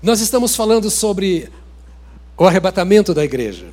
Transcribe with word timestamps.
Nós 0.00 0.20
estamos 0.20 0.54
falando 0.54 0.88
sobre 0.90 1.50
o 2.36 2.44
arrebatamento 2.44 3.12
da 3.12 3.24
igreja. 3.24 3.66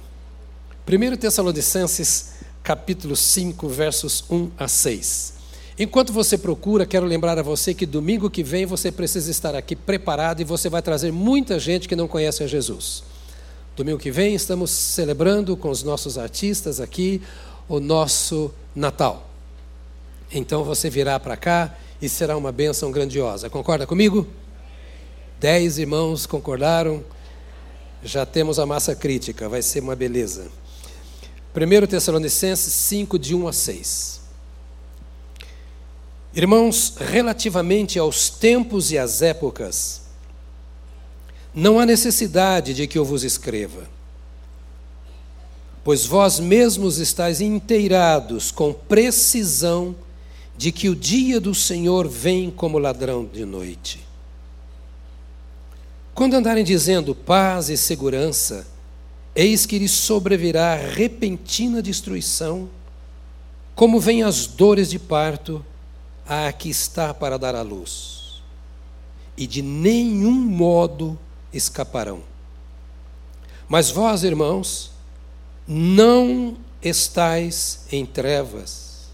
1 0.88 1.17
Tessalonicenses, 1.17 2.32
capítulo 2.63 3.16
5, 3.16 3.70
versos 3.70 4.26
1 4.28 4.50
a 4.58 4.68
6. 4.68 5.34
Enquanto 5.78 6.12
você 6.12 6.36
procura, 6.36 6.84
quero 6.84 7.06
lembrar 7.06 7.38
a 7.38 7.44
você 7.44 7.76
que 7.76 7.86
domingo 7.86 8.28
que 8.28 8.42
vem 8.42 8.66
você 8.66 8.92
precisa 8.92 9.30
estar 9.30 9.54
aqui 9.54 9.76
preparado 9.76 10.42
e 10.42 10.44
você 10.44 10.68
vai 10.68 10.82
trazer 10.82 11.12
muita 11.12 11.59
gente 11.59 11.88
que 11.88 11.96
não 11.96 12.07
conhece 12.07 12.44
a 12.44 12.48
Jesus. 12.48 13.04
Domingo 13.76 14.00
que 14.00 14.10
vem 14.10 14.34
estamos 14.34 14.71
celebrando 14.71 15.55
com 15.55 15.70
os 15.70 15.84
nossos 15.84 16.18
artistas 16.18 16.80
aqui 16.80 17.21
o 17.70 17.80
nosso 17.80 18.52
Natal. 18.76 19.30
Então 20.32 20.64
você 20.64 20.89
virá 20.89 21.20
para 21.20 21.38
cá 21.38 21.78
e 22.02 22.10
será 22.10 22.36
uma 22.36 22.52
bênção 22.52 22.89
grandiosa. 22.89 23.48
Concorda 23.48 23.86
comigo? 23.86 24.26
Dez 25.46 25.77
irmãos 25.77 26.25
concordaram. 26.25 27.05
Já 28.04 28.26
temos 28.26 28.58
a 28.58 28.66
massa 28.66 28.95
crítica, 28.95 29.48
vai 29.48 29.62
ser 29.62 29.80
uma 29.80 29.95
beleza. 29.95 30.48
1 31.55 31.85
Tessalonicenses 31.85 32.73
5, 32.73 33.20
de 33.20 33.35
1 33.35 33.48
a 33.48 33.54
6. 33.54 34.21
Irmãos, 36.34 36.95
relativamente 36.98 37.99
aos 37.99 38.27
tempos 38.27 38.91
e 38.91 38.98
às 38.98 39.21
épocas, 39.21 40.02
não 41.54 41.80
há 41.80 41.85
necessidade 41.85 42.73
de 42.73 42.88
que 42.88 42.98
eu 42.98 43.05
vos 43.05 43.23
escreva, 43.23 43.88
pois 45.84 46.07
vós 46.07 46.40
mesmos 46.40 46.98
estáis 46.98 47.40
inteirados 47.40 48.49
com 48.49 48.73
precisão 48.73 49.96
de 50.57 50.71
que 50.71 50.90
o 50.90 50.96
dia 50.96 51.40
do 51.40 51.54
Senhor 51.54 52.07
vem 52.07 52.49
como 52.49 52.80
ladrão 52.80 53.23
de 53.32 53.46
noite. 53.46 54.05
Quando 56.16 56.36
andarem 56.36 56.64
dizendo 56.64 57.14
paz 57.14 57.70
e 57.70 57.76
segurança, 57.76 58.66
eis 59.36 59.66
que 59.66 59.77
lhes 59.77 59.91
sobrevirá 59.91 60.74
repentina 60.74 61.82
destruição, 61.82 62.70
como 63.76 63.99
vêm 63.99 64.24
as 64.24 64.47
dores 64.47 64.90
de 64.90 64.97
parto 64.97 65.63
a 66.25 66.50
que 66.53 66.69
está 66.69 67.13
para 67.13 67.38
dar 67.38 67.53
à 67.53 67.62
luz, 67.62 68.41
e 69.35 69.46
de 69.46 69.62
nenhum 69.62 70.31
modo 70.31 71.19
escaparão. 71.52 72.24
Mas 73.68 73.91
vós, 73.91 74.24
irmãos, 74.24 74.91
não 75.68 76.56
estais 76.81 77.81
em 77.91 78.06
trevas, 78.06 79.09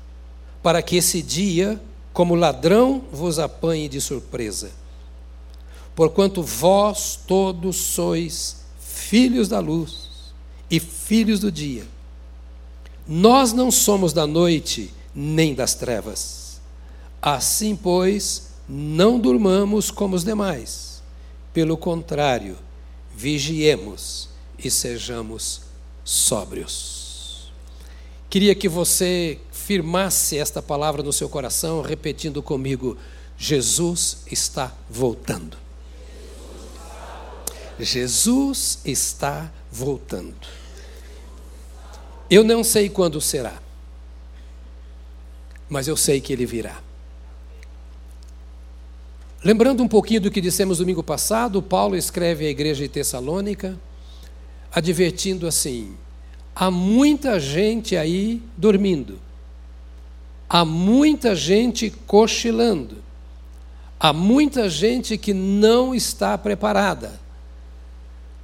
para 0.62 0.84
que 0.84 0.98
esse 0.98 1.24
dia, 1.24 1.82
como 2.14 2.36
ladrão, 2.36 3.02
vos 3.12 3.40
apanhe 3.40 3.90
de 3.90 4.00
surpresa. 4.00 4.81
Porquanto 5.96 6.42
vós 6.42 7.20
todos 7.28 7.76
sois 7.76 8.64
filhos 8.80 9.48
da 9.48 9.60
luz 9.60 10.10
e 10.70 10.80
filhos 10.80 11.40
do 11.40 11.52
dia. 11.52 11.86
Nós 13.08 13.52
não 13.54 13.72
somos 13.72 14.14
da 14.14 14.26
noite 14.26 14.94
nem 15.14 15.54
das 15.54 15.76
trevas. 15.76 16.62
Assim, 17.22 17.76
pois, 17.76 18.52
não 18.68 19.20
durmamos 19.20 19.92
como 19.92 20.16
os 20.16 20.24
demais 20.24 20.92
pelo 21.54 21.76
contrário, 21.78 22.58
vigiemos 23.16 24.30
e 24.58 24.72
sejamos 24.72 25.62
sóbrios. 26.04 27.52
Queria 28.30 28.56
que 28.56 28.70
você 28.70 29.40
firmasse 29.52 30.38
esta 30.38 30.62
palavra 30.62 31.04
no 31.04 31.12
seu 31.12 31.28
coração, 31.28 31.82
repetindo 31.82 32.42
comigo: 32.42 32.98
Jesus 33.38 34.20
está 34.32 34.74
voltando. 34.90 35.58
Jesus 37.84 38.80
está 38.86 39.52
voltando. 39.72 40.36
Eu 42.30 42.44
não 42.44 42.64
sei 42.64 42.90
quando 42.90 43.20
será, 43.20 43.62
mas 45.70 45.88
eu 45.88 45.98
sei 45.98 46.20
que 46.22 46.34
ele 46.34 46.46
virá. 46.46 46.80
Lembrando 49.44 49.82
um 49.82 49.88
pouquinho 49.88 50.22
do 50.22 50.32
que 50.32 50.40
dissemos 50.40 50.78
domingo 50.78 51.02
passado, 51.02 51.62
Paulo 51.62 51.96
escreve 51.96 52.46
à 52.46 52.50
igreja 52.50 52.84
de 52.84 52.90
Tessalônica, 52.90 53.80
advertindo 54.72 55.48
assim: 55.48 55.96
há 56.56 56.70
muita 56.70 57.40
gente 57.40 57.98
aí 57.98 58.42
dormindo, 58.56 59.20
há 60.48 60.64
muita 60.64 61.36
gente 61.36 61.90
cochilando, 62.06 62.98
há 64.00 64.14
muita 64.14 64.70
gente 64.70 65.18
que 65.18 65.34
não 65.34 65.96
está 65.96 66.38
preparada, 66.38 67.20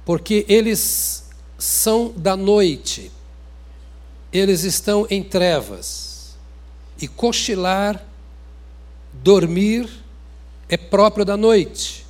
porque 0.08 0.46
eles 0.48 1.24
são 1.58 2.10
da 2.16 2.34
noite, 2.34 3.12
eles 4.32 4.64
estão 4.64 5.06
em 5.10 5.22
trevas, 5.22 6.34
e 6.98 7.06
cochilar, 7.06 8.02
dormir, 9.12 9.86
é 10.66 10.78
próprio 10.78 11.26
da 11.26 11.36
noite. 11.36 12.06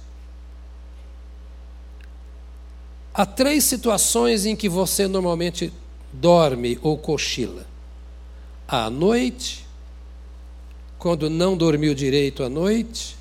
Há 3.12 3.26
três 3.26 3.64
situações 3.64 4.46
em 4.46 4.54
que 4.54 4.68
você 4.68 5.08
normalmente 5.08 5.72
dorme 6.12 6.78
ou 6.80 6.96
cochila: 6.96 7.66
à 8.68 8.88
noite, 8.88 9.66
quando 11.00 11.28
não 11.28 11.56
dormiu 11.56 11.96
direito 11.96 12.44
à 12.44 12.48
noite, 12.48 13.16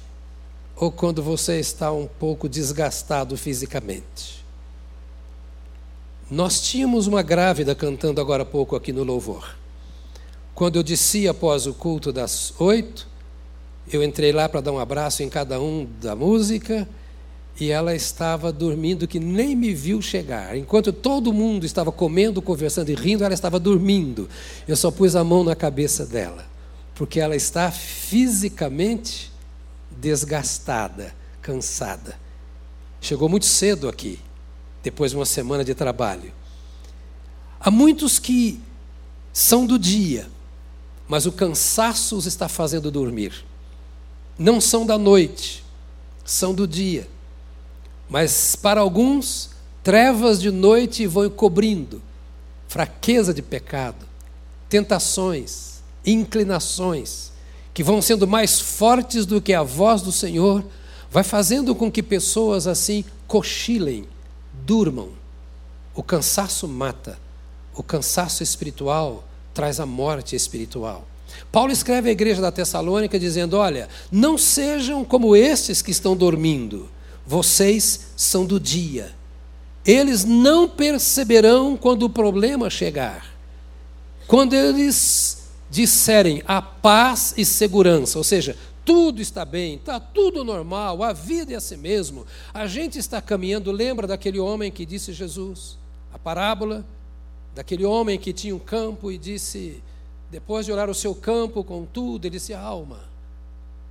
ou 0.76 0.92
quando 0.92 1.24
você 1.24 1.60
está 1.60 1.92
um 1.92 2.06
pouco 2.06 2.48
desgastado 2.48 3.36
fisicamente. 3.36 4.46
Nós 6.30 6.60
tínhamos 6.60 7.08
uma 7.08 7.22
grávida 7.22 7.74
cantando 7.74 8.20
agora 8.20 8.44
há 8.44 8.46
pouco 8.46 8.76
aqui 8.76 8.92
no 8.92 9.04
louvor. 9.04 9.56
Quando 10.54 10.76
eu 10.76 10.84
desci 10.84 11.28
após 11.28 11.66
o 11.66 11.74
culto 11.74 12.12
das 12.12 12.54
oito, 12.60 13.08
eu 13.92 14.04
entrei 14.04 14.34
lá 14.34 14.50
para 14.50 14.60
dar 14.60 14.74
um 14.74 14.80
abraço 14.80 15.24
em 15.24 15.30
cada 15.30 15.62
um 15.62 15.88
da 16.02 16.16
música 16.16 16.88
e 17.60 17.72
ela 17.72 17.96
estava 17.96 18.52
dormindo 18.52 19.08
que 19.08 19.20
nem 19.20 19.56
me 19.56 19.74
viu 19.74 20.02
chegar. 20.02 20.58
Enquanto 20.58 20.92
todo 20.92 21.32
mundo 21.32 21.66
estava 21.66 21.92
comendo, 21.94 22.42
conversando 22.42 22.90
e 22.90 22.96
rindo, 22.96 23.24
ela 23.24 23.34
estava 23.34 23.58
dormindo. 23.58 24.28
Eu 24.68 24.76
só 24.76 24.92
pus 24.92 25.16
a 25.16 25.24
mão 25.24 25.46
na 25.46 25.56
cabeça 25.56 26.06
dela, 26.06 26.46
porque 26.94 27.22
ela 27.22 27.36
está 27.36 27.72
fisicamente 27.72 29.32
desgastada, 29.90 31.16
cansada. 31.42 32.20
Chegou 33.00 33.30
muito 33.30 33.46
cedo 33.46 33.88
aqui, 33.88 34.20
depois 34.88 35.12
de 35.12 35.18
uma 35.18 35.26
semana 35.26 35.64
de 35.64 35.76
trabalho. 35.76 36.32
Há 37.60 37.70
muitos 37.70 38.20
que 38.20 38.60
são 39.32 39.66
do 39.66 39.78
dia, 39.78 40.30
mas 41.08 41.26
o 41.26 41.32
cansaço 41.32 42.16
os 42.16 42.26
está 42.26 42.48
fazendo 42.48 42.90
dormir 42.90 43.46
não 44.38 44.62
são 44.62 44.86
da 44.86 44.98
noite, 44.98 45.64
são 46.24 46.54
do 46.54 46.68
dia. 46.68 47.08
Mas 48.10 48.56
para 48.56 48.82
alguns, 48.82 49.50
trevas 49.84 50.40
de 50.40 50.52
noite 50.52 51.08
vão 51.08 51.30
cobrindo 51.30 52.02
fraqueza 52.68 53.34
de 53.34 53.42
pecado, 53.42 54.06
tentações, 54.70 55.82
inclinações, 56.06 57.32
que 57.74 57.84
vão 57.84 58.02
sendo 58.02 58.28
mais 58.28 58.60
fortes 58.60 59.26
do 59.26 59.42
que 59.42 59.54
a 59.54 59.64
voz 59.64 60.02
do 60.02 60.12
Senhor, 60.12 60.64
vai 61.10 61.24
fazendo 61.24 61.74
com 61.74 61.92
que 61.92 62.04
pessoas 62.04 62.68
assim 62.68 63.06
cochilem, 63.26 64.06
durmam. 64.68 65.12
O 65.96 66.04
cansaço 66.04 66.68
mata, 66.68 67.18
o 67.74 67.82
cansaço 67.82 68.44
espiritual 68.44 69.24
traz 69.54 69.80
a 69.80 69.86
morte 69.86 70.36
espiritual. 70.36 71.08
Paulo 71.52 71.72
escreve 71.72 72.10
à 72.10 72.12
igreja 72.12 72.42
da 72.42 72.52
Tessalônica 72.52 73.18
dizendo: 73.18 73.56
Olha, 73.58 73.88
não 74.12 74.38
sejam 74.38 75.06
como 75.06 75.36
estes 75.36 75.82
que 75.82 75.92
estão 75.92 76.16
dormindo, 76.16 76.90
vocês 77.26 78.08
são 78.16 78.46
do 78.46 78.60
dia. 78.60 79.16
Eles 79.86 80.26
não 80.26 80.68
perceberão 80.68 81.78
quando 81.78 82.04
o 82.04 82.10
problema 82.10 82.70
chegar. 82.70 83.26
Quando 84.28 84.54
eles 84.54 85.48
disserem 85.70 86.44
a 86.46 86.62
paz 86.62 87.34
e 87.38 87.46
segurança, 87.46 88.18
ou 88.18 88.24
seja, 88.24 88.58
tudo 88.88 89.22
está 89.22 89.44
bem, 89.44 89.76
está 89.76 90.00
tudo 90.00 90.46
normal, 90.46 91.04
a 91.04 91.12
vida 91.12 91.52
é 91.52 91.58
assim 91.58 91.76
mesmo, 91.76 92.26
a 92.54 92.66
gente 92.66 92.98
está 92.98 93.22
caminhando. 93.22 93.70
Lembra 93.70 94.08
daquele 94.08 94.40
homem 94.40 94.72
que 94.72 94.86
disse 94.86 95.12
Jesus, 95.12 95.78
a 96.14 96.18
parábola 96.18 96.86
daquele 97.54 97.84
homem 97.84 98.18
que 98.18 98.32
tinha 98.32 98.56
um 98.56 98.60
campo 98.60 99.12
e 99.12 99.18
disse: 99.18 99.84
depois 100.30 100.66
de 100.66 100.72
olhar 100.72 100.90
o 100.90 100.94
seu 100.94 101.14
campo 101.14 101.64
com 101.64 101.86
tudo, 101.86 102.26
ele 102.26 102.38
disse: 102.38 102.54
Alma, 102.54 103.02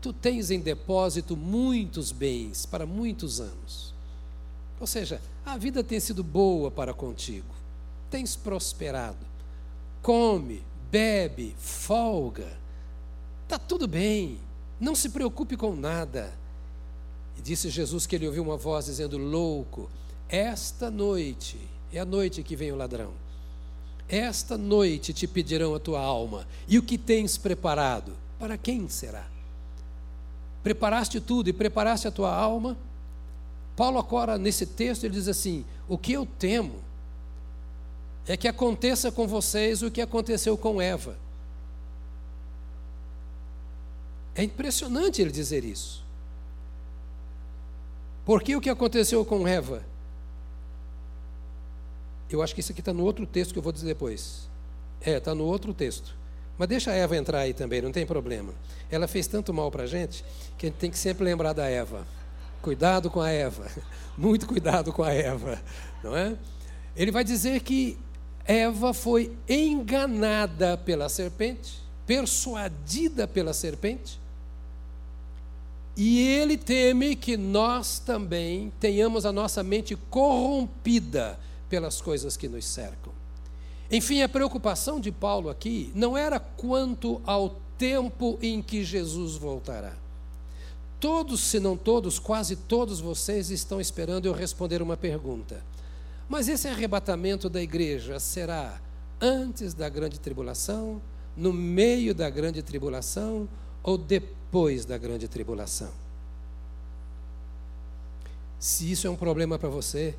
tu 0.00 0.12
tens 0.12 0.50
em 0.50 0.60
depósito 0.60 1.37
muitos 1.37 2.12
bens 2.12 2.64
para 2.64 2.87
muitos 2.87 3.40
anos. 3.40 3.92
Ou 4.81 4.87
seja, 4.87 5.20
a 5.44 5.58
vida 5.58 5.82
tem 5.82 5.99
sido 5.99 6.22
boa 6.22 6.70
para 6.70 6.94
contigo, 6.94 7.54
tens 8.08 8.34
prosperado. 8.34 9.26
Come, 10.00 10.62
bebe, 10.90 11.54
folga, 11.58 12.56
está 13.42 13.58
tudo 13.58 13.88
bem, 13.88 14.38
não 14.81 14.94
se 14.94 15.08
preocupe 15.08 15.56
com 15.56 15.75
nada. 15.75 16.32
E 17.37 17.43
disse 17.43 17.69
Jesus 17.69 18.06
que 18.06 18.17
ele 18.17 18.26
ouviu 18.26 18.43
uma 18.43 18.56
voz 18.56 18.87
dizendo: 18.87 19.19
Louco, 19.19 19.90
esta 20.28 20.90
noite, 20.90 21.58
é 21.93 21.99
a 21.99 22.05
noite 22.05 22.43
que 22.43 22.56
vem 22.56 22.73
o 22.73 22.76
ladrão, 22.76 23.12
esta 24.08 24.56
noite 24.56 25.12
te 25.12 25.26
pedirão 25.26 25.75
a 25.75 25.81
tua 25.81 26.00
alma, 26.00 26.46
e 26.69 26.78
o 26.78 26.82
que 26.82 26.96
tens 26.96 27.37
preparado? 27.37 28.12
Para 28.38 28.56
quem 28.56 28.88
será? 28.88 29.26
Preparaste 30.62 31.20
tudo 31.20 31.49
e 31.49 31.52
preparaste 31.52 32.08
a 32.08 32.11
tua 32.11 32.34
alma? 32.34 32.76
Paulo 33.76 33.99
agora, 33.99 34.38
nesse 34.38 34.67
texto, 34.67 35.05
ele 35.05 35.14
diz 35.14 35.28
assim: 35.28 35.64
O 35.88 35.96
que 35.96 36.12
eu 36.12 36.26
temo 36.26 36.87
é 38.26 38.37
que 38.37 38.49
aconteça 38.49 39.12
com 39.12 39.26
vocês 39.26 39.82
o 39.82 39.90
que 39.90 40.00
aconteceu 40.00 40.56
com 40.56 40.81
Eva. 40.81 41.17
É 44.36 44.44
impressionante 44.44 45.22
ele 45.22 45.32
dizer 45.32 45.64
isso. 45.64 46.04
Porque 48.24 48.54
o 48.54 48.60
que 48.60 48.68
aconteceu 48.68 49.24
com 49.24 49.48
Eva? 49.48 49.82
Eu 52.28 52.42
acho 52.42 52.54
que 52.54 52.60
isso 52.60 52.72
aqui 52.72 52.80
está 52.80 52.92
no 52.92 53.02
outro 53.02 53.24
texto 53.24 53.52
que 53.52 53.58
eu 53.58 53.62
vou 53.62 53.72
dizer 53.72 53.86
depois. 53.86 54.48
É, 55.00 55.16
está 55.16 55.34
no 55.34 55.44
outro 55.44 55.72
texto. 55.72 56.14
Mas 56.58 56.68
deixa 56.68 56.90
a 56.90 56.94
Eva 56.94 57.16
entrar 57.16 57.40
aí 57.40 57.54
também, 57.54 57.80
não 57.80 57.92
tem 57.92 58.04
problema. 58.04 58.52
Ela 58.90 59.08
fez 59.08 59.26
tanto 59.26 59.54
mal 59.54 59.70
para 59.70 59.84
a 59.84 59.86
gente 59.86 60.24
que 60.58 60.66
a 60.66 60.68
gente 60.68 60.78
tem 60.78 60.90
que 60.90 60.98
sempre 60.98 61.24
lembrar 61.24 61.52
da 61.52 61.66
Eva. 61.66 62.06
Cuidado 62.60 63.10
com 63.10 63.20
a 63.20 63.30
Eva. 63.30 63.70
Muito 64.18 64.46
cuidado 64.46 64.92
com 64.92 65.02
a 65.02 65.12
Eva. 65.12 65.62
Não 66.02 66.16
é? 66.16 66.36
Ele 66.94 67.10
vai 67.10 67.24
dizer 67.24 67.60
que 67.60 67.98
Eva 68.44 68.92
foi 68.92 69.36
enganada 69.48 70.76
pela 70.76 71.08
serpente, 71.08 71.82
persuadida 72.06 73.26
pela 73.26 73.52
serpente, 73.52 74.18
e 75.96 76.20
ele 76.20 76.58
teme 76.58 77.16
que 77.16 77.37
nós 77.37 77.98
também 77.98 78.70
tenhamos 78.78 79.25
a 79.25 79.32
nossa 79.32 79.62
mente 79.62 79.96
corrompida 80.10 81.38
pelas 81.70 82.00
coisas 82.00 82.37
que 82.37 82.48
nos 82.48 82.66
cercam. 82.66 83.12
Enfim, 83.90 84.20
a 84.20 84.28
preocupação 84.28 85.00
de 85.00 85.10
Paulo 85.10 85.48
aqui 85.48 85.90
não 85.94 86.16
era 86.16 86.38
quanto 86.38 87.20
ao 87.25 87.56
tempo 87.78 88.38
em 88.43 88.60
que 88.60 88.84
Jesus 88.84 89.37
voltará. 89.37 89.94
Todos, 91.00 91.40
se 91.40 91.60
não 91.60 91.76
todos, 91.76 92.19
quase 92.19 92.56
todos 92.56 93.00
vocês 93.00 93.50
estão 93.50 93.81
esperando 93.81 94.26
eu 94.26 94.32
responder 94.32 94.82
uma 94.82 94.96
pergunta. 94.96 95.64
Mas 96.28 96.49
esse 96.49 96.69
arrebatamento 96.69 97.49
da 97.49 97.62
igreja 97.62 98.19
será 98.19 98.81
antes 99.20 99.72
da 99.72 99.88
grande 99.88 100.19
tribulação, 100.19 101.00
no 101.37 101.52
meio 101.52 102.14
da 102.14 102.28
grande 102.28 102.62
tribulação 102.62 103.49
ou 103.86 103.96
depois 103.96 104.84
da 104.84 104.98
grande 104.98 105.28
tribulação? 105.28 105.90
Se 108.58 108.90
isso 108.90 109.06
é 109.06 109.10
um 109.10 109.16
problema 109.16 109.58
para 109.58 109.68
você, 109.68 110.14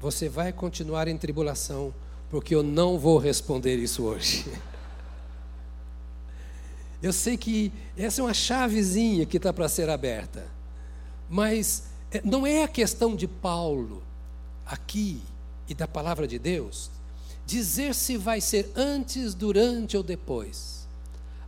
você 0.00 0.28
vai 0.28 0.52
continuar 0.52 1.06
em 1.06 1.18
tribulação, 1.18 1.94
porque 2.30 2.54
eu 2.54 2.62
não 2.62 2.98
vou 2.98 3.18
responder 3.18 3.76
isso 3.76 4.02
hoje. 4.04 4.46
Eu 7.02 7.12
sei 7.12 7.36
que 7.36 7.70
essa 7.98 8.22
é 8.22 8.24
uma 8.24 8.32
chavezinha 8.32 9.26
que 9.26 9.36
está 9.36 9.52
para 9.52 9.68
ser 9.68 9.90
aberta, 9.90 10.46
mas 11.28 11.84
é, 12.10 12.22
não 12.24 12.46
é 12.46 12.64
a 12.64 12.68
questão 12.68 13.14
de 13.14 13.28
Paulo 13.28 14.02
aqui 14.64 15.20
e 15.68 15.74
da 15.74 15.86
palavra 15.86 16.26
de 16.26 16.38
Deus 16.38 16.90
dizer 17.44 17.94
se 17.94 18.16
vai 18.16 18.40
ser 18.40 18.70
antes, 18.74 19.34
durante 19.34 19.98
ou 19.98 20.02
depois. 20.02 20.83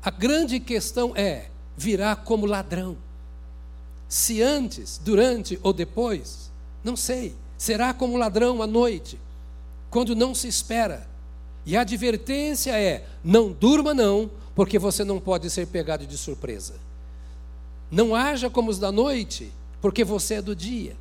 A 0.06 0.10
grande 0.10 0.60
questão 0.60 1.16
é: 1.16 1.50
virá 1.76 2.14
como 2.14 2.46
ladrão. 2.46 2.96
Se 4.08 4.40
antes, 4.40 5.00
durante 5.04 5.58
ou 5.64 5.72
depois, 5.72 6.52
não 6.84 6.94
sei. 6.94 7.34
Será 7.58 7.92
como 7.92 8.16
ladrão 8.16 8.62
à 8.62 8.68
noite, 8.68 9.18
quando 9.90 10.14
não 10.14 10.32
se 10.32 10.46
espera. 10.46 11.08
E 11.64 11.76
a 11.76 11.80
advertência 11.80 12.78
é: 12.78 13.04
não 13.24 13.50
durma, 13.50 13.92
não, 13.92 14.30
porque 14.54 14.78
você 14.78 15.02
não 15.02 15.18
pode 15.18 15.50
ser 15.50 15.66
pegado 15.66 16.06
de 16.06 16.16
surpresa. 16.16 16.74
Não 17.90 18.14
haja 18.14 18.48
como 18.48 18.70
os 18.70 18.78
da 18.78 18.92
noite, 18.92 19.52
porque 19.80 20.04
você 20.04 20.34
é 20.34 20.42
do 20.42 20.54
dia. 20.54 20.96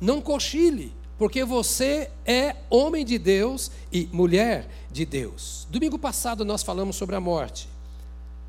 Não 0.00 0.20
cochile, 0.20 0.94
porque 1.18 1.44
você 1.44 2.12
é 2.24 2.54
homem 2.70 3.04
de 3.04 3.18
Deus 3.18 3.72
e 3.92 4.08
mulher 4.12 4.68
de 4.88 5.04
Deus. 5.04 5.66
Domingo 5.68 5.98
passado 5.98 6.44
nós 6.44 6.62
falamos 6.62 6.94
sobre 6.94 7.16
a 7.16 7.20
morte. 7.20 7.74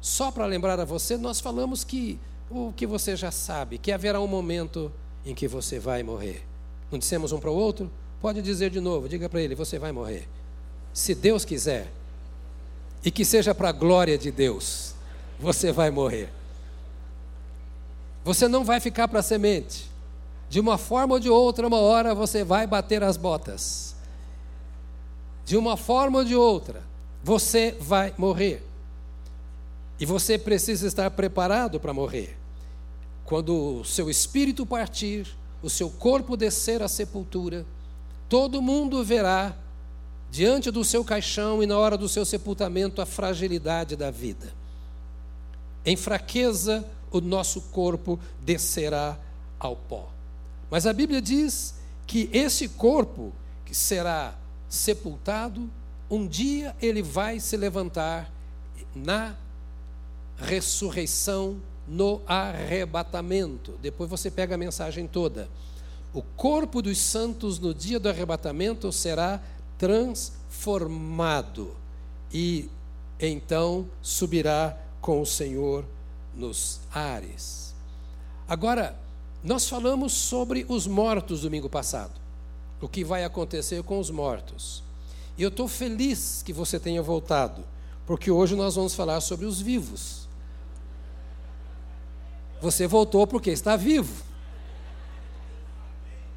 Só 0.02 0.32
para 0.32 0.46
lembrar 0.46 0.80
a 0.80 0.86
você, 0.86 1.18
nós 1.18 1.40
falamos 1.40 1.84
que 1.84 2.20
o 2.50 2.72
que 2.74 2.88
você 2.88 3.16
já 3.16 3.32
sabe, 3.32 3.78
que 3.78 3.92
haverá 3.92 4.20
um 4.22 4.28
momento 4.28 4.92
em 5.26 5.36
que 5.36 5.48
você 5.48 5.80
vai 5.80 6.04
morrer. 6.04 6.46
Não 6.92 6.98
dissemos 6.98 7.32
um 7.32 7.40
para 7.40 7.52
o 7.52 7.56
outro? 7.56 7.92
Pode 8.22 8.42
dizer 8.42 8.70
de 8.70 8.80
novo, 8.80 9.10
diga 9.10 9.28
para 9.28 9.42
ele: 9.42 9.56
você 9.56 9.78
vai 9.78 9.92
morrer. 9.92 10.28
Se 10.94 11.14
Deus 11.14 11.44
quiser, 11.44 11.92
e 13.04 13.12
que 13.12 13.24
seja 13.24 13.54
para 13.54 13.70
a 13.70 13.72
glória 13.72 14.18
de 14.18 14.32
Deus, 14.32 14.94
você 15.40 15.72
vai 15.72 15.90
morrer. 15.90 16.30
Você 18.24 18.48
não 18.48 18.64
vai 18.64 18.80
ficar 18.80 19.08
para 19.08 19.22
semente. 19.22 19.90
De 20.50 20.60
uma 20.60 20.78
forma 20.78 21.14
ou 21.14 21.20
de 21.20 21.30
outra, 21.30 21.68
uma 21.68 21.80
hora 21.80 22.16
você 22.16 22.44
vai 22.44 22.66
bater 22.66 23.04
as 23.04 23.16
botas. 23.16 23.96
De 25.46 25.56
uma 25.56 25.78
forma 25.78 26.20
ou 26.20 26.26
de 26.26 26.36
outra, 26.36 26.82
você 27.24 27.76
vai 27.80 28.14
morrer. 28.18 28.67
E 30.00 30.06
você 30.06 30.38
precisa 30.38 30.88
estar 30.88 31.10
preparado 31.12 31.80
para 31.80 31.94
morrer. 31.94 32.38
Quando 33.26 33.80
o 33.80 33.86
seu 33.86 34.10
espírito 34.10 34.66
partir, 34.66 35.28
o 35.62 35.70
seu 35.70 35.90
corpo 35.90 36.38
descer 36.38 36.82
à 36.82 36.88
sepultura, 36.88 37.66
todo 38.30 38.62
mundo 38.62 39.04
verá 39.04 39.56
diante 40.30 40.70
do 40.70 40.84
seu 40.84 41.04
caixão 41.04 41.64
e 41.64 41.66
na 41.66 41.78
hora 41.78 41.98
do 41.98 42.08
seu 42.08 42.26
sepultamento 42.26 43.02
a 43.02 43.06
fragilidade 43.06 43.96
da 43.96 44.12
vida. 44.12 44.54
Em 45.86 45.96
fraqueza, 45.96 46.86
o 47.12 47.22
nosso 47.22 47.62
corpo 47.62 48.20
descerá 48.42 49.18
ao 49.60 49.76
pó. 49.76 50.10
Mas 50.70 50.86
a 50.86 50.94
Bíblia 50.94 51.22
diz 51.22 51.76
que 52.06 52.30
esse 52.34 52.68
corpo 52.70 53.34
que 53.66 53.74
será 53.74 54.36
sepultado, 54.70 55.70
um 56.10 56.28
dia 56.28 56.76
ele 56.82 57.02
vai 57.02 57.40
se 57.40 57.56
levantar 57.58 58.32
na 58.94 59.36
ressurreição, 60.38 61.62
no 61.88 62.22
arrebatamento. 62.28 63.74
Depois 63.82 64.10
você 64.10 64.30
pega 64.30 64.56
a 64.56 64.58
mensagem 64.58 65.08
toda. 65.08 65.48
O 66.14 66.22
corpo 66.22 66.82
dos 66.82 66.98
santos 66.98 67.60
no 67.60 67.74
dia 67.74 68.00
do 68.00 68.10
arrebatamento 68.10 68.92
será 68.92 69.42
transformado 69.78 71.76
e 72.34 72.70
então 73.20 73.88
subirá 74.02 74.78
com 75.00 75.22
o 75.22 75.26
Senhor 75.26 75.86
nos 76.36 76.82
ares. 76.92 77.74
Agora, 78.48 78.98
nós 79.44 79.70
falamos 79.70 80.14
sobre 80.14 80.66
os 80.68 80.88
mortos 80.88 81.42
domingo 81.42 81.70
passado. 81.70 82.20
O 82.82 82.88
que 82.88 83.04
vai 83.04 83.24
acontecer 83.24 83.82
com 83.84 84.00
os 84.00 84.10
mortos. 84.10 84.84
E 85.38 85.44
eu 85.44 85.50
estou 85.50 85.68
feliz 85.68 86.42
que 86.44 86.54
você 86.54 86.80
tenha 86.80 87.02
voltado, 87.02 87.64
porque 88.06 88.30
hoje 88.30 88.56
nós 88.56 88.76
vamos 88.76 88.94
falar 88.94 89.22
sobre 89.22 89.46
os 89.46 89.62
vivos. 89.62 90.27
Você 92.62 92.88
voltou 92.88 93.28
porque 93.28 93.52
está 93.52 93.76
vivo. 93.76 94.24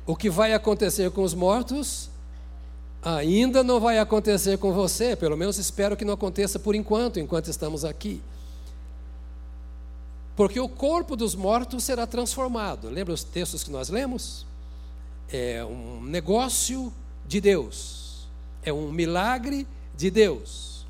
O 0.07 0.17
que 0.17 0.29
vai 0.29 0.53
acontecer 0.53 1.11
com 1.11 1.23
os 1.23 1.35
mortos 1.35 2.11
ainda 3.03 3.63
não 3.63 3.81
vai 3.81 3.99
acontecer 3.99 4.59
com 4.59 4.73
você, 4.73 5.17
pelo 5.17 5.37
menos 5.37 5.59
espero 5.59 5.97
que 5.97 6.05
não 6.05 6.15
aconteça 6.15 6.59
por 6.59 6.75
enquanto, 6.75 7.19
enquanto 7.19 7.49
estamos 7.49 7.85
aqui. 7.85 8.21
Porque 10.37 10.59
o 10.59 10.69
corpo 10.69 11.17
dos 11.17 11.35
mortos 11.35 11.85
será 11.85 12.07
transformado. 12.07 12.89
Lembra 12.89 13.13
os 13.13 13.23
textos 13.23 13.63
que 13.63 13.71
nós 13.71 13.89
lemos? 13.89 14.47
É 15.31 15.65
um 15.65 16.03
negócio 16.03 16.93
de 17.27 17.41
Deus. 17.41 18.27
É 18.63 18.73
um 18.73 18.91
milagre 18.91 19.67
de 19.97 20.11
Deus. 20.11 20.87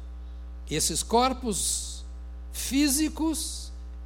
E 0.70 0.76
esses 0.76 1.02
corpos 1.02 2.04
físicos, 2.52 3.59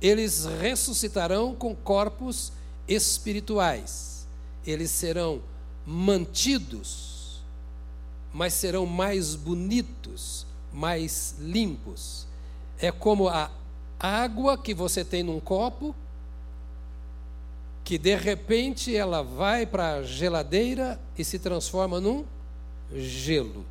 eles 0.04 0.44
ressuscitarão 0.44 1.54
com 1.54 1.75
corpos 1.75 2.52
espirituais. 2.87 4.28
Eles 4.66 4.90
serão 4.90 5.40
mantidos, 5.87 7.42
mas 8.30 8.52
serão 8.52 8.84
mais 8.84 9.34
bonitos, 9.34 10.46
mais 10.70 11.37
limpos. 11.38 12.26
É 12.78 12.92
como 12.92 13.30
a 13.30 13.50
água 13.99 14.58
que 14.58 14.75
você 14.75 15.02
tem 15.02 15.23
num 15.23 15.40
copo, 15.40 15.96
que 17.82 17.96
de 17.96 18.14
repente 18.14 18.94
ela 18.94 19.23
vai 19.23 19.64
para 19.64 19.94
a 19.94 20.02
geladeira 20.02 21.00
e 21.16 21.25
se 21.25 21.38
transforma 21.38 21.99
num 21.99 22.26
gelo. 22.94 23.64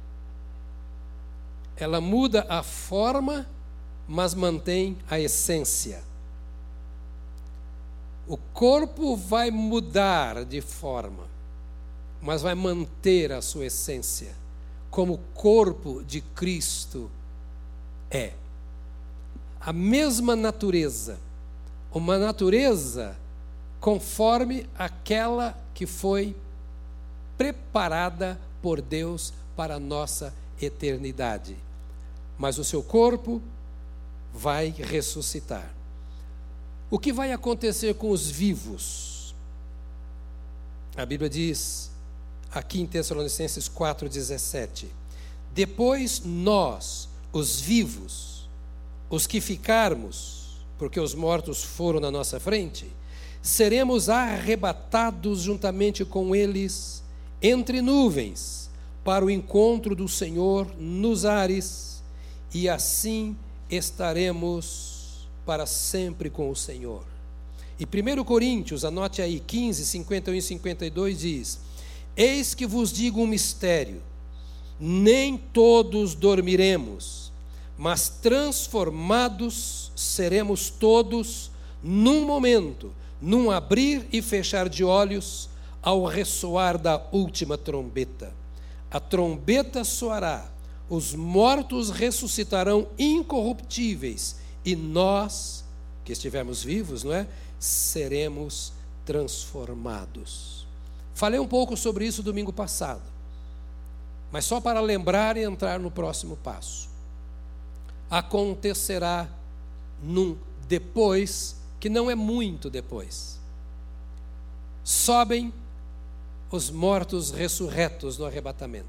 Ela 1.77 2.01
muda 2.01 2.43
a 2.49 2.63
forma, 2.63 3.47
mas 4.07 4.33
mantém 4.33 4.97
a 5.07 5.19
essência. 5.19 6.11
O 8.27 8.37
corpo 8.37 9.15
vai 9.17 9.51
mudar 9.51 10.45
de 10.45 10.61
forma, 10.61 11.25
mas 12.21 12.41
vai 12.41 12.55
manter 12.55 13.31
a 13.31 13.41
sua 13.41 13.65
essência, 13.65 14.33
como 14.89 15.15
o 15.15 15.17
corpo 15.33 16.03
de 16.03 16.21
Cristo 16.21 17.11
é. 18.09 18.33
A 19.59 19.73
mesma 19.73 20.35
natureza, 20.35 21.19
uma 21.91 22.17
natureza 22.17 23.17
conforme 23.79 24.69
aquela 24.77 25.57
que 25.73 25.85
foi 25.85 26.33
preparada 27.37 28.39
por 28.61 28.81
Deus 28.81 29.33
para 29.57 29.75
a 29.75 29.79
nossa 29.79 30.33
eternidade. 30.61 31.57
Mas 32.37 32.57
o 32.57 32.63
seu 32.63 32.81
corpo 32.81 33.41
vai 34.33 34.69
ressuscitar. 34.69 35.69
O 36.93 36.99
que 36.99 37.11
vai 37.11 37.31
acontecer 37.31 37.95
com 37.95 38.11
os 38.11 38.29
vivos? 38.29 39.33
A 40.95 41.03
Bíblia 41.03 41.27
diz, 41.27 41.89
aqui 42.51 42.81
em 42.81 42.85
Tessalonicenses 42.85 43.67
4,17: 43.67 44.85
Depois 45.55 46.21
nós, 46.23 47.09
os 47.31 47.59
vivos, 47.59 48.47
os 49.09 49.25
que 49.25 49.41
ficarmos, 49.41 50.63
porque 50.77 50.99
os 50.99 51.15
mortos 51.15 51.63
foram 51.63 51.99
na 51.99 52.11
nossa 52.11 52.39
frente, 52.39 52.85
seremos 53.41 54.07
arrebatados 54.07 55.39
juntamente 55.41 56.05
com 56.05 56.35
eles 56.35 57.01
entre 57.41 57.81
nuvens 57.81 58.69
para 59.03 59.25
o 59.25 59.31
encontro 59.31 59.95
do 59.95 60.07
Senhor 60.07 60.67
nos 60.77 61.25
ares, 61.25 62.03
e 62.53 62.69
assim 62.69 63.35
estaremos 63.67 64.92
para 65.45 65.65
sempre 65.65 66.29
com 66.29 66.49
o 66.49 66.55
Senhor. 66.55 67.03
E 67.79 67.85
1 67.85 68.23
Coríntios, 68.23 68.85
anote 68.85 69.21
aí, 69.21 69.39
15, 69.39 69.85
51 69.85 70.35
e 70.35 70.41
52 70.41 71.19
diz: 71.19 71.59
Eis 72.15 72.53
que 72.53 72.65
vos 72.65 72.91
digo 72.91 73.21
um 73.21 73.27
mistério, 73.27 74.01
nem 74.79 75.37
todos 75.37 76.15
dormiremos, 76.15 77.31
mas 77.77 78.09
transformados 78.09 79.91
seremos 79.95 80.69
todos 80.69 81.51
num 81.81 82.25
momento 82.25 82.93
num 83.23 83.49
abrir 83.49 84.05
e 84.11 84.21
fechar 84.21 84.67
de 84.67 84.83
olhos, 84.83 85.49
ao 85.81 86.05
ressoar 86.05 86.77
da 86.77 87.01
última 87.11 87.57
trombeta. 87.57 88.33
A 88.91 88.99
trombeta 88.99 89.85
soará, 89.85 90.45
os 90.89 91.15
mortos 91.15 91.89
ressuscitarão 91.89 92.87
incorruptíveis, 92.99 94.35
e 94.65 94.75
nós, 94.75 95.63
que 96.03 96.11
estivermos 96.11 96.63
vivos, 96.63 97.03
não 97.03 97.13
é? 97.13 97.27
Seremos 97.59 98.73
transformados. 99.05 100.65
Falei 101.13 101.39
um 101.39 101.47
pouco 101.47 101.77
sobre 101.77 102.05
isso 102.05 102.23
domingo 102.23 102.51
passado, 102.51 103.03
mas 104.31 104.45
só 104.45 104.59
para 104.59 104.79
lembrar 104.79 105.37
e 105.37 105.43
entrar 105.43 105.79
no 105.79 105.91
próximo 105.91 106.37
passo. 106.37 106.89
Acontecerá 108.09 109.29
num 110.01 110.37
depois 110.67 111.55
que 111.79 111.89
não 111.89 112.09
é 112.09 112.15
muito 112.15 112.69
depois. 112.69 113.39
Sobem 114.83 115.53
os 116.49 116.69
mortos 116.69 117.31
ressurretos 117.31 118.17
no 118.17 118.25
arrebatamento. 118.25 118.87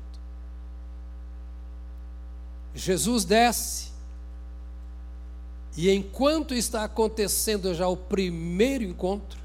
Jesus 2.75 3.25
desce, 3.25 3.89
e 5.77 5.91
enquanto 5.91 6.55
está 6.55 6.85
acontecendo 6.85 7.75
já 7.75 7.89
o 7.89 7.97
primeiro 7.97 8.85
encontro, 8.85 9.45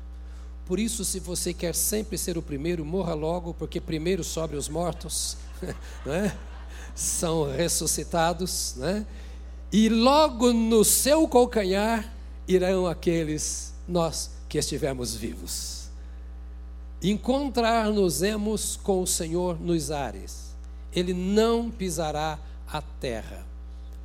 por 0.69 0.79
isso, 0.79 1.03
se 1.03 1.19
você 1.19 1.51
quer 1.51 1.74
sempre 1.74 2.15
ser 2.15 2.38
o 2.38 2.43
primeiro, 2.43 2.86
morra 2.86 3.15
logo, 3.15 3.55
porque 3.55 3.81
primeiro 3.81 4.24
sobre 4.24 4.55
os 4.55 4.69
mortos, 4.69 5.36
né? 6.05 6.38
são 6.93 7.51
ressuscitados, 7.51 8.75
né? 8.77 9.03
e 9.71 9.89
logo 9.89 10.53
no 10.53 10.86
seu 10.86 11.27
calcanhar 11.27 12.13
irão 12.48 12.86
aqueles 12.86 13.74
nós 13.88 14.29
que 14.48 14.59
estivermos 14.59 15.15
vivos. 15.15 15.89
Encontrar-nos-emos 17.01 18.75
com 18.75 19.01
o 19.01 19.07
Senhor 19.07 19.59
nos 19.59 19.89
ares. 19.89 20.53
Ele 20.93 21.15
não 21.15 21.71
pisará 21.71 22.38
a 22.67 22.79
terra. 22.79 23.43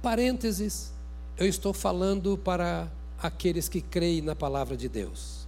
Parênteses, 0.00 0.93
eu 1.36 1.46
estou 1.46 1.72
falando 1.72 2.38
para 2.38 2.90
aqueles 3.20 3.68
que 3.68 3.80
creem 3.80 4.22
na 4.22 4.36
palavra 4.36 4.76
de 4.76 4.88
Deus. 4.88 5.46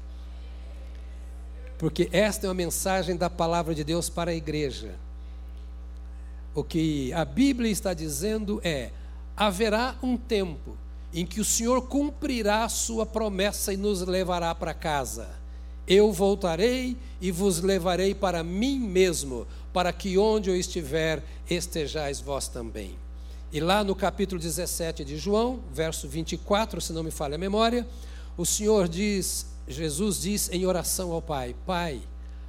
Porque 1.78 2.08
esta 2.10 2.46
é 2.46 2.48
uma 2.48 2.54
mensagem 2.54 3.16
da 3.16 3.28
palavra 3.28 3.74
de 3.74 3.84
Deus 3.84 4.08
para 4.08 4.30
a 4.30 4.34
igreja. 4.34 4.94
O 6.54 6.64
que 6.64 7.12
a 7.12 7.24
Bíblia 7.24 7.70
está 7.70 7.92
dizendo 7.92 8.60
é: 8.64 8.90
haverá 9.36 9.94
um 10.02 10.16
tempo 10.16 10.76
em 11.12 11.24
que 11.26 11.40
o 11.40 11.44
Senhor 11.44 11.82
cumprirá 11.82 12.64
a 12.64 12.68
sua 12.68 13.04
promessa 13.04 13.72
e 13.72 13.76
nos 13.76 14.00
levará 14.00 14.54
para 14.54 14.74
casa. 14.74 15.28
Eu 15.86 16.12
voltarei 16.12 16.96
e 17.20 17.30
vos 17.30 17.60
levarei 17.60 18.14
para 18.14 18.42
mim 18.42 18.78
mesmo, 18.78 19.46
para 19.72 19.92
que 19.92 20.18
onde 20.18 20.50
eu 20.50 20.56
estiver 20.56 21.22
estejais 21.48 22.20
vós 22.20 22.48
também. 22.48 22.96
E 23.52 23.60
lá 23.60 23.84
no 23.84 23.94
capítulo 23.94 24.40
17 24.40 25.04
de 25.04 25.16
João, 25.16 25.60
verso 25.72 26.08
24, 26.08 26.80
se 26.80 26.92
não 26.92 27.02
me 27.02 27.10
falha 27.10 27.36
a 27.36 27.38
memória, 27.38 27.86
o 28.36 28.44
Senhor 28.44 28.88
diz, 28.88 29.46
Jesus 29.68 30.20
diz 30.20 30.50
em 30.50 30.66
oração 30.66 31.12
ao 31.12 31.22
Pai: 31.22 31.54
Pai, 31.64 32.02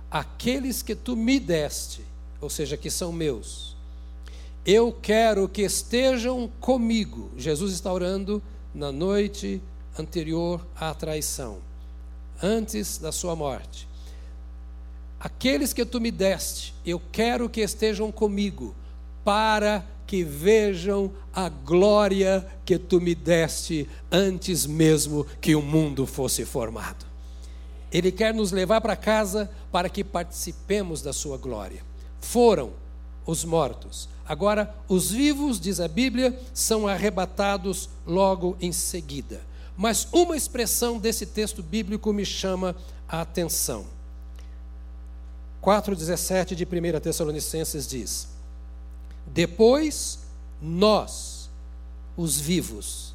aqueles 0.09 0.81
que 0.81 0.95
tu 0.95 1.15
me 1.15 1.39
deste, 1.39 2.01
ou 2.41 2.49
seja, 2.49 2.75
que 2.75 2.89
são 2.89 3.11
meus, 3.11 3.75
eu 4.65 4.91
quero 4.91 5.47
que 5.47 5.61
estejam 5.61 6.49
comigo. 6.59 7.31
Jesus 7.37 7.73
está 7.73 7.93
orando 7.93 8.41
na 8.73 8.91
noite 8.91 9.61
anterior 9.97 10.65
à 10.75 10.93
traição, 10.93 11.59
antes 12.41 12.97
da 12.97 13.11
sua 13.11 13.35
morte. 13.35 13.87
Aqueles 15.19 15.73
que 15.73 15.85
tu 15.85 16.01
me 16.01 16.11
deste, 16.11 16.73
eu 16.85 17.01
quero 17.11 17.49
que 17.49 17.61
estejam 17.61 18.11
comigo, 18.11 18.75
para 19.23 19.85
que 20.07 20.23
vejam 20.23 21.11
a 21.33 21.49
glória 21.49 22.47
que 22.65 22.79
tu 22.79 23.01
me 23.01 23.13
deste 23.13 23.87
antes 24.09 24.65
mesmo 24.65 25.25
que 25.41 25.53
o 25.53 25.61
mundo 25.61 26.07
fosse 26.07 26.45
formado. 26.45 27.05
Ele 27.91 28.11
quer 28.11 28.33
nos 28.33 28.51
levar 28.51 28.79
para 28.79 28.95
casa 28.95 29.51
para 29.71 29.89
que 29.89 30.03
participemos 30.03 31.01
da 31.01 31.11
sua 31.11 31.37
glória. 31.37 31.83
Foram 32.21 32.71
os 33.25 33.43
mortos. 33.43 34.07
Agora, 34.25 34.73
os 34.87 35.11
vivos, 35.11 35.59
diz 35.59 35.79
a 35.79 35.87
Bíblia, 35.87 36.37
são 36.53 36.87
arrebatados 36.87 37.89
logo 38.05 38.57
em 38.59 38.71
seguida. 38.71 39.41
Mas 39.75 40.07
uma 40.11 40.35
expressão 40.35 40.97
desse 40.97 41.25
texto 41.25 41.61
bíblico 41.61 42.11
me 42.11 42.25
chama 42.25 42.75
a 43.07 43.21
atenção. 43.21 43.85
4,17 45.61 46.55
de 46.55 46.65
1 46.65 46.99
Tessalonicenses 46.99 47.87
diz: 47.87 48.36
Depois 49.27 50.19
nós, 50.61 51.49
os 52.15 52.39
vivos, 52.39 53.13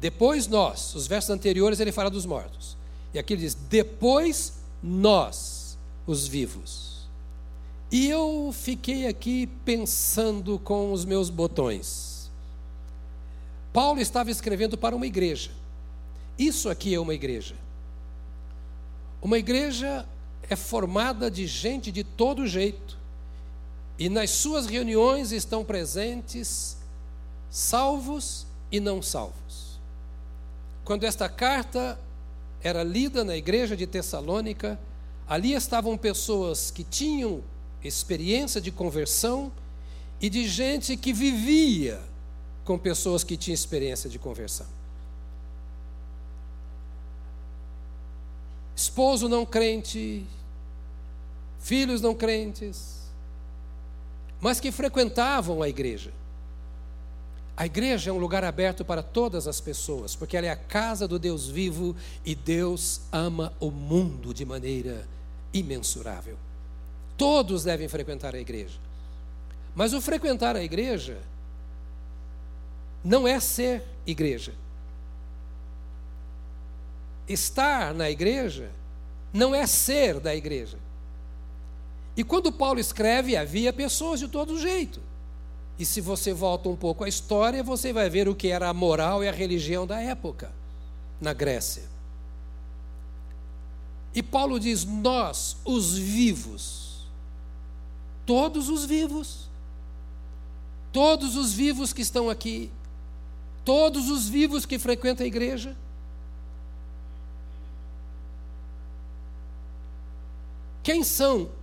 depois 0.00 0.46
nós, 0.46 0.94
os 0.94 1.06
versos 1.06 1.30
anteriores 1.30 1.80
ele 1.80 1.92
fala 1.92 2.10
dos 2.10 2.26
mortos. 2.26 2.76
E 3.12 3.18
aqui 3.18 3.34
ele 3.34 3.42
diz: 3.42 3.54
Depois 3.54 4.54
nós, 4.82 5.78
os 6.06 6.26
vivos 6.26 6.88
e 7.90 8.08
eu 8.08 8.50
fiquei 8.52 9.06
aqui 9.06 9.46
pensando 9.64 10.58
com 10.58 10.92
os 10.92 11.04
meus 11.04 11.30
botões. 11.30 12.30
Paulo 13.72 14.00
estava 14.00 14.30
escrevendo 14.30 14.76
para 14.76 14.94
uma 14.94 15.06
igreja. 15.06 15.50
Isso 16.38 16.68
aqui 16.68 16.94
é 16.94 17.00
uma 17.00 17.14
igreja. 17.14 17.54
Uma 19.22 19.38
igreja 19.38 20.06
é 20.48 20.54
formada 20.54 21.30
de 21.30 21.46
gente 21.46 21.90
de 21.90 22.04
todo 22.04 22.46
jeito. 22.46 22.97
E 23.98 24.08
nas 24.08 24.30
suas 24.30 24.66
reuniões 24.66 25.32
estão 25.32 25.64
presentes 25.64 26.76
salvos 27.50 28.46
e 28.70 28.78
não 28.78 29.02
salvos. 29.02 29.80
Quando 30.84 31.04
esta 31.04 31.28
carta 31.28 31.98
era 32.62 32.82
lida 32.82 33.24
na 33.24 33.36
igreja 33.36 33.76
de 33.76 33.86
Tessalônica, 33.86 34.78
ali 35.26 35.52
estavam 35.52 35.96
pessoas 35.96 36.70
que 36.70 36.84
tinham 36.84 37.42
experiência 37.82 38.60
de 38.60 38.70
conversão 38.70 39.52
e 40.20 40.28
de 40.28 40.46
gente 40.48 40.96
que 40.96 41.12
vivia 41.12 42.00
com 42.64 42.78
pessoas 42.78 43.24
que 43.24 43.36
tinham 43.36 43.54
experiência 43.54 44.08
de 44.10 44.18
conversão. 44.18 44.66
Esposo 48.74 49.28
não 49.28 49.44
crente, 49.44 50.24
filhos 51.58 52.00
não 52.00 52.14
crentes, 52.14 52.97
mas 54.40 54.60
que 54.60 54.70
frequentavam 54.70 55.62
a 55.62 55.68
igreja. 55.68 56.12
A 57.56 57.66
igreja 57.66 58.10
é 58.10 58.12
um 58.12 58.18
lugar 58.18 58.44
aberto 58.44 58.84
para 58.84 59.02
todas 59.02 59.48
as 59.48 59.60
pessoas, 59.60 60.14
porque 60.14 60.36
ela 60.36 60.46
é 60.46 60.50
a 60.50 60.56
casa 60.56 61.08
do 61.08 61.18
Deus 61.18 61.48
vivo 61.48 61.96
e 62.24 62.34
Deus 62.34 63.00
ama 63.10 63.52
o 63.58 63.68
mundo 63.70 64.32
de 64.32 64.44
maneira 64.44 65.04
imensurável. 65.52 66.36
Todos 67.16 67.64
devem 67.64 67.88
frequentar 67.88 68.32
a 68.34 68.38
igreja. 68.38 68.78
Mas 69.74 69.92
o 69.92 70.00
frequentar 70.00 70.54
a 70.54 70.62
igreja 70.62 71.18
não 73.02 73.26
é 73.26 73.40
ser 73.40 73.82
igreja. 74.06 74.54
Estar 77.28 77.92
na 77.92 78.08
igreja 78.08 78.70
não 79.32 79.52
é 79.52 79.66
ser 79.66 80.20
da 80.20 80.34
igreja. 80.34 80.78
E 82.18 82.24
quando 82.24 82.50
Paulo 82.50 82.80
escreve, 82.80 83.36
havia 83.36 83.72
pessoas 83.72 84.18
de 84.18 84.26
todo 84.26 84.58
jeito. 84.58 85.00
E 85.78 85.86
se 85.86 86.00
você 86.00 86.32
volta 86.32 86.68
um 86.68 86.74
pouco 86.74 87.04
à 87.04 87.08
história, 87.08 87.62
você 87.62 87.92
vai 87.92 88.10
ver 88.10 88.28
o 88.28 88.34
que 88.34 88.48
era 88.48 88.68
a 88.68 88.74
moral 88.74 89.22
e 89.22 89.28
a 89.28 89.32
religião 89.32 89.86
da 89.86 90.00
época 90.00 90.52
na 91.20 91.32
Grécia. 91.32 91.84
E 94.12 94.20
Paulo 94.20 94.58
diz: 94.58 94.84
Nós, 94.84 95.58
os 95.64 95.96
vivos, 95.96 97.06
todos 98.26 98.68
os 98.68 98.84
vivos, 98.84 99.48
todos 100.92 101.36
os 101.36 101.52
vivos 101.52 101.92
que 101.92 102.02
estão 102.02 102.28
aqui, 102.28 102.68
todos 103.64 104.10
os 104.10 104.28
vivos 104.28 104.66
que 104.66 104.76
frequentam 104.76 105.22
a 105.22 105.28
igreja, 105.28 105.76
quem 110.82 111.04
são 111.04 111.56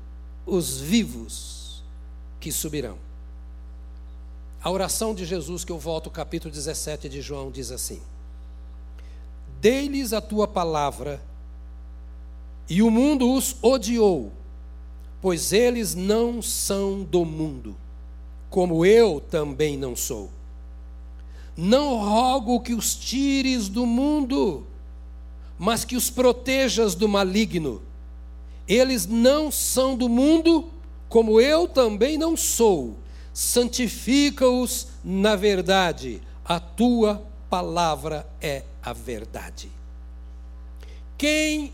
os 0.45 0.79
vivos 0.79 1.83
que 2.39 2.51
subirão? 2.51 2.97
A 4.61 4.71
oração 4.71 5.13
de 5.13 5.25
Jesus, 5.25 5.63
que 5.63 5.71
eu 5.71 5.77
volto 5.77 6.07
ao 6.07 6.11
capítulo 6.11 6.51
17 6.51 7.07
de 7.07 7.21
João, 7.21 7.51
diz 7.51 7.71
assim: 7.71 8.01
Dei-lhes 9.61 10.11
a 10.11 10.21
tua 10.21 10.47
palavra, 10.47 11.21
e 12.67 12.81
o 12.81 12.89
mundo 12.89 13.31
os 13.31 13.55
odiou, 13.61 14.31
pois 15.21 15.53
eles 15.53 15.93
não 15.93 16.41
são 16.41 17.03
do 17.03 17.23
mundo, 17.23 17.75
como 18.49 18.85
eu 18.85 19.19
também 19.21 19.77
não 19.77 19.95
sou. 19.95 20.31
Não 21.55 22.03
rogo 22.03 22.59
que 22.59 22.73
os 22.73 22.95
tires 22.95 23.69
do 23.69 23.85
mundo, 23.85 24.65
mas 25.57 25.85
que 25.85 25.95
os 25.95 26.09
protejas 26.09 26.95
do 26.95 27.07
maligno. 27.07 27.81
Eles 28.67 29.05
não 29.05 29.51
são 29.51 29.95
do 29.95 30.09
mundo, 30.09 30.69
como 31.07 31.39
eu 31.39 31.67
também 31.67 32.17
não 32.17 32.35
sou 32.35 32.97
santifica-os 33.35 34.87
na 35.03 35.35
verdade, 35.35 36.21
a 36.45 36.57
tua 36.57 37.21
palavra 37.49 38.25
é 38.39 38.63
a 38.81 38.93
verdade. 38.93 39.69
Quem, 41.17 41.73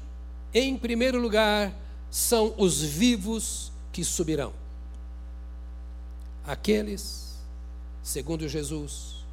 em 0.51 0.75
primeiro 0.75 1.21
lugar, 1.21 1.71
são 2.09 2.55
os 2.57 2.81
vivos 2.81 3.71
que 3.91 4.03
subirão? 4.03 4.51
Aqueles, 6.43 7.35
segundo 8.01 8.49
Jesus, 8.49 9.23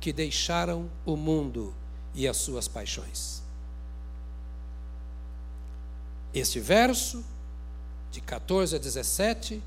que 0.00 0.12
deixaram 0.12 0.90
o 1.06 1.16
mundo 1.16 1.72
e 2.16 2.26
as 2.26 2.36
suas 2.36 2.66
paixões. 2.66 3.44
Este 6.32 6.60
verso, 6.60 7.24
de 8.10 8.20
14 8.20 8.76
a 8.76 8.78
17, 8.78 9.62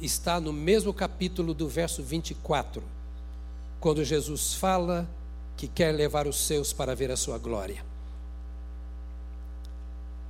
está 0.00 0.40
no 0.40 0.52
mesmo 0.52 0.92
capítulo 0.92 1.54
do 1.54 1.68
verso 1.68 2.02
24, 2.02 2.82
quando 3.80 4.04
Jesus 4.04 4.54
fala 4.54 5.08
que 5.56 5.68
quer 5.68 5.92
levar 5.92 6.26
os 6.26 6.46
seus 6.46 6.72
para 6.72 6.94
ver 6.94 7.10
a 7.10 7.16
sua 7.16 7.38
glória. 7.38 7.84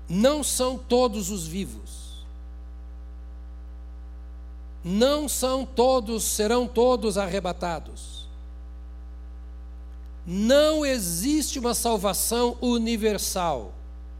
Não 0.09 0.45
são 0.45 0.77
todos 0.77 1.31
os 1.31 1.47
vivos. 1.47 2.05
Não 4.85 5.29
são 5.29 5.65
todos, 5.65 6.25
serão 6.25 6.67
todos 6.67 7.17
arrebatados. 7.17 8.29
Não 10.27 10.85
existe 10.85 11.59
uma 11.59 11.75
salvação 11.75 12.57
universal, 12.61 13.73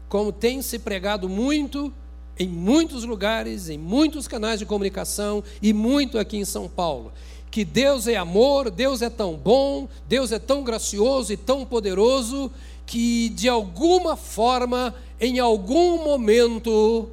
como 0.07 0.31
tem 0.31 0.61
se 0.61 0.79
pregado 0.79 1.27
muito 1.27 1.91
em 2.37 2.47
muitos 2.47 3.03
lugares, 3.03 3.69
em 3.69 3.77
muitos 3.77 4.27
canais 4.27 4.59
de 4.59 4.65
comunicação 4.65 5.43
e 5.61 5.73
muito 5.73 6.19
aqui 6.19 6.37
em 6.37 6.45
São 6.45 6.67
Paulo. 6.67 7.11
Que 7.49 7.63
Deus 7.63 8.07
é 8.07 8.15
amor, 8.15 8.69
Deus 8.69 9.01
é 9.01 9.09
tão 9.09 9.35
bom, 9.35 9.87
Deus 10.07 10.31
é 10.31 10.39
tão 10.39 10.63
gracioso 10.63 11.31
e 11.31 11.37
tão 11.37 11.65
poderoso 11.65 12.51
que 12.85 13.29
de 13.29 13.47
alguma 13.47 14.15
forma, 14.15 14.93
em 15.19 15.39
algum 15.39 16.03
momento, 16.03 17.09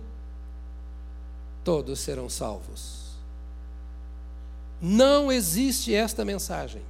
todos 1.63 2.01
serão 2.01 2.29
salvos. 2.29 3.03
Não 4.81 5.31
existe 5.31 5.95
esta 5.95 6.25
mensagem. 6.25 6.83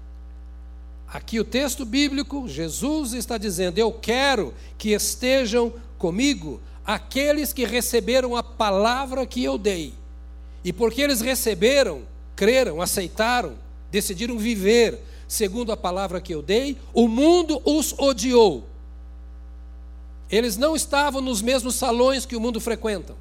Aqui 1.12 1.38
o 1.38 1.44
texto 1.44 1.84
bíblico, 1.84 2.48
Jesus 2.48 3.12
está 3.12 3.36
dizendo: 3.36 3.76
Eu 3.76 3.92
quero 3.92 4.54
que 4.78 4.92
estejam 4.92 5.72
comigo 5.98 6.58
aqueles 6.86 7.52
que 7.52 7.66
receberam 7.66 8.34
a 8.34 8.42
palavra 8.42 9.26
que 9.26 9.44
eu 9.44 9.58
dei. 9.58 9.92
E 10.64 10.72
porque 10.72 11.02
eles 11.02 11.20
receberam, 11.20 12.02
creram, 12.34 12.80
aceitaram, 12.80 13.54
decidiram 13.90 14.38
viver 14.38 14.98
segundo 15.28 15.70
a 15.70 15.76
palavra 15.76 16.20
que 16.20 16.34
eu 16.34 16.42
dei, 16.42 16.78
o 16.94 17.06
mundo 17.08 17.60
os 17.64 17.94
odiou. 17.98 18.64
Eles 20.30 20.56
não 20.56 20.74
estavam 20.74 21.20
nos 21.20 21.42
mesmos 21.42 21.74
salões 21.74 22.24
que 22.24 22.36
o 22.36 22.40
mundo 22.40 22.58
frequenta. 22.58 23.14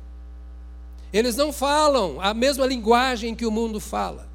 Eles 1.11 1.35
não 1.35 1.51
falam 1.51 2.21
a 2.21 2.33
mesma 2.33 2.65
linguagem 2.65 3.35
que 3.35 3.45
o 3.45 3.51
mundo 3.51 3.81
fala. 3.81 4.30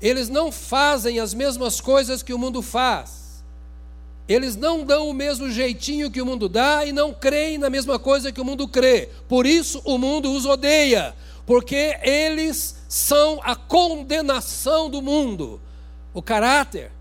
Eles 0.00 0.28
não 0.28 0.52
fazem 0.52 1.18
as 1.18 1.34
mesmas 1.34 1.80
coisas 1.80 2.22
que 2.22 2.32
o 2.32 2.38
mundo 2.38 2.62
faz. 2.62 3.42
Eles 4.28 4.56
não 4.56 4.84
dão 4.84 5.08
o 5.08 5.14
mesmo 5.14 5.50
jeitinho 5.50 6.10
que 6.10 6.20
o 6.20 6.26
mundo 6.26 6.48
dá 6.48 6.84
e 6.84 6.92
não 6.92 7.14
creem 7.14 7.56
na 7.56 7.70
mesma 7.70 7.98
coisa 7.98 8.30
que 8.30 8.40
o 8.40 8.44
mundo 8.44 8.68
crê. 8.68 9.08
Por 9.26 9.46
isso 9.46 9.80
o 9.84 9.96
mundo 9.96 10.30
os 10.30 10.44
odeia, 10.44 11.16
porque 11.46 11.98
eles 12.02 12.76
são 12.88 13.40
a 13.42 13.56
condenação 13.56 14.90
do 14.90 15.00
mundo. 15.00 15.58
O 16.12 16.20
caráter, 16.20 16.92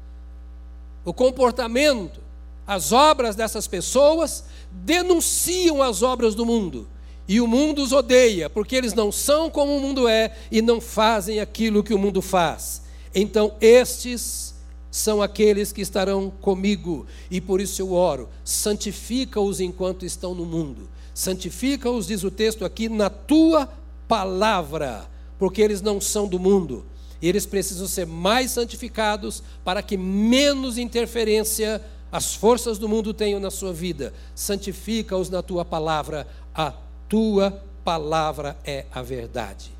o 1.03 1.13
comportamento, 1.13 2.21
as 2.65 2.93
obras 2.93 3.35
dessas 3.35 3.67
pessoas 3.67 4.45
denunciam 4.71 5.83
as 5.83 6.01
obras 6.01 6.33
do 6.33 6.45
mundo. 6.45 6.87
E 7.27 7.41
o 7.41 7.47
mundo 7.47 7.83
os 7.83 7.91
odeia, 7.91 8.49
porque 8.49 8.73
eles 8.73 8.93
não 8.93 9.11
são 9.11 9.49
como 9.49 9.75
o 9.75 9.81
mundo 9.81 10.07
é 10.07 10.33
e 10.49 10.61
não 10.61 10.79
fazem 10.79 11.41
aquilo 11.41 11.83
que 11.83 11.93
o 11.93 11.99
mundo 11.99 12.21
faz. 12.21 12.86
Então, 13.19 13.55
estes 13.59 14.53
são 14.91 15.23
aqueles 15.23 15.71
que 15.71 15.81
estarão 15.81 16.29
comigo, 16.29 17.07
e 17.31 17.41
por 17.41 17.59
isso 17.59 17.81
eu 17.81 17.91
oro, 17.91 18.29
santifica-os 18.45 19.59
enquanto 19.59 20.05
estão 20.05 20.35
no 20.35 20.45
mundo, 20.45 20.87
santifica-os, 21.15 22.05
diz 22.05 22.23
o 22.23 22.29
texto 22.29 22.63
aqui, 22.63 22.87
na 22.87 23.09
tua 23.09 23.67
palavra, 24.07 25.09
porque 25.39 25.63
eles 25.63 25.81
não 25.81 25.99
são 25.99 26.27
do 26.27 26.37
mundo, 26.37 26.85
eles 27.19 27.43
precisam 27.43 27.87
ser 27.87 28.05
mais 28.05 28.51
santificados 28.51 29.41
para 29.65 29.81
que 29.81 29.97
menos 29.97 30.77
interferência 30.77 31.83
as 32.11 32.35
forças 32.35 32.77
do 32.77 32.87
mundo 32.87 33.15
tenham 33.15 33.39
na 33.39 33.49
sua 33.49 33.73
vida. 33.73 34.13
Santifica-os 34.35 35.27
na 35.27 35.41
tua 35.41 35.65
palavra, 35.65 36.27
a 36.53 36.71
tua 37.09 37.63
palavra 37.83 38.55
é 38.63 38.85
a 38.91 39.01
verdade. 39.01 39.71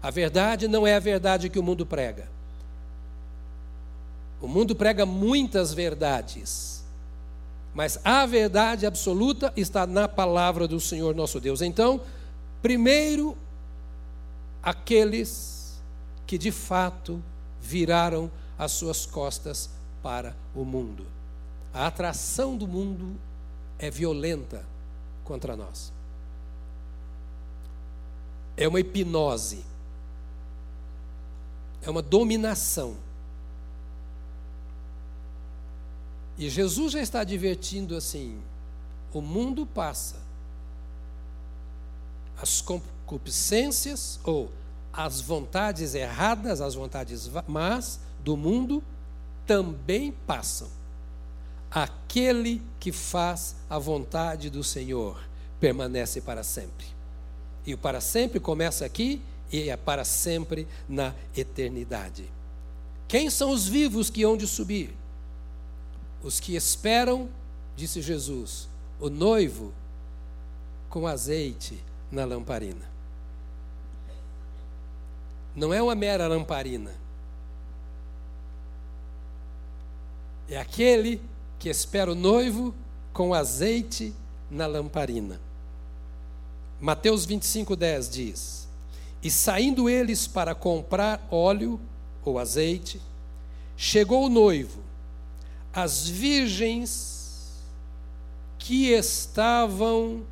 A 0.00 0.12
verdade 0.12 0.68
não 0.68 0.86
é 0.86 0.94
a 0.94 1.00
verdade 1.00 1.48
que 1.48 1.58
o 1.58 1.62
mundo 1.62 1.84
prega. 1.84 2.32
O 4.44 4.46
mundo 4.46 4.76
prega 4.76 5.06
muitas 5.06 5.72
verdades, 5.72 6.84
mas 7.72 7.98
a 8.04 8.26
verdade 8.26 8.84
absoluta 8.84 9.50
está 9.56 9.86
na 9.86 10.06
palavra 10.06 10.68
do 10.68 10.78
Senhor 10.78 11.14
nosso 11.14 11.40
Deus. 11.40 11.62
Então, 11.62 12.02
primeiro, 12.60 13.38
aqueles 14.62 15.80
que 16.26 16.36
de 16.36 16.52
fato 16.52 17.22
viraram 17.58 18.30
as 18.58 18.72
suas 18.72 19.06
costas 19.06 19.70
para 20.02 20.36
o 20.54 20.62
mundo. 20.62 21.06
A 21.72 21.86
atração 21.86 22.54
do 22.54 22.68
mundo 22.68 23.18
é 23.78 23.90
violenta 23.90 24.62
contra 25.24 25.56
nós. 25.56 25.90
É 28.58 28.68
uma 28.68 28.78
hipnose. 28.78 29.64
É 31.80 31.88
uma 31.88 32.02
dominação. 32.02 33.02
E 36.36 36.48
Jesus 36.48 36.92
já 36.92 37.00
está 37.00 37.20
advertindo 37.20 37.96
assim: 37.96 38.38
o 39.12 39.20
mundo 39.20 39.64
passa, 39.64 40.16
as 42.40 42.60
concupiscências 42.60 44.18
ou 44.24 44.50
as 44.92 45.20
vontades 45.20 45.94
erradas, 45.94 46.60
as 46.60 46.74
vontades 46.74 47.30
más 47.46 48.00
do 48.22 48.36
mundo 48.36 48.82
também 49.46 50.12
passam. 50.26 50.68
Aquele 51.70 52.62
que 52.78 52.92
faz 52.92 53.56
a 53.68 53.78
vontade 53.78 54.48
do 54.48 54.62
Senhor 54.62 55.20
permanece 55.58 56.20
para 56.20 56.44
sempre. 56.44 56.86
E 57.66 57.74
o 57.74 57.78
para 57.78 58.00
sempre 58.00 58.38
começa 58.38 58.84
aqui 58.84 59.20
e 59.50 59.68
é 59.68 59.76
para 59.76 60.04
sempre 60.04 60.68
na 60.88 61.14
eternidade. 61.36 62.30
Quem 63.08 63.30
são 63.30 63.50
os 63.50 63.66
vivos 63.66 64.10
que 64.10 64.22
hão 64.22 64.36
de 64.36 64.46
subir? 64.46 64.94
Os 66.24 66.40
que 66.40 66.56
esperam, 66.56 67.28
disse 67.76 68.00
Jesus, 68.00 68.66
o 68.98 69.10
noivo 69.10 69.74
com 70.88 71.06
azeite 71.06 71.78
na 72.10 72.24
lamparina. 72.24 72.88
Não 75.54 75.72
é 75.72 75.82
uma 75.82 75.94
mera 75.94 76.26
lamparina. 76.26 76.92
É 80.48 80.56
aquele 80.56 81.20
que 81.58 81.68
espera 81.68 82.10
o 82.10 82.14
noivo 82.14 82.74
com 83.12 83.34
azeite 83.34 84.14
na 84.50 84.66
lamparina. 84.66 85.40
Mateus 86.80 87.24
25, 87.24 87.76
10 87.76 88.08
diz: 88.08 88.68
E 89.22 89.30
saindo 89.30 89.88
eles 89.88 90.26
para 90.26 90.54
comprar 90.54 91.26
óleo 91.30 91.78
ou 92.24 92.38
azeite, 92.38 93.00
chegou 93.76 94.26
o 94.26 94.28
noivo, 94.28 94.82
as 95.74 96.08
virgens 96.08 97.52
que 98.58 98.92
estavam 98.92 100.22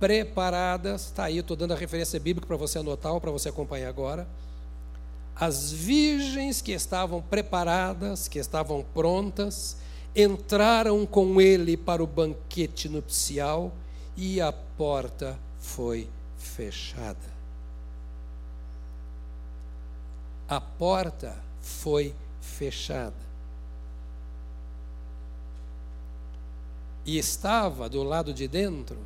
preparadas, 0.00 1.06
está 1.06 1.24
aí, 1.24 1.38
estou 1.38 1.56
dando 1.56 1.72
a 1.72 1.76
referência 1.76 2.18
bíblica 2.18 2.46
para 2.46 2.56
você 2.56 2.80
anotar 2.80 3.12
ou 3.12 3.20
para 3.20 3.30
você 3.30 3.48
acompanhar 3.48 3.88
agora. 3.88 4.26
As 5.34 5.70
virgens 5.70 6.60
que 6.60 6.72
estavam 6.72 7.22
preparadas, 7.22 8.26
que 8.26 8.38
estavam 8.38 8.84
prontas, 8.92 9.76
entraram 10.14 11.06
com 11.06 11.40
ele 11.40 11.76
para 11.76 12.02
o 12.02 12.06
banquete 12.06 12.88
nupcial 12.88 13.72
e 14.16 14.40
a 14.40 14.50
porta 14.52 15.38
foi 15.60 16.08
fechada. 16.36 17.36
A 20.48 20.60
porta 20.60 21.36
foi 21.60 22.14
fechada. 22.40 23.25
E 27.06 27.16
estava 27.16 27.88
do 27.88 28.02
lado 28.02 28.34
de 28.34 28.48
dentro 28.48 28.98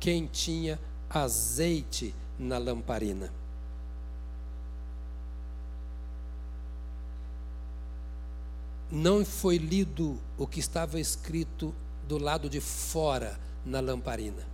quem 0.00 0.26
tinha 0.26 0.80
azeite 1.10 2.14
na 2.38 2.56
lamparina. 2.56 3.30
Não 8.90 9.22
foi 9.22 9.58
lido 9.58 10.18
o 10.38 10.46
que 10.46 10.60
estava 10.60 10.98
escrito 10.98 11.74
do 12.08 12.16
lado 12.16 12.48
de 12.48 12.60
fora 12.60 13.38
na 13.66 13.80
lamparina. 13.80 14.46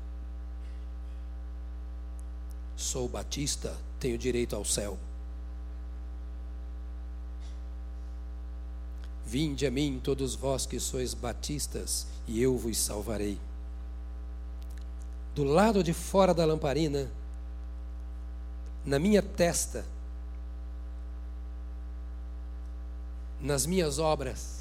Sou 2.75 3.09
batista, 3.09 3.77
tenho 4.01 4.18
direito 4.18 4.57
ao 4.57 4.64
céu. 4.64 4.99
Vinde 9.33 9.66
a 9.66 9.71
mim, 9.71 9.99
todos 9.99 10.35
vós 10.35 10.66
que 10.66 10.79
sois 10.79 11.14
batistas, 11.14 12.07
e 12.29 12.42
eu 12.42 12.59
vos 12.59 12.77
salvarei 12.77 13.38
do 15.35 15.45
lado 15.45 15.83
de 15.83 15.92
fora 15.92 16.35
da 16.35 16.45
lamparina, 16.45 17.11
na 18.85 18.99
minha 18.99 19.23
testa, 19.23 19.87
nas 23.40 23.64
minhas 23.64 23.99
obras, 23.99 24.61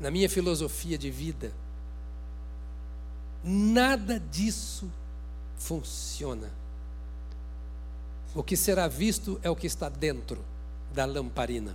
na 0.00 0.10
minha 0.10 0.28
filosofia 0.28 0.98
de 0.98 1.10
vida, 1.10 1.52
nada 3.44 4.18
disso 4.18 4.90
funciona. 5.56 6.50
O 8.38 8.42
que 8.44 8.56
será 8.56 8.86
visto 8.86 9.40
é 9.42 9.50
o 9.50 9.56
que 9.56 9.66
está 9.66 9.88
dentro 9.88 10.38
da 10.94 11.04
lamparina. 11.04 11.74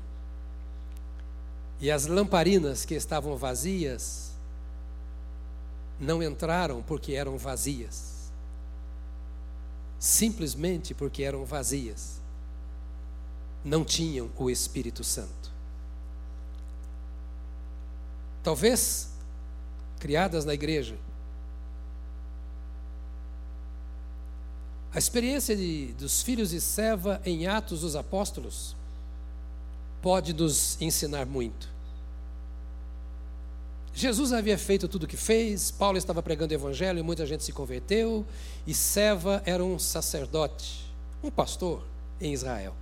E 1.78 1.91
as 1.91 2.06
lamparinas 2.06 2.86
que 2.86 2.93
estavam 2.93 3.36
vazias, 3.36 4.32
não 5.99 6.23
entraram 6.23 6.82
porque 6.82 7.15
eram 7.15 7.38
vazias. 7.38 8.32
Simplesmente 9.99 10.93
porque 10.93 11.23
eram 11.23 11.43
vazias. 11.43 12.21
Não 13.62 13.84
tinham 13.84 14.32
o 14.38 14.49
Espírito 14.49 15.04
Santo. 15.04 15.52
Talvez 18.41 19.10
criadas 19.99 20.45
na 20.45 20.54
igreja. 20.54 20.95
A 24.93 24.99
experiência 24.99 25.56
de, 25.56 25.88
dos 25.93 26.21
filhos 26.21 26.51
de 26.51 26.62
Seva 26.62 27.19
em 27.25 27.47
Atos 27.47 27.82
dos 27.82 27.95
Apóstolos 27.95 28.75
pode 30.03 30.34
nos 30.34 30.79
ensinar 30.79 31.25
muito. 31.25 31.67
Jesus 33.95 34.32
havia 34.32 34.58
feito 34.58 34.88
tudo 34.88 35.03
o 35.03 35.08
que 35.08 35.17
fez, 35.17 35.71
Paulo 35.71 35.97
estava 35.97 36.21
pregando 36.21 36.53
o 36.53 36.56
evangelho 36.56 36.99
e 36.99 37.03
muita 37.03 37.25
gente 37.25 37.43
se 37.43 37.51
converteu, 37.51 38.25
e 38.67 38.73
Seva 38.73 39.41
era 39.45 39.63
um 39.63 39.79
sacerdote, 39.79 40.86
um 41.23 41.32
pastor 41.32 41.84
em 42.21 42.32
Israel. 42.32 42.75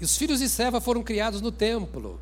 E 0.00 0.04
os 0.04 0.16
filhos 0.16 0.40
de 0.40 0.48
Seva 0.48 0.80
foram 0.80 1.02
criados 1.02 1.42
no 1.42 1.52
templo. 1.52 2.18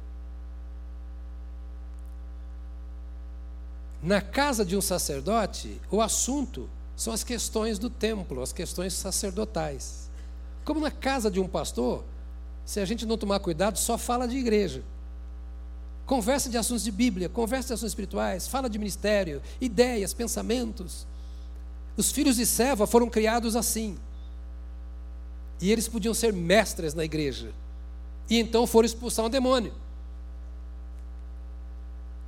Na 4.02 4.20
casa 4.20 4.64
de 4.64 4.76
um 4.76 4.80
sacerdote, 4.80 5.80
o 5.90 6.00
assunto 6.00 6.68
são 7.00 7.14
as 7.14 7.24
questões 7.24 7.78
do 7.78 7.88
templo, 7.88 8.42
as 8.42 8.52
questões 8.52 8.92
sacerdotais. 8.92 10.10
Como 10.66 10.80
na 10.80 10.90
casa 10.90 11.30
de 11.30 11.40
um 11.40 11.48
pastor, 11.48 12.04
se 12.62 12.78
a 12.78 12.84
gente 12.84 13.06
não 13.06 13.16
tomar 13.16 13.40
cuidado, 13.40 13.78
só 13.78 13.96
fala 13.96 14.28
de 14.28 14.36
igreja. 14.36 14.82
Conversa 16.04 16.50
de 16.50 16.58
assuntos 16.58 16.84
de 16.84 16.90
Bíblia, 16.90 17.26
conversa 17.30 17.68
de 17.68 17.72
assuntos 17.72 17.92
espirituais, 17.92 18.46
fala 18.46 18.68
de 18.68 18.78
ministério, 18.78 19.40
ideias, 19.58 20.12
pensamentos. 20.12 21.06
Os 21.96 22.12
filhos 22.12 22.36
de 22.36 22.44
Seva 22.44 22.86
foram 22.86 23.08
criados 23.08 23.56
assim. 23.56 23.96
E 25.58 25.72
eles 25.72 25.88
podiam 25.88 26.12
ser 26.12 26.34
mestres 26.34 26.92
na 26.92 27.02
igreja. 27.02 27.50
E 28.28 28.38
então 28.38 28.66
foram 28.66 28.84
expulsar 28.84 29.24
um 29.24 29.30
demônio. 29.30 29.72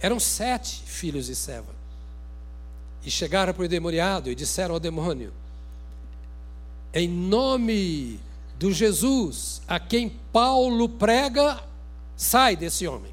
Eram 0.00 0.18
sete 0.18 0.82
filhos 0.87 1.26
de 1.26 1.37
Seva. 1.37 1.82
E 3.05 3.11
chegaram 3.11 3.53
para 3.53 3.65
o 3.65 3.69
demoniado 3.69 4.31
e 4.31 4.35
disseram 4.35 4.75
ao 4.75 4.81
demônio: 4.81 5.33
Em 6.95 7.09
nome 7.09 8.21
do 8.59 8.73
Jesus 8.73 9.61
a 9.67 9.81
quem 9.81 10.09
Paulo 10.33 10.88
prega, 10.88 11.62
sai 12.17 12.55
desse 12.55 12.87
homem. 12.87 13.12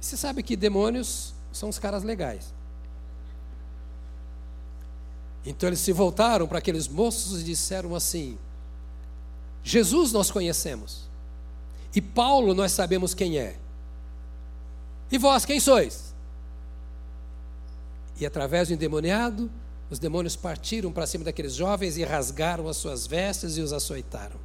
Você 0.00 0.16
sabe 0.16 0.42
que 0.42 0.56
demônios 0.56 1.34
são 1.52 1.68
os 1.68 1.78
caras 1.78 2.04
legais. 2.04 2.54
Então 5.44 5.68
eles 5.68 5.80
se 5.80 5.92
voltaram 5.92 6.46
para 6.46 6.58
aqueles 6.58 6.86
moços 6.86 7.40
e 7.40 7.44
disseram 7.44 7.94
assim: 7.94 8.38
Jesus 9.64 10.12
nós 10.12 10.30
conhecemos, 10.30 11.08
e 11.94 12.00
Paulo 12.00 12.54
nós 12.54 12.72
sabemos 12.72 13.14
quem 13.14 13.38
é. 13.38 13.56
E 15.10 15.18
vós 15.18 15.44
quem 15.44 15.58
sois? 15.58 16.07
E 18.20 18.26
através 18.26 18.68
do 18.68 18.74
endemoniado, 18.74 19.50
os 19.90 19.98
demônios 19.98 20.36
partiram 20.36 20.92
para 20.92 21.06
cima 21.06 21.24
daqueles 21.24 21.54
jovens 21.54 21.96
e 21.96 22.04
rasgaram 22.04 22.68
as 22.68 22.76
suas 22.76 23.06
vestes 23.06 23.56
e 23.56 23.60
os 23.60 23.72
açoitaram. 23.72 24.36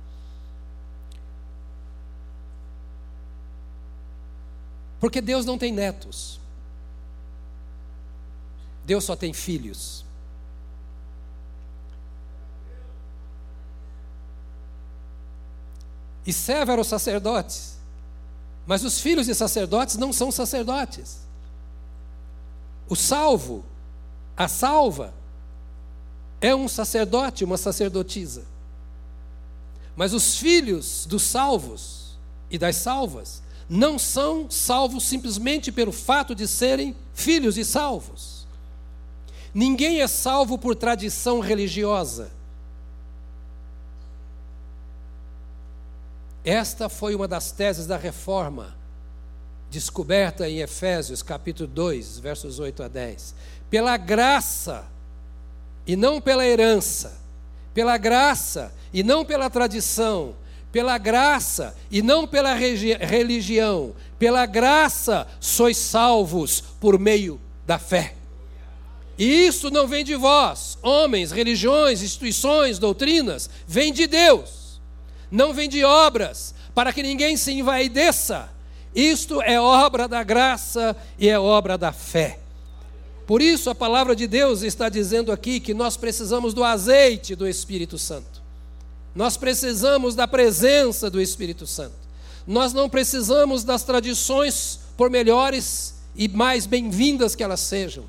Porque 4.99 5.19
Deus 5.19 5.45
não 5.45 5.57
tem 5.57 5.73
netos. 5.73 6.39
Deus 8.86 9.03
só 9.03 9.15
tem 9.15 9.33
filhos. 9.33 10.05
E 16.25 16.31
Seva 16.31 16.71
eram 16.71 16.83
sacerdotes. 16.86 17.77
Mas 18.65 18.83
os 18.86 19.01
filhos 19.01 19.25
de 19.25 19.36
sacerdotes 19.36 19.97
não 19.97 20.13
são 20.13 20.31
sacerdotes. 20.31 21.22
O 22.93 22.95
salvo, 22.95 23.65
a 24.38 24.47
salva, 24.47 25.15
é 26.39 26.56
um 26.56 26.67
sacerdote, 26.67 27.43
uma 27.43 27.58
sacerdotisa. 27.58 28.45
Mas 29.95 30.13
os 30.13 30.38
filhos 30.38 31.08
dos 31.08 31.23
salvos 31.23 32.19
e 32.51 32.58
das 32.60 32.75
salvas 32.75 33.41
não 33.67 33.97
são 33.97 34.47
salvos 34.47 35.06
simplesmente 35.06 35.71
pelo 35.71 35.91
fato 35.91 36.36
de 36.36 36.47
serem 36.47 36.95
filhos 37.15 37.58
e 37.58 37.65
salvos. 37.65 38.45
Ninguém 39.56 40.01
é 40.01 40.08
salvo 40.08 40.56
por 40.60 40.75
tradição 40.75 41.39
religiosa. 41.39 42.29
Esta 46.45 46.88
foi 46.89 47.15
uma 47.15 47.27
das 47.27 47.51
teses 47.51 47.88
da 47.88 47.97
reforma 47.97 48.82
descoberta 49.73 50.47
em 50.47 50.59
Efésios 50.59 51.23
capítulo 51.23 51.67
2, 51.67 52.19
versos 52.19 52.59
8 52.59 52.83
a 52.83 52.88
10. 52.88 53.33
Pela 53.71 53.97
graça, 53.97 54.86
e 55.88 55.95
não 55.95 56.21
pela 56.21 56.45
herança, 56.45 57.19
pela 57.73 57.97
graça 57.97 58.71
e 58.93 59.01
não 59.01 59.25
pela 59.25 59.49
tradição, 59.49 60.36
pela 60.71 60.95
graça 60.99 61.75
e 61.89 62.03
não 62.03 62.27
pela 62.27 62.53
religião, 62.53 63.95
pela 64.19 64.45
graça 64.45 65.27
sois 65.39 65.75
salvos 65.75 66.62
por 66.79 66.99
meio 66.99 67.41
da 67.65 67.79
fé. 67.79 68.13
E 69.17 69.47
isso 69.47 69.71
não 69.71 69.88
vem 69.88 70.03
de 70.03 70.15
vós, 70.15 70.77
homens, 70.83 71.31
religiões, 71.31 72.03
instituições, 72.03 72.77
doutrinas, 72.77 73.49
vem 73.67 73.91
de 73.91 74.05
Deus. 74.05 74.79
Não 75.31 75.51
vem 75.51 75.67
de 75.67 75.83
obras, 75.83 76.53
para 76.75 76.93
que 76.93 77.01
ninguém 77.01 77.36
se 77.36 77.51
envaideça. 77.51 78.52
Isto 78.95 79.41
é 79.41 79.60
obra 79.60 80.08
da 80.08 80.23
graça 80.23 80.95
e 81.17 81.27
é 81.27 81.39
obra 81.39 81.77
da 81.77 81.91
fé. 81.91 82.39
Por 83.25 83.41
isso 83.41 83.69
a 83.69 83.75
palavra 83.75 84.15
de 84.15 84.27
Deus 84.27 84.62
está 84.62 84.89
dizendo 84.89 85.32
aqui 85.32 85.60
que 85.60 85.73
nós 85.73 85.97
precisamos 85.97 86.53
do 86.53 86.63
azeite 86.63 87.36
do 87.36 87.47
Espírito 87.47 87.97
Santo. 87.97 88.41
Nós 89.15 89.38
precisamos 89.38 90.15
da 90.15 90.27
presença 90.27 91.10
do 91.10 91.21
Espírito 91.21 91.65
Santo. 91.65 91.95
Nós 92.45 92.73
não 92.73 92.89
precisamos 92.89 93.63
das 93.63 93.84
tradições, 93.84 94.79
por 94.97 95.10
melhores 95.10 95.95
e 96.15 96.27
mais 96.27 96.65
bem-vindas 96.65 97.36
que 97.36 97.43
elas 97.43 97.62
sejam. 97.62 98.06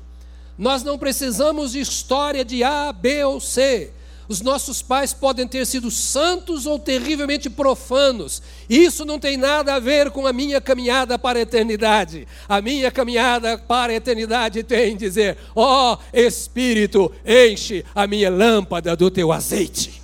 Nós 0.57 0.83
não 0.83 0.97
precisamos 0.97 1.71
de 1.71 1.79
história 1.79 2.45
de 2.45 2.63
A, 2.63 2.93
B 2.93 3.23
ou 3.23 3.39
C. 3.39 3.91
Os 4.27 4.41
nossos 4.41 4.81
pais 4.81 5.13
podem 5.13 5.47
ter 5.47 5.65
sido 5.65 5.91
santos 5.91 6.65
ou 6.65 6.79
terrivelmente 6.79 7.49
profanos. 7.49 8.41
Isso 8.67 9.05
não 9.05 9.19
tem 9.19 9.37
nada 9.37 9.75
a 9.75 9.79
ver 9.79 10.09
com 10.09 10.25
a 10.25 10.33
minha 10.33 10.59
caminhada 10.59 11.19
para 11.19 11.37
a 11.37 11.41
eternidade. 11.43 12.27
A 12.49 12.59
minha 12.61 12.89
caminhada 12.89 13.57
para 13.57 13.93
a 13.93 13.95
eternidade 13.95 14.63
tem 14.63 14.97
dizer: 14.97 15.37
ó 15.55 15.93
oh, 15.93 16.17
Espírito, 16.17 17.11
enche 17.25 17.85
a 17.93 18.07
minha 18.07 18.29
lâmpada 18.29 18.95
do 18.95 19.11
teu 19.11 19.31
azeite. 19.31 20.01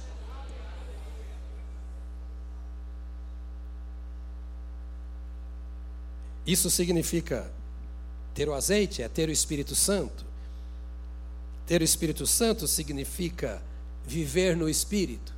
Isso 6.45 6.69
significa 6.69 7.51
ter 8.33 8.49
o 8.49 8.53
azeite, 8.53 9.01
é 9.01 9.07
ter 9.07 9.29
o 9.29 9.31
Espírito 9.31 9.73
Santo. 9.73 10.25
Ter 11.65 11.81
o 11.81 11.83
Espírito 11.83 12.27
Santo 12.27 12.67
significa 12.67 13.61
viver 14.05 14.55
no 14.55 14.69
Espírito. 14.69 15.33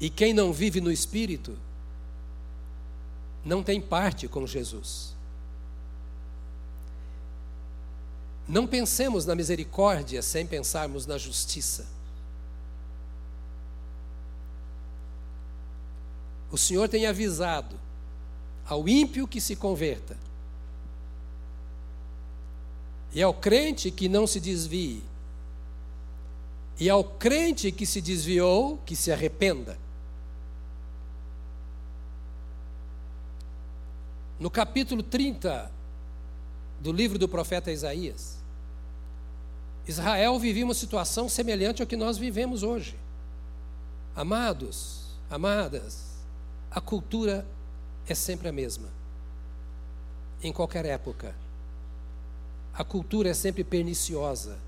E 0.00 0.10
quem 0.10 0.32
não 0.32 0.52
vive 0.52 0.80
no 0.80 0.90
Espírito 0.90 1.56
não 3.44 3.62
tem 3.62 3.80
parte 3.80 4.26
com 4.28 4.46
Jesus. 4.46 5.14
Não 8.48 8.66
pensemos 8.66 9.24
na 9.24 9.34
misericórdia 9.34 10.20
sem 10.20 10.46
pensarmos 10.46 11.06
na 11.06 11.16
justiça. 11.16 11.86
O 16.50 16.58
Senhor 16.58 16.88
tem 16.88 17.06
avisado 17.06 17.80
ao 18.66 18.88
ímpio 18.88 19.26
que 19.26 19.40
se 19.40 19.56
converta, 19.56 20.16
e 23.14 23.22
ao 23.22 23.34
crente 23.34 23.90
que 23.90 24.08
não 24.08 24.26
se 24.26 24.40
desvie, 24.40 25.02
e 26.78 26.88
ao 26.88 27.04
crente 27.04 27.70
que 27.70 27.86
se 27.86 28.00
desviou, 28.00 28.78
que 28.78 28.96
se 28.96 29.12
arrependa. 29.12 29.78
No 34.38 34.50
capítulo 34.50 35.02
30 35.02 35.70
do 36.80 36.90
livro 36.90 37.18
do 37.18 37.28
profeta 37.28 37.70
Isaías, 37.70 38.42
Israel 39.86 40.38
vivia 40.38 40.64
uma 40.64 40.74
situação 40.74 41.28
semelhante 41.28 41.82
ao 41.82 41.86
que 41.86 41.96
nós 41.96 42.18
vivemos 42.18 42.62
hoje. 42.62 42.96
Amados, 44.14 45.16
amadas, 45.30 46.12
a 46.70 46.80
cultura 46.80 47.46
é 48.06 48.14
sempre 48.14 48.48
a 48.48 48.52
mesma. 48.52 48.88
Em 50.42 50.52
qualquer 50.52 50.84
época. 50.84 51.34
A 52.74 52.82
cultura 52.82 53.28
é 53.28 53.34
sempre 53.34 53.62
perniciosa. 53.62 54.58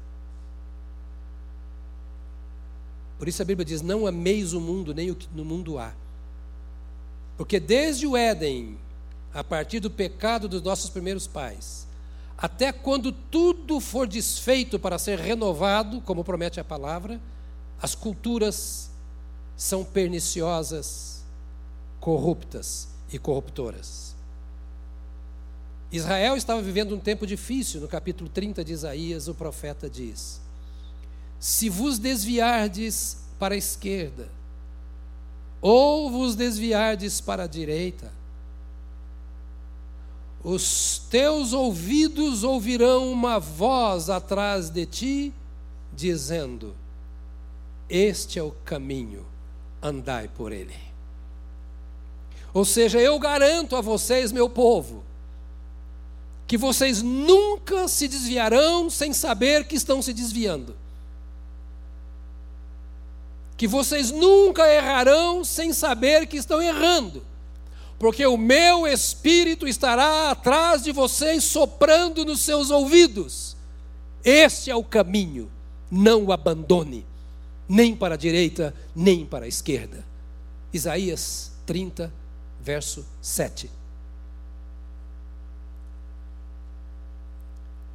Por 3.19 3.29
isso 3.29 3.43
a 3.43 3.45
Bíblia 3.45 3.65
diz: 3.65 3.83
Não 3.83 4.07
ameis 4.07 4.53
o 4.53 4.61
mundo, 4.61 4.95
nem 4.95 5.11
o 5.11 5.15
que 5.15 5.29
no 5.35 5.45
mundo 5.45 5.79
há. 5.79 5.93
Porque 7.37 7.59
desde 7.59 8.07
o 8.07 8.17
Éden, 8.17 8.79
a 9.33 9.43
partir 9.43 9.81
do 9.81 9.91
pecado 9.91 10.49
dos 10.49 10.63
nossos 10.63 10.91
primeiros 10.91 11.27
pais, 11.27 11.87
até 12.37 12.73
quando 12.73 13.13
tudo 13.13 13.81
for 13.81 14.07
desfeito 14.07 14.79
para 14.79 14.99
ser 14.99 15.19
renovado, 15.19 16.01
como 16.01 16.25
promete 16.25 16.61
a 16.61 16.65
palavra, 16.65 17.21
as 17.81 17.95
culturas 17.95 18.91
são 19.57 19.85
perniciosas, 19.85 21.25
corruptas 22.01 22.89
e 23.13 23.19
corruptoras. 23.19 24.15
Israel 25.91 26.37
estava 26.37 26.61
vivendo 26.61 26.95
um 26.95 27.01
tempo 27.01 27.27
difícil, 27.27 27.81
no 27.81 27.87
capítulo 27.87 28.29
30 28.29 28.65
de 28.65 28.73
Isaías, 28.73 29.29
o 29.29 29.35
profeta 29.35 29.89
diz: 29.89 30.41
Se 31.45 31.69
vos 31.69 31.99
desviardes 31.99 33.19
para 33.39 33.55
a 33.55 33.59
esquerda, 33.59 34.31
ou 35.61 36.11
vos 36.11 36.35
desviardes 36.35 37.21
para 37.21 37.43
a 37.43 37.47
direita, 37.47 38.11
os 40.43 41.03
teus 41.11 41.53
ouvidos 41.53 42.45
ouvirão 42.45 43.13
uma 43.13 43.39
voz 43.39 44.09
atrás 44.09 44.71
de 44.71 44.87
ti, 44.87 45.35
dizendo: 45.93 46.75
Este 47.91 48.39
é 48.39 48.43
o 48.43 48.53
caminho, 48.65 49.27
andai 49.83 50.29
por 50.29 50.51
ele. 50.51 50.79
Ou 52.55 52.65
seja, 52.65 52.99
eu 52.99 53.19
garanto 53.19 53.77
a 53.77 53.83
vocês, 53.83 54.33
meu 54.33 54.49
povo, 54.49 55.05
que 56.47 56.57
vocês 56.57 57.03
nunca 57.03 57.87
se 57.87 58.09
desviarão 58.09 58.89
sem 58.89 59.13
saber 59.13 59.69
que 59.69 59.77
estão 59.77 60.01
se 60.01 60.15
desviando. 60.15 60.83
Que 63.57 63.69
vocês 63.69 64.11
nunca 64.11 64.73
errarão 64.73 65.45
sem 65.45 65.73
saber 65.73 66.27
que 66.27 66.37
estão 66.37 66.61
errando. 66.61 67.25
Porque 67.99 68.27
o 68.27 68.37
meu 68.37 68.87
espírito 68.87 69.67
estará 69.67 70.31
atrás 70.31 70.83
de 70.83 70.93
vocês, 70.93 71.45
soprando 71.45 72.25
nos 72.25 72.41
seus 72.41 72.71
ouvidos. 72.71 73.57
Este 74.25 74.71
é 74.71 74.77
o 74.77 74.83
caminho, 74.83 75.51
não 75.91 76.25
o 76.25 76.33
abandone, 76.33 77.07
nem 77.69 77.95
para 77.95 78.15
a 78.15 78.19
direita, 78.19 78.75
nem 78.95 79.25
para 79.25 79.45
a 79.45 79.49
esquerda. 79.49 80.05
Isaías 80.73 81.53
30, 81.67 82.13
verso 82.61 83.07
7. 83.23 83.71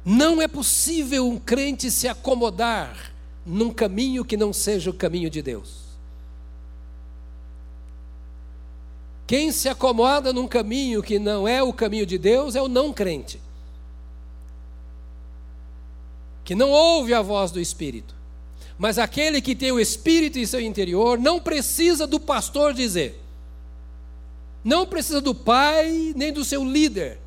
Não 0.04 0.40
é 0.40 0.48
possível 0.48 1.28
um 1.28 1.38
crente 1.38 1.90
se 1.90 2.08
acomodar 2.08 3.09
num 3.44 3.72
caminho 3.72 4.24
que 4.24 4.36
não 4.36 4.52
seja 4.52 4.90
o 4.90 4.94
caminho 4.94 5.30
de 5.30 5.42
Deus. 5.42 5.90
Quem 9.26 9.52
se 9.52 9.68
acomoda 9.68 10.32
num 10.32 10.48
caminho 10.48 11.02
que 11.02 11.18
não 11.18 11.46
é 11.46 11.62
o 11.62 11.72
caminho 11.72 12.04
de 12.04 12.18
Deus 12.18 12.56
é 12.56 12.62
o 12.62 12.68
não 12.68 12.92
crente. 12.92 13.40
Que 16.44 16.54
não 16.54 16.70
ouve 16.70 17.14
a 17.14 17.22
voz 17.22 17.52
do 17.52 17.60
Espírito. 17.60 18.14
Mas 18.76 18.98
aquele 18.98 19.40
que 19.40 19.54
tem 19.54 19.70
o 19.70 19.78
Espírito 19.78 20.38
em 20.38 20.46
seu 20.46 20.60
interior 20.60 21.18
não 21.18 21.38
precisa 21.38 22.08
do 22.08 22.18
pastor 22.18 22.74
dizer: 22.74 23.22
não 24.64 24.86
precisa 24.86 25.20
do 25.20 25.34
pai 25.34 26.12
nem 26.16 26.32
do 26.32 26.44
seu 26.44 26.64
líder. 26.64 27.18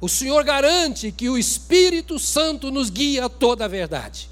O 0.00 0.08
Senhor 0.08 0.42
garante 0.44 1.12
que 1.12 1.28
o 1.28 1.36
Espírito 1.36 2.18
Santo 2.18 2.70
nos 2.70 2.88
guia 2.88 3.26
a 3.26 3.28
toda 3.28 3.64
a 3.64 3.68
verdade. 3.68 4.30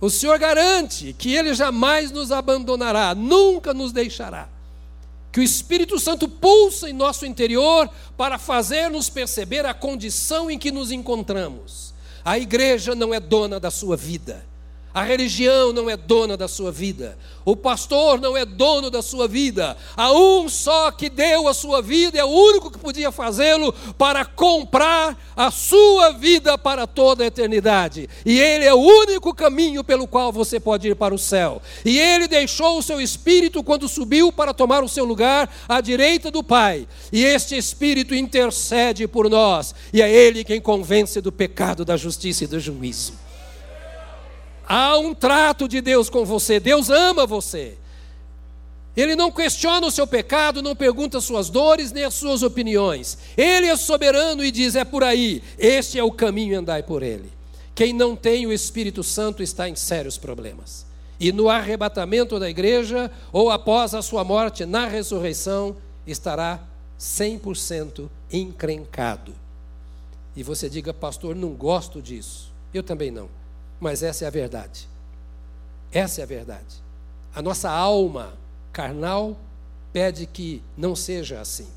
O 0.00 0.10
Senhor 0.10 0.38
garante 0.38 1.12
que 1.12 1.34
Ele 1.34 1.54
jamais 1.54 2.10
nos 2.10 2.30
abandonará, 2.30 3.14
nunca 3.14 3.72
nos 3.72 3.92
deixará. 3.92 4.48
Que 5.32 5.40
o 5.40 5.42
Espírito 5.42 5.98
Santo 5.98 6.28
pulsa 6.28 6.88
em 6.88 6.92
nosso 6.92 7.26
interior 7.26 7.90
para 8.16 8.38
fazer-nos 8.38 9.08
perceber 9.08 9.66
a 9.66 9.74
condição 9.74 10.50
em 10.50 10.58
que 10.58 10.70
nos 10.70 10.92
encontramos. 10.92 11.92
A 12.24 12.38
igreja 12.38 12.94
não 12.94 13.12
é 13.12 13.18
dona 13.18 13.58
da 13.58 13.70
sua 13.70 13.96
vida. 13.96 14.44
A 14.94 15.02
religião 15.02 15.72
não 15.72 15.90
é 15.90 15.96
dona 15.96 16.36
da 16.36 16.46
sua 16.46 16.70
vida. 16.70 17.18
O 17.44 17.56
pastor 17.56 18.20
não 18.20 18.36
é 18.36 18.44
dono 18.44 18.88
da 18.90 19.02
sua 19.02 19.26
vida. 19.26 19.76
Há 19.96 20.12
um 20.12 20.48
só 20.48 20.92
que 20.92 21.10
deu 21.10 21.48
a 21.48 21.52
sua 21.52 21.82
vida, 21.82 22.16
é 22.16 22.24
o 22.24 22.28
único 22.28 22.70
que 22.70 22.78
podia 22.78 23.10
fazê-lo 23.10 23.74
para 23.98 24.24
comprar 24.24 25.18
a 25.36 25.50
sua 25.50 26.12
vida 26.12 26.56
para 26.56 26.86
toda 26.86 27.24
a 27.24 27.26
eternidade. 27.26 28.08
E 28.24 28.38
ele 28.38 28.64
é 28.64 28.72
o 28.72 28.78
único 28.78 29.34
caminho 29.34 29.82
pelo 29.82 30.06
qual 30.06 30.30
você 30.30 30.60
pode 30.60 30.86
ir 30.86 30.94
para 30.94 31.12
o 31.12 31.18
céu. 31.18 31.60
E 31.84 31.98
ele 31.98 32.28
deixou 32.28 32.78
o 32.78 32.82
seu 32.82 33.00
espírito 33.00 33.64
quando 33.64 33.88
subiu 33.88 34.30
para 34.32 34.54
tomar 34.54 34.84
o 34.84 34.88
seu 34.88 35.04
lugar 35.04 35.52
à 35.68 35.80
direita 35.80 36.30
do 36.30 36.44
Pai. 36.44 36.86
E 37.12 37.24
este 37.24 37.56
espírito 37.56 38.14
intercede 38.14 39.08
por 39.08 39.28
nós. 39.28 39.74
E 39.92 40.00
é 40.00 40.08
ele 40.08 40.44
quem 40.44 40.60
convence 40.60 41.20
do 41.20 41.32
pecado, 41.32 41.84
da 41.84 41.96
justiça 41.96 42.44
e 42.44 42.46
do 42.46 42.60
juízo. 42.60 43.23
Há 44.66 44.98
um 44.98 45.14
trato 45.14 45.68
de 45.68 45.80
Deus 45.80 46.08
com 46.08 46.24
você, 46.24 46.58
Deus 46.58 46.90
ama 46.90 47.26
você. 47.26 47.76
Ele 48.96 49.16
não 49.16 49.30
questiona 49.30 49.86
o 49.86 49.90
seu 49.90 50.06
pecado, 50.06 50.62
não 50.62 50.76
pergunta 50.76 51.18
as 51.18 51.24
suas 51.24 51.50
dores 51.50 51.90
nem 51.90 52.04
as 52.04 52.14
suas 52.14 52.42
opiniões. 52.42 53.18
Ele 53.36 53.66
é 53.66 53.76
soberano 53.76 54.44
e 54.44 54.50
diz: 54.50 54.76
é 54.76 54.84
por 54.84 55.02
aí, 55.02 55.42
este 55.58 55.98
é 55.98 56.04
o 56.04 56.12
caminho, 56.12 56.58
andai 56.58 56.82
por 56.82 57.02
ele. 57.02 57.30
Quem 57.74 57.92
não 57.92 58.14
tem 58.14 58.46
o 58.46 58.52
Espírito 58.52 59.02
Santo 59.02 59.42
está 59.42 59.68
em 59.68 59.74
sérios 59.74 60.16
problemas. 60.16 60.86
E 61.18 61.32
no 61.32 61.48
arrebatamento 61.48 62.38
da 62.38 62.48
igreja, 62.48 63.10
ou 63.32 63.50
após 63.50 63.94
a 63.94 64.02
sua 64.02 64.22
morte, 64.22 64.64
na 64.64 64.86
ressurreição, 64.86 65.76
estará 66.06 66.60
100% 66.98 68.08
encrencado. 68.32 69.34
E 70.36 70.42
você 70.42 70.68
diga, 70.68 70.92
pastor, 70.92 71.34
não 71.34 71.50
gosto 71.50 72.02
disso. 72.02 72.52
Eu 72.72 72.82
também 72.82 73.10
não. 73.10 73.28
Mas 73.84 74.02
essa 74.02 74.24
é 74.24 74.28
a 74.28 74.30
verdade. 74.30 74.88
Essa 75.92 76.22
é 76.22 76.24
a 76.24 76.26
verdade. 76.26 76.82
A 77.34 77.42
nossa 77.42 77.70
alma 77.70 78.32
carnal 78.72 79.36
pede 79.92 80.24
que 80.24 80.62
não 80.74 80.96
seja 80.96 81.38
assim. 81.38 81.68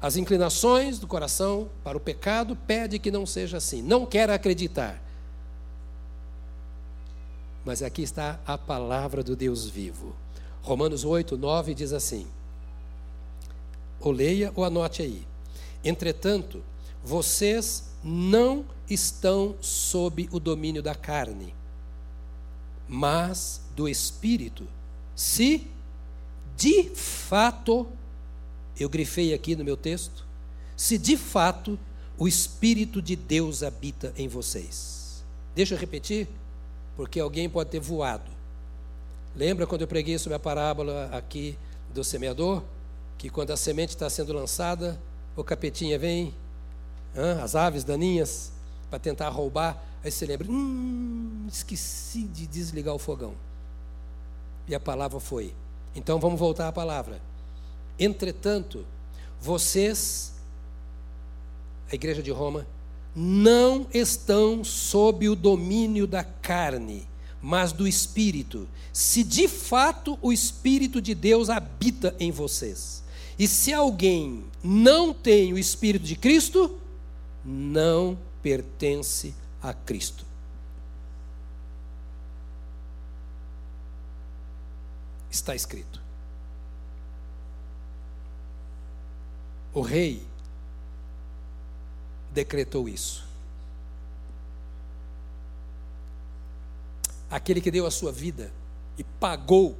As 0.00 0.16
inclinações 0.16 1.00
do 1.00 1.08
coração 1.08 1.68
para 1.82 1.98
o 1.98 2.00
pecado 2.00 2.54
pede 2.54 2.96
que 2.96 3.10
não 3.10 3.26
seja 3.26 3.56
assim. 3.56 3.82
Não 3.82 4.06
quer 4.06 4.30
acreditar. 4.30 5.02
Mas 7.64 7.82
aqui 7.82 8.02
está 8.02 8.38
a 8.46 8.56
palavra 8.56 9.24
do 9.24 9.34
Deus 9.34 9.68
vivo. 9.68 10.14
Romanos 10.62 11.04
8, 11.04 11.36
9 11.36 11.74
diz 11.74 11.92
assim: 11.92 12.24
ou 13.98 14.12
leia 14.12 14.52
ou 14.54 14.64
anote 14.64 15.02
aí. 15.02 15.26
Entretanto, 15.82 16.62
vocês 17.02 17.91
não 18.02 18.64
estão 18.88 19.54
sob 19.60 20.28
o 20.32 20.40
domínio 20.40 20.82
da 20.82 20.94
carne, 20.94 21.54
mas 22.88 23.60
do 23.74 23.88
espírito. 23.88 24.66
Se 25.14 25.66
de 26.56 26.90
fato, 26.94 27.86
eu 28.78 28.88
grifei 28.88 29.32
aqui 29.32 29.56
no 29.56 29.64
meu 29.64 29.76
texto, 29.76 30.24
se 30.76 30.98
de 30.98 31.16
fato 31.16 31.78
o 32.18 32.28
espírito 32.28 33.00
de 33.00 33.16
Deus 33.16 33.62
habita 33.62 34.12
em 34.16 34.28
vocês. 34.28 35.24
Deixa 35.54 35.74
eu 35.74 35.78
repetir, 35.78 36.28
porque 36.96 37.18
alguém 37.20 37.48
pode 37.48 37.70
ter 37.70 37.80
voado. 37.80 38.30
Lembra 39.34 39.66
quando 39.66 39.82
eu 39.82 39.88
preguei 39.88 40.18
sobre 40.18 40.36
a 40.36 40.38
parábola 40.38 41.08
aqui 41.12 41.58
do 41.92 42.04
semeador? 42.04 42.62
Que 43.16 43.30
quando 43.30 43.50
a 43.50 43.56
semente 43.56 43.90
está 43.90 44.08
sendo 44.10 44.32
lançada, 44.32 45.00
o 45.34 45.42
capetinha 45.42 45.98
vem, 45.98 46.34
as 47.42 47.54
aves 47.54 47.84
daninhas 47.84 48.52
para 48.90 48.98
tentar 48.98 49.28
roubar. 49.28 49.82
Aí 50.04 50.10
você 50.10 50.26
lembra, 50.26 50.50
hum, 50.50 51.46
esqueci 51.48 52.22
de 52.22 52.46
desligar 52.46 52.94
o 52.94 52.98
fogão. 52.98 53.34
E 54.66 54.74
a 54.74 54.80
palavra 54.80 55.20
foi. 55.20 55.54
Então 55.94 56.18
vamos 56.18 56.38
voltar 56.38 56.68
à 56.68 56.72
palavra. 56.72 57.20
Entretanto, 57.98 58.84
vocês, 59.40 60.32
a 61.90 61.94
igreja 61.94 62.22
de 62.22 62.30
Roma, 62.30 62.66
não 63.14 63.86
estão 63.92 64.64
sob 64.64 65.28
o 65.28 65.36
domínio 65.36 66.06
da 66.06 66.24
carne, 66.24 67.06
mas 67.40 67.72
do 67.72 67.86
espírito. 67.86 68.66
Se 68.92 69.22
de 69.22 69.48
fato 69.48 70.18
o 70.22 70.32
espírito 70.32 71.00
de 71.00 71.14
Deus 71.14 71.50
habita 71.50 72.14
em 72.18 72.30
vocês. 72.30 73.02
E 73.38 73.46
se 73.46 73.72
alguém 73.72 74.44
não 74.62 75.12
tem 75.12 75.52
o 75.52 75.58
espírito 75.58 76.04
de 76.04 76.16
Cristo, 76.16 76.78
não 77.44 78.18
pertence 78.42 79.34
a 79.62 79.72
Cristo. 79.72 80.24
Está 85.30 85.54
escrito. 85.54 86.00
O 89.72 89.80
rei 89.80 90.26
decretou 92.32 92.88
isso. 92.88 93.26
Aquele 97.30 97.60
que 97.62 97.70
deu 97.70 97.86
a 97.86 97.90
sua 97.90 98.12
vida 98.12 98.52
e 98.98 99.04
pagou 99.04 99.78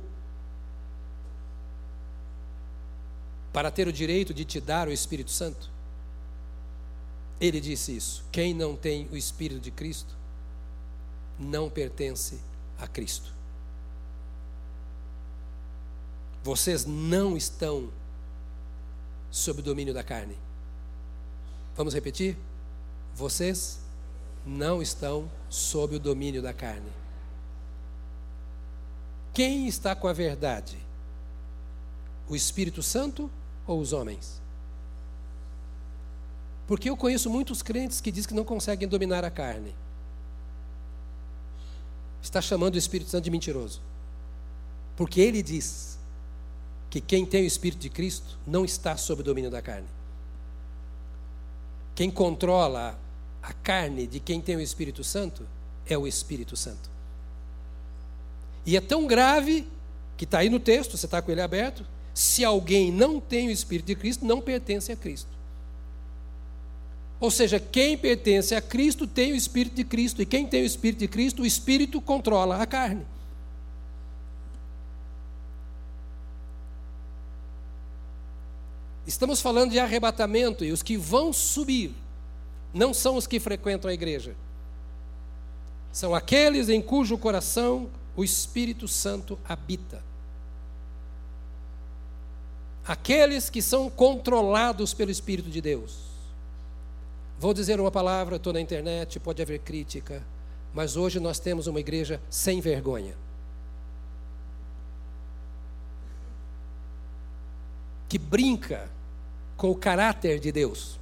para 3.52 3.70
ter 3.70 3.86
o 3.86 3.92
direito 3.92 4.32
de 4.32 4.46
te 4.46 4.58
dar 4.58 4.88
o 4.88 4.92
Espírito 4.92 5.30
Santo 5.30 5.71
ele 7.42 7.60
disse 7.60 7.94
isso: 7.94 8.24
quem 8.30 8.54
não 8.54 8.76
tem 8.76 9.08
o 9.10 9.16
Espírito 9.16 9.60
de 9.60 9.72
Cristo 9.72 10.16
não 11.36 11.68
pertence 11.68 12.40
a 12.78 12.86
Cristo. 12.86 13.32
Vocês 16.44 16.84
não 16.84 17.36
estão 17.36 17.90
sob 19.28 19.60
o 19.60 19.62
domínio 19.62 19.92
da 19.92 20.04
carne. 20.04 20.38
Vamos 21.76 21.94
repetir? 21.94 22.36
Vocês 23.14 23.80
não 24.46 24.80
estão 24.80 25.28
sob 25.48 25.96
o 25.96 26.00
domínio 26.00 26.42
da 26.42 26.52
carne. 26.52 26.90
Quem 29.32 29.66
está 29.66 29.96
com 29.96 30.06
a 30.06 30.12
verdade? 30.12 30.78
O 32.28 32.36
Espírito 32.36 32.82
Santo 32.82 33.30
ou 33.66 33.80
os 33.80 33.92
homens? 33.92 34.41
Porque 36.72 36.88
eu 36.88 36.96
conheço 36.96 37.28
muitos 37.28 37.60
crentes 37.60 38.00
que 38.00 38.10
dizem 38.10 38.28
que 38.28 38.34
não 38.34 38.46
conseguem 38.46 38.88
dominar 38.88 39.26
a 39.26 39.30
carne. 39.30 39.74
Está 42.22 42.40
chamando 42.40 42.76
o 42.76 42.78
Espírito 42.78 43.10
Santo 43.10 43.24
de 43.24 43.30
mentiroso. 43.30 43.82
Porque 44.96 45.20
ele 45.20 45.42
diz 45.42 45.98
que 46.88 46.98
quem 46.98 47.26
tem 47.26 47.42
o 47.42 47.46
Espírito 47.46 47.80
de 47.80 47.90
Cristo 47.90 48.38
não 48.46 48.64
está 48.64 48.96
sob 48.96 49.20
o 49.20 49.22
domínio 49.22 49.50
da 49.50 49.60
carne. 49.60 49.86
Quem 51.94 52.10
controla 52.10 52.98
a 53.42 53.52
carne 53.52 54.06
de 54.06 54.18
quem 54.18 54.40
tem 54.40 54.56
o 54.56 54.60
Espírito 54.62 55.04
Santo 55.04 55.46
é 55.86 55.98
o 55.98 56.06
Espírito 56.06 56.56
Santo. 56.56 56.88
E 58.64 58.78
é 58.78 58.80
tão 58.80 59.06
grave 59.06 59.68
que 60.16 60.24
está 60.24 60.38
aí 60.38 60.48
no 60.48 60.58
texto, 60.58 60.96
você 60.96 61.04
está 61.04 61.20
com 61.20 61.30
ele 61.30 61.42
aberto. 61.42 61.84
Se 62.14 62.42
alguém 62.42 62.90
não 62.90 63.20
tem 63.20 63.48
o 63.48 63.50
Espírito 63.50 63.88
de 63.88 63.94
Cristo, 63.94 64.24
não 64.24 64.40
pertence 64.40 64.90
a 64.90 64.96
Cristo. 64.96 65.41
Ou 67.22 67.30
seja, 67.30 67.60
quem 67.60 67.96
pertence 67.96 68.52
a 68.52 68.60
Cristo 68.60 69.06
tem 69.06 69.30
o 69.30 69.36
Espírito 69.36 69.76
de 69.76 69.84
Cristo, 69.84 70.20
e 70.20 70.26
quem 70.26 70.44
tem 70.44 70.64
o 70.64 70.66
Espírito 70.66 70.98
de 70.98 71.06
Cristo, 71.06 71.42
o 71.42 71.46
Espírito 71.46 72.00
controla 72.00 72.60
a 72.60 72.66
carne. 72.66 73.06
Estamos 79.06 79.40
falando 79.40 79.70
de 79.70 79.78
arrebatamento, 79.78 80.64
e 80.64 80.72
os 80.72 80.82
que 80.82 80.96
vão 80.96 81.32
subir 81.32 81.94
não 82.74 82.92
são 82.92 83.14
os 83.14 83.28
que 83.28 83.38
frequentam 83.38 83.88
a 83.88 83.94
igreja, 83.94 84.34
são 85.92 86.16
aqueles 86.16 86.68
em 86.68 86.82
cujo 86.82 87.16
coração 87.16 87.88
o 88.16 88.24
Espírito 88.24 88.88
Santo 88.88 89.38
habita. 89.48 90.02
Aqueles 92.84 93.48
que 93.48 93.62
são 93.62 93.88
controlados 93.88 94.92
pelo 94.92 95.12
Espírito 95.12 95.48
de 95.48 95.60
Deus. 95.60 96.11
Vou 97.42 97.52
dizer 97.52 97.80
uma 97.80 97.90
palavra, 97.90 98.36
estou 98.36 98.52
na 98.52 98.60
internet, 98.60 99.18
pode 99.18 99.42
haver 99.42 99.58
crítica, 99.58 100.24
mas 100.72 100.96
hoje 100.96 101.18
nós 101.18 101.40
temos 101.40 101.66
uma 101.66 101.80
igreja 101.80 102.22
sem 102.30 102.60
vergonha. 102.60 103.16
Que 108.08 108.16
brinca 108.16 108.88
com 109.56 109.72
o 109.72 109.74
caráter 109.74 110.38
de 110.38 110.52
Deus. 110.52 111.00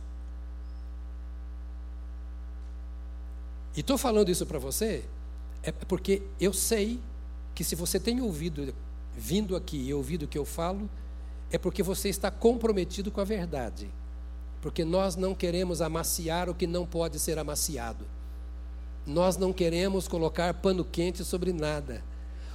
E 3.76 3.80
estou 3.80 3.98
falando 3.98 4.30
isso 4.30 4.46
para 4.46 4.58
você, 4.58 5.04
é 5.62 5.70
porque 5.70 6.22
eu 6.40 6.54
sei 6.54 6.98
que 7.54 7.62
se 7.62 7.74
você 7.74 8.00
tem 8.00 8.22
ouvido, 8.22 8.74
vindo 9.14 9.54
aqui 9.54 9.76
e 9.76 9.92
ouvido 9.92 10.22
o 10.22 10.28
que 10.28 10.38
eu 10.38 10.46
falo, 10.46 10.88
é 11.52 11.58
porque 11.58 11.82
você 11.82 12.08
está 12.08 12.30
comprometido 12.30 13.10
com 13.10 13.20
a 13.20 13.24
verdade 13.24 13.90
porque 14.60 14.84
nós 14.84 15.16
não 15.16 15.34
queremos 15.34 15.80
amaciar 15.80 16.48
o 16.48 16.54
que 16.54 16.66
não 16.66 16.84
pode 16.86 17.18
ser 17.18 17.38
amaciado. 17.38 18.04
Nós 19.06 19.36
não 19.36 19.52
queremos 19.52 20.06
colocar 20.06 20.54
pano 20.54 20.84
quente 20.84 21.24
sobre 21.24 21.52
nada. 21.52 22.02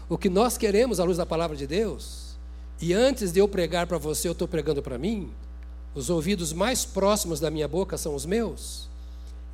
O 0.08 0.18
que 0.18 0.30
nós 0.30 0.58
queremos, 0.58 1.00
à 1.00 1.04
luz 1.04 1.18
da 1.18 1.26
palavra 1.26 1.58
de 1.58 1.66
Deus, 1.66 2.36
e 2.80 2.94
antes 2.94 3.32
de 3.32 3.40
eu 3.40 3.48
pregar 3.48 3.88
para 3.88 3.98
você, 3.98 4.28
eu 4.28 4.34
estou 4.34 4.48
pregando 4.48 4.82
para 4.82 4.98
mim, 4.98 5.32
os 5.96 6.10
ouvidos 6.10 6.54
mais 6.54 6.86
próximos 6.86 7.40
da 7.40 7.50
minha 7.50 7.68
boca 7.68 7.98
são 7.98 8.14
os 8.14 8.26
meus, 8.26 8.88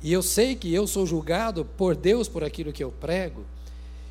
e 0.02 0.12
eu 0.12 0.22
sei 0.22 0.56
que 0.56 0.74
eu 0.74 0.86
sou 0.86 1.06
julgado 1.06 1.64
por 1.64 1.94
Deus 1.94 2.28
por 2.28 2.42
aquilo 2.42 2.72
que 2.72 2.82
eu 2.82 2.90
prego. 2.90 3.44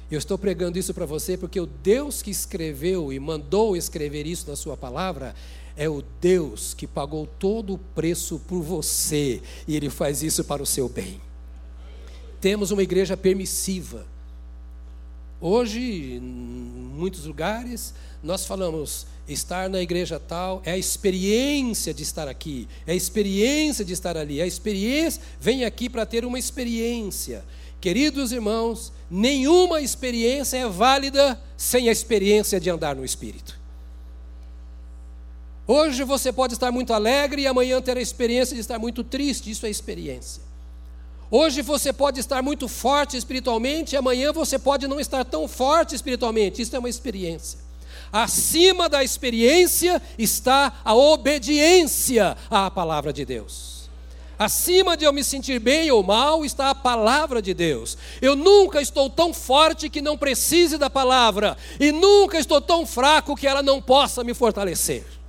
Eu 0.09 0.17
estou 0.17 0.37
pregando 0.37 0.79
isso 0.79 0.93
para 0.93 1.05
você 1.05 1.37
porque 1.37 1.59
o 1.59 1.65
Deus 1.65 2.21
que 2.21 2.31
escreveu 2.31 3.11
e 3.13 3.19
mandou 3.19 3.77
escrever 3.77 4.25
isso 4.25 4.49
na 4.49 4.55
Sua 4.55 4.75
palavra 4.75 5.35
é 5.75 5.89
o 5.89 6.03
Deus 6.19 6.73
que 6.73 6.87
pagou 6.87 7.27
todo 7.39 7.73
o 7.73 7.77
preço 7.77 8.39
por 8.47 8.61
você 8.61 9.41
e 9.67 9.75
Ele 9.75 9.89
faz 9.89 10.23
isso 10.23 10.43
para 10.43 10.61
o 10.61 10.65
seu 10.65 10.87
bem. 10.87 11.21
Temos 12.39 12.71
uma 12.71 12.83
igreja 12.83 13.15
permissiva. 13.15 14.05
Hoje, 15.39 16.15
em 16.15 16.19
muitos 16.21 17.25
lugares, 17.25 17.93
nós 18.23 18.45
falamos 18.45 19.07
estar 19.27 19.69
na 19.69 19.81
igreja 19.81 20.19
tal 20.19 20.61
é 20.65 20.71
a 20.71 20.77
experiência 20.77 21.93
de 21.93 22.03
estar 22.03 22.27
aqui, 22.27 22.67
é 22.85 22.91
a 22.91 22.95
experiência 22.95 23.85
de 23.85 23.93
estar 23.93 24.17
ali, 24.17 24.39
é 24.39 24.43
a 24.43 24.47
experiência, 24.47 25.21
vem 25.39 25.63
aqui 25.65 25.89
para 25.89 26.05
ter 26.05 26.25
uma 26.25 26.37
experiência. 26.37 27.43
Queridos 27.79 28.31
irmãos, 28.31 28.91
nenhuma 29.09 29.81
experiência 29.81 30.57
é 30.57 30.67
válida 30.67 31.41
sem 31.57 31.89
a 31.89 31.91
experiência 31.91 32.59
de 32.59 32.69
andar 32.69 32.95
no 32.95 33.03
Espírito. 33.03 33.60
Hoje 35.73 36.03
você 36.03 36.33
pode 36.33 36.55
estar 36.55 36.69
muito 36.69 36.93
alegre 36.93 37.43
e 37.43 37.47
amanhã 37.47 37.81
ter 37.81 37.95
a 37.95 38.01
experiência 38.01 38.53
de 38.53 38.59
estar 38.59 38.77
muito 38.77 39.05
triste, 39.05 39.49
isso 39.49 39.65
é 39.65 39.69
experiência. 39.69 40.43
Hoje 41.31 41.61
você 41.61 41.93
pode 41.93 42.19
estar 42.19 42.43
muito 42.43 42.67
forte 42.67 43.15
espiritualmente 43.15 43.95
e 43.95 43.97
amanhã 43.97 44.33
você 44.33 44.59
pode 44.59 44.85
não 44.85 44.99
estar 44.99 45.23
tão 45.23 45.47
forte 45.47 45.95
espiritualmente, 45.95 46.61
isso 46.61 46.75
é 46.75 46.79
uma 46.79 46.89
experiência. 46.89 47.57
Acima 48.11 48.89
da 48.89 49.01
experiência 49.01 50.01
está 50.17 50.73
a 50.83 50.93
obediência 50.93 52.35
à 52.49 52.69
palavra 52.69 53.13
de 53.13 53.23
Deus. 53.23 53.89
Acima 54.37 54.97
de 54.97 55.05
eu 55.05 55.13
me 55.13 55.23
sentir 55.23 55.57
bem 55.57 55.89
ou 55.89 56.03
mal 56.03 56.43
está 56.43 56.71
a 56.71 56.75
palavra 56.75 57.41
de 57.41 57.53
Deus. 57.53 57.97
Eu 58.21 58.35
nunca 58.35 58.81
estou 58.81 59.09
tão 59.09 59.33
forte 59.33 59.89
que 59.89 60.01
não 60.01 60.17
precise 60.17 60.77
da 60.77 60.89
palavra, 60.89 61.55
e 61.79 61.93
nunca 61.93 62.37
estou 62.37 62.59
tão 62.59 62.85
fraco 62.85 63.37
que 63.37 63.47
ela 63.47 63.63
não 63.63 63.81
possa 63.81 64.21
me 64.21 64.33
fortalecer. 64.33 65.20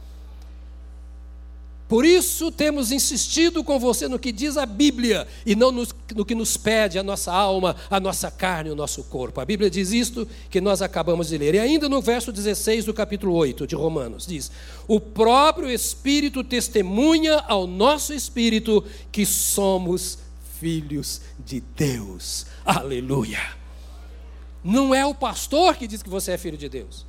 Por 1.93 2.07
isso 2.07 2.51
temos 2.51 2.91
insistido 2.91 3.63
com 3.63 3.79
você 3.79 4.09
no 4.09 4.19
que 4.19 4.33
diz 4.33 4.57
a 4.57 4.65
Bíblia 4.65 5.29
e 5.45 5.55
não 5.55 5.71
no, 5.71 5.87
no, 6.17 6.25
que 6.25 6.35
nos 6.35 6.57
pede 6.57 6.99
a 6.99 7.03
nossa 7.03 7.31
alma, 7.31 7.77
a 7.91 8.01
nossa 8.01 8.31
carne, 8.31 8.71
o 8.71 8.75
nosso 8.75 9.05
corpo. 9.05 9.43
A 9.43 9.45
Bíblia 9.45 9.69
diz 9.69 9.93
isto 9.93 10.27
que 10.49 10.59
nós 10.59 10.81
acabamos 10.81 11.29
de 11.29 11.37
ler. 11.37 11.55
E 11.55 11.59
ainda 11.59 11.91
no 11.91 12.01
verso 12.01 12.33
16 12.33 12.87
do 12.87 12.95
capítulo 12.95 13.35
8 13.35 13.67
de 13.67 13.75
Romanos, 13.75 14.27
diz: 14.27 14.51
O 14.89 14.99
próprio 14.99 15.69
Espírito 15.69 16.43
testemunha 16.43 17.41
ao 17.41 17.67
nosso 17.67 18.15
espírito 18.15 18.83
que 19.13 19.27
somos 19.27 20.17
filhos 20.59 21.21
de 21.45 21.61
Deus. 21.77 22.47
Aleluia. 22.65 23.55
Não 24.65 24.95
é 24.95 25.05
o 25.05 25.15
pastor 25.15 25.77
que 25.77 25.87
diz 25.87 26.03
que 26.03 26.09
você 26.09 26.33
é 26.33 26.39
filho 26.39 26.57
de 26.57 26.71
Deus. 26.71 27.05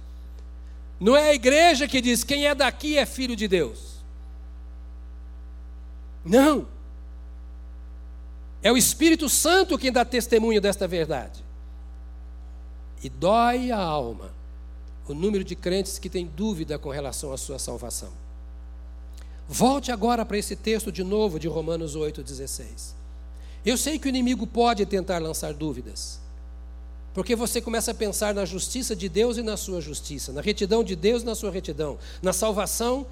Não 1.00 1.16
é 1.16 1.30
a 1.30 1.34
igreja 1.34 1.88
que 1.88 2.02
diz 2.02 2.22
quem 2.26 2.48
é 2.48 2.54
daqui 2.54 2.98
é 2.98 3.06
filho 3.06 3.34
de 3.34 3.48
Deus. 3.48 3.93
Não. 6.24 6.68
É 8.62 8.72
o 8.72 8.78
Espírito 8.78 9.28
Santo 9.28 9.78
quem 9.78 9.92
dá 9.92 10.06
testemunho 10.06 10.62
desta 10.62 10.88
verdade. 10.88 11.44
E 13.04 13.10
dói 13.10 13.72
a 13.72 13.78
alma 13.78 14.32
o 15.08 15.14
número 15.14 15.44
de 15.44 15.56
crentes 15.56 16.00
que 16.00 16.10
têm 16.10 16.26
dúvida 16.26 16.80
com 16.80 16.90
relação 16.90 17.34
à 17.34 17.38
sua 17.38 17.60
salvação. 17.60 18.10
Volte 19.48 19.92
agora 19.92 20.26
para 20.26 20.38
esse 20.38 20.56
texto 20.56 20.92
de 20.92 21.04
novo 21.04 21.40
de 21.40 21.48
Romanos 21.48 21.96
8,16. 21.96 22.94
Eu 23.66 23.78
sei 23.78 24.00
que 24.00 24.08
o 24.08 24.10
inimigo 24.10 24.48
pode 24.48 24.86
tentar 24.86 25.20
lançar 25.20 25.54
dúvidas, 25.54 26.20
porque 27.14 27.36
você 27.36 27.62
começa 27.62 27.92
a 27.92 27.94
pensar 27.94 28.34
na 28.34 28.46
justiça 28.46 28.96
de 28.96 29.08
Deus 29.10 29.38
e 29.38 29.42
na 29.42 29.58
sua 29.58 29.82
justiça, 29.82 30.32
na 30.32 30.42
retidão 30.42 30.84
de 30.84 30.96
Deus 30.96 31.24
e 31.24 31.26
na 31.26 31.36
sua 31.36 31.52
retidão, 31.52 31.98
na 32.22 32.34
salvação 32.34 33.06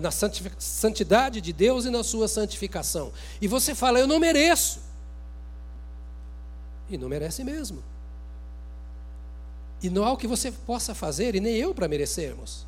na 0.00 0.10
santidade 0.10 1.40
de 1.40 1.52
Deus 1.52 1.84
e 1.84 1.90
na 1.90 2.04
sua 2.04 2.28
santificação. 2.28 3.12
E 3.40 3.48
você 3.48 3.74
fala, 3.74 3.98
eu 3.98 4.06
não 4.06 4.18
mereço. 4.18 4.80
E 6.88 6.96
não 6.96 7.08
merece 7.08 7.42
mesmo. 7.42 7.82
E 9.82 9.90
não 9.90 10.04
há 10.04 10.12
o 10.12 10.16
que 10.16 10.26
você 10.26 10.50
possa 10.50 10.94
fazer, 10.94 11.34
e 11.34 11.40
nem 11.40 11.56
eu 11.56 11.74
para 11.74 11.88
merecermos. 11.88 12.66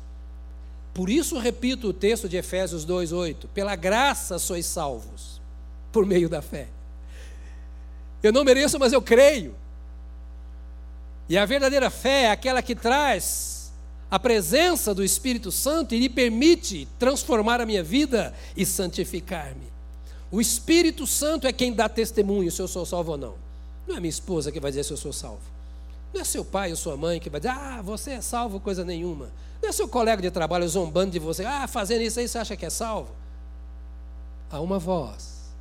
Por 0.93 1.09
isso 1.09 1.39
repito 1.39 1.87
o 1.87 1.93
texto 1.93 2.27
de 2.27 2.35
Efésios 2.35 2.85
2:8, 2.85 3.47
pela 3.53 3.75
graça 3.75 4.37
sois 4.37 4.65
salvos 4.65 5.39
por 5.91 6.05
meio 6.05 6.27
da 6.27 6.41
fé. 6.41 6.67
Eu 8.21 8.33
não 8.33 8.43
mereço, 8.43 8.77
mas 8.77 8.91
eu 8.91 9.01
creio. 9.01 9.55
E 11.29 11.37
a 11.37 11.45
verdadeira 11.45 11.89
fé 11.89 12.23
é 12.23 12.31
aquela 12.31 12.61
que 12.61 12.75
traz 12.75 13.58
a 14.11 14.17
presença 14.17 14.93
do 14.93 15.03
Espírito 15.03 15.51
Santo 15.51 15.93
lhe 15.93 16.09
permite 16.09 16.87
transformar 16.97 17.61
a 17.61 17.65
minha 17.65 17.83
vida 17.83 18.33
e 18.57 18.65
santificar-me. 18.65 19.67
O 20.31 20.41
Espírito 20.41 21.05
Santo 21.05 21.45
é 21.45 21.53
quem 21.53 21.73
dá 21.73 21.87
testemunho 21.87 22.51
se 22.51 22.61
eu 22.61 22.67
sou 22.67 22.85
salvo 22.85 23.11
ou 23.11 23.17
não. 23.17 23.35
Não 23.87 23.97
é 23.97 23.99
minha 23.99 24.09
esposa 24.09 24.51
que 24.51 24.59
vai 24.59 24.71
dizer 24.71 24.83
se 24.83 24.91
eu 24.91 24.97
sou 24.97 25.13
salvo. 25.13 25.41
Não 26.11 26.21
é 26.21 26.23
seu 26.23 26.43
pai 26.43 26.71
ou 26.71 26.75
sua 26.75 26.97
mãe 26.97 27.19
que 27.19 27.29
vai 27.29 27.39
dizer, 27.39 27.51
ah, 27.51 27.81
você 27.83 28.11
é 28.11 28.21
salvo, 28.21 28.59
coisa 28.59 28.83
nenhuma. 28.83 29.29
Não 29.61 29.69
é 29.69 29.71
seu 29.71 29.87
colega 29.87 30.21
de 30.21 30.31
trabalho 30.31 30.67
zombando 30.67 31.11
de 31.11 31.19
você, 31.19 31.45
ah, 31.45 31.67
fazendo 31.67 32.01
isso 32.01 32.19
aí 32.19 32.27
você 32.27 32.37
acha 32.39 32.55
que 32.55 32.65
é 32.65 32.69
salvo. 32.69 33.11
Há 34.49 34.59
uma 34.59 34.79
voz 34.79 35.51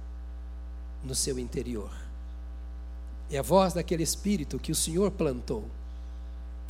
no 1.05 1.15
seu 1.15 1.39
interior. 1.39 1.91
É 3.31 3.39
a 3.39 3.43
voz 3.43 3.75
daquele 3.75 4.03
Espírito 4.03 4.59
que 4.59 4.73
o 4.73 4.75
Senhor 4.75 5.11
plantou, 5.11 5.65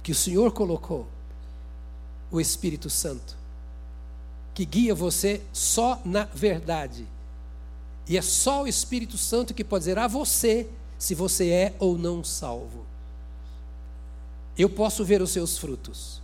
que 0.02 0.10
o 0.10 0.14
Senhor 0.14 0.50
colocou 0.52 1.06
o 2.30 2.40
Espírito 2.40 2.90
Santo, 2.90 3.36
que 4.54 4.64
guia 4.64 4.94
você 4.94 5.42
só 5.52 6.00
na 6.04 6.24
verdade. 6.24 7.06
E 8.06 8.16
é 8.16 8.22
só 8.22 8.62
o 8.62 8.66
Espírito 8.66 9.18
Santo 9.18 9.54
que 9.54 9.64
pode 9.64 9.82
dizer 9.82 9.98
a 9.98 10.06
você 10.06 10.68
se 10.98 11.14
você 11.14 11.50
é 11.50 11.74
ou 11.78 11.96
não 11.96 12.24
salvo. 12.24 12.86
Eu 14.56 14.68
posso 14.68 15.04
ver 15.04 15.22
os 15.22 15.30
seus 15.30 15.56
frutos 15.56 16.20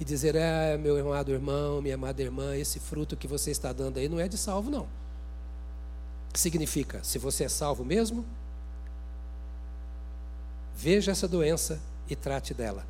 e 0.00 0.04
dizer: 0.04 0.36
Ah, 0.36 0.78
meu 0.78 0.96
amado 0.98 1.32
irmão, 1.32 1.82
minha 1.82 1.94
amada 1.94 2.22
irmã, 2.22 2.56
esse 2.56 2.80
fruto 2.80 3.16
que 3.16 3.26
você 3.26 3.50
está 3.50 3.72
dando 3.72 3.98
aí 3.98 4.08
não 4.08 4.18
é 4.18 4.28
de 4.28 4.38
salvo, 4.38 4.70
não. 4.70 4.86
Significa, 6.32 7.02
se 7.02 7.18
você 7.18 7.44
é 7.44 7.48
salvo 7.48 7.84
mesmo, 7.84 8.24
veja 10.76 11.12
essa 11.12 11.26
doença 11.26 11.80
e 12.08 12.14
trate 12.14 12.54
dela. 12.54 12.86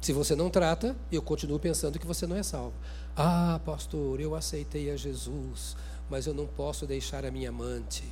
Se 0.00 0.12
você 0.12 0.36
não 0.36 0.50
trata, 0.50 0.94
eu 1.10 1.20
continuo 1.20 1.58
pensando 1.58 1.98
que 1.98 2.06
você 2.06 2.26
não 2.26 2.36
é 2.36 2.42
salvo. 2.42 2.74
Ah, 3.16 3.60
pastor, 3.64 4.20
eu 4.20 4.34
aceitei 4.34 4.90
a 4.90 4.96
Jesus, 4.96 5.76
mas 6.08 6.26
eu 6.26 6.34
não 6.34 6.46
posso 6.46 6.86
deixar 6.86 7.24
a 7.24 7.30
minha 7.30 7.48
amante. 7.48 8.04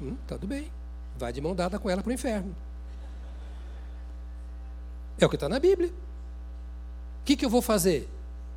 Hum, 0.00 0.16
tudo 0.26 0.46
bem. 0.46 0.70
Vai 1.16 1.32
de 1.32 1.40
mão 1.40 1.54
dada 1.54 1.78
com 1.78 1.88
ela 1.88 2.02
para 2.02 2.10
o 2.10 2.12
inferno. 2.12 2.54
É 5.18 5.24
o 5.24 5.28
que 5.28 5.36
está 5.36 5.48
na 5.48 5.58
Bíblia. 5.58 5.88
O 5.88 7.24
que, 7.24 7.36
que 7.36 7.44
eu 7.44 7.50
vou 7.50 7.62
fazer? 7.62 8.08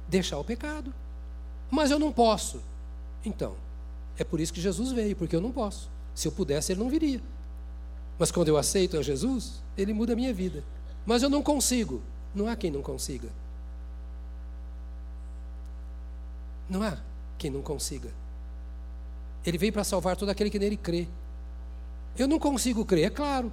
Deixar 0.08 0.38
o 0.38 0.44
pecado. 0.44 0.94
Mas 1.72 1.92
eu 1.92 2.00
não 2.00 2.12
posso. 2.12 2.62
Então, 3.24 3.56
é 4.18 4.24
por 4.24 4.40
isso 4.40 4.52
que 4.52 4.60
Jesus 4.60 4.92
veio, 4.92 5.16
porque 5.16 5.36
eu 5.36 5.42
não 5.42 5.52
posso. 5.52 5.90
Se 6.14 6.28
eu 6.28 6.32
pudesse, 6.32 6.74
ele 6.74 6.82
não 6.82 6.90
viria. 6.90 7.22
Mas 8.20 8.32
quando 8.32 8.50
eu 8.50 8.58
aceito 8.58 8.98
a 8.98 9.02
Jesus, 9.02 9.62
ele 9.78 9.94
muda 9.94 10.12
a 10.12 10.16
minha 10.16 10.34
vida. 10.34 10.62
Mas 11.06 11.24
eu 11.24 11.30
não 11.30 11.42
consigo. 11.42 12.04
Não 12.36 12.48
há 12.48 12.56
quem 12.56 12.70
não 12.70 12.82
consiga. 12.82 13.30
Não 16.70 16.84
há 16.84 16.98
quem 17.38 17.50
não 17.50 17.62
consiga. 17.62 18.12
Ele 19.46 19.58
veio 19.58 19.72
para 19.72 19.86
salvar 19.86 20.18
todo 20.18 20.30
aquele 20.30 20.50
que 20.50 20.60
nele 20.60 20.76
crê. 20.76 21.08
Eu 22.18 22.28
não 22.28 22.38
consigo 22.38 22.84
crer, 22.84 23.06
é 23.06 23.10
claro. 23.10 23.50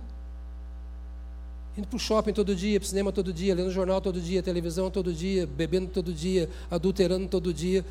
Indo 1.78 1.86
para 1.86 1.96
o 1.96 2.00
shopping 2.00 2.32
todo 2.32 2.56
dia, 2.56 2.80
para 2.80 2.86
o 2.86 2.88
cinema 2.88 3.12
todo 3.12 3.32
dia, 3.32 3.54
lendo 3.54 3.70
jornal 3.70 4.00
todo 4.00 4.20
dia, 4.20 4.42
televisão 4.42 4.90
todo 4.90 5.12
dia, 5.12 5.46
bebendo 5.46 5.88
todo 5.88 6.12
dia, 6.12 6.50
adulterando 6.68 7.28
todo 7.28 7.54
dia. 7.54 7.84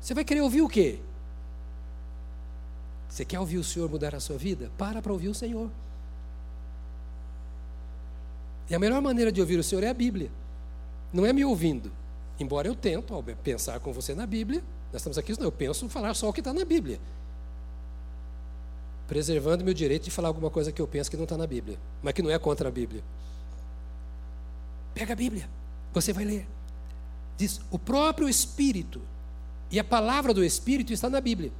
Você 0.00 0.14
vai 0.14 0.24
querer 0.24 0.40
ouvir 0.40 0.62
o 0.62 0.68
quê? 0.68 0.98
Você 3.08 3.24
quer 3.24 3.38
ouvir 3.38 3.58
o 3.58 3.64
Senhor 3.64 3.88
mudar 3.90 4.14
a 4.14 4.20
sua 4.20 4.38
vida? 4.38 4.70
Para 4.78 5.02
para 5.02 5.12
ouvir 5.12 5.28
o 5.28 5.34
Senhor. 5.34 5.70
E 8.68 8.74
a 8.74 8.78
melhor 8.78 9.00
maneira 9.00 9.30
de 9.30 9.40
ouvir 9.40 9.58
o 9.58 9.62
Senhor 9.62 9.84
é 9.84 9.88
a 9.88 9.94
Bíblia. 9.94 10.30
Não 11.12 11.24
é 11.24 11.32
me 11.32 11.44
ouvindo. 11.44 11.92
Embora 12.38 12.68
eu 12.68 12.74
tento 12.74 13.14
ao 13.14 13.22
pensar 13.22 13.80
com 13.80 13.92
você 13.92 14.14
na 14.14 14.26
Bíblia, 14.26 14.62
nós 14.92 15.00
estamos 15.00 15.16
aqui, 15.16 15.32
eu 15.38 15.52
penso 15.52 15.88
falar 15.88 16.14
só 16.14 16.28
o 16.28 16.32
que 16.32 16.40
está 16.40 16.52
na 16.52 16.64
Bíblia. 16.64 17.00
preservando 19.08 19.64
meu 19.64 19.72
direito 19.72 20.04
de 20.04 20.10
falar 20.10 20.28
alguma 20.28 20.50
coisa 20.50 20.72
que 20.72 20.82
eu 20.82 20.86
penso 20.86 21.10
que 21.10 21.16
não 21.16 21.24
está 21.24 21.36
na 21.36 21.46
Bíblia, 21.46 21.78
mas 22.02 22.12
que 22.12 22.22
não 22.22 22.30
é 22.30 22.38
contra 22.38 22.68
a 22.68 22.72
Bíblia. 22.72 23.02
Pega 24.94 25.12
a 25.12 25.16
Bíblia, 25.16 25.48
você 25.92 26.12
vai 26.12 26.24
ler. 26.24 26.46
Diz: 27.36 27.60
o 27.70 27.78
próprio 27.78 28.28
Espírito 28.28 29.00
e 29.70 29.78
a 29.78 29.84
palavra 29.84 30.34
do 30.34 30.44
Espírito 30.44 30.92
está 30.92 31.08
na 31.08 31.20
Bíblia. 31.20 31.52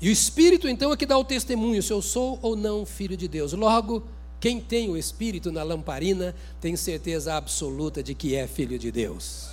E 0.00 0.08
o 0.08 0.12
Espírito 0.12 0.66
então 0.66 0.92
é 0.92 0.96
que 0.96 1.04
dá 1.04 1.18
o 1.18 1.24
testemunho 1.24 1.82
se 1.82 1.92
eu 1.92 2.00
sou 2.00 2.38
ou 2.40 2.56
não 2.56 2.86
filho 2.86 3.16
de 3.16 3.28
Deus. 3.28 3.52
Logo, 3.52 4.02
quem 4.40 4.58
tem 4.58 4.88
o 4.88 4.96
Espírito 4.96 5.52
na 5.52 5.62
lamparina 5.62 6.34
tem 6.60 6.74
certeza 6.74 7.34
absoluta 7.34 8.02
de 8.02 8.14
que 8.14 8.34
é 8.34 8.46
filho 8.46 8.78
de 8.78 8.90
Deus. 8.90 9.50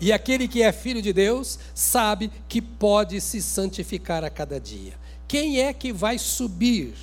E 0.00 0.12
aquele 0.12 0.48
que 0.48 0.62
é 0.62 0.72
filho 0.72 1.00
de 1.00 1.12
Deus 1.12 1.58
sabe 1.74 2.32
que 2.48 2.60
pode 2.60 3.20
se 3.20 3.40
santificar 3.40 4.24
a 4.24 4.30
cada 4.30 4.58
dia. 4.58 4.94
Quem 5.28 5.60
é 5.60 5.72
que 5.72 5.92
vai 5.92 6.18
subir? 6.18 6.94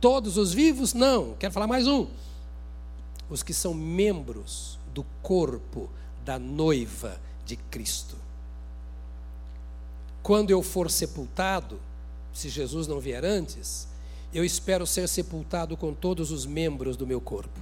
Todos 0.00 0.36
os 0.36 0.52
vivos? 0.52 0.92
Não. 0.92 1.34
Quero 1.38 1.52
falar 1.52 1.66
mais 1.66 1.86
um. 1.86 2.08
Os 3.30 3.42
que 3.42 3.54
são 3.54 3.72
membros 3.72 4.78
do 4.92 5.04
corpo 5.22 5.88
da 6.24 6.38
noiva 6.38 7.20
de 7.44 7.56
Cristo. 7.56 8.16
Quando 10.22 10.50
eu 10.50 10.62
for 10.62 10.90
sepultado, 10.90 11.78
se 12.36 12.50
Jesus 12.50 12.86
não 12.86 13.00
vier 13.00 13.24
antes, 13.24 13.88
eu 14.32 14.44
espero 14.44 14.86
ser 14.86 15.08
sepultado 15.08 15.74
com 15.74 15.94
todos 15.94 16.30
os 16.30 16.44
membros 16.44 16.94
do 16.94 17.06
meu 17.06 17.18
corpo. 17.18 17.58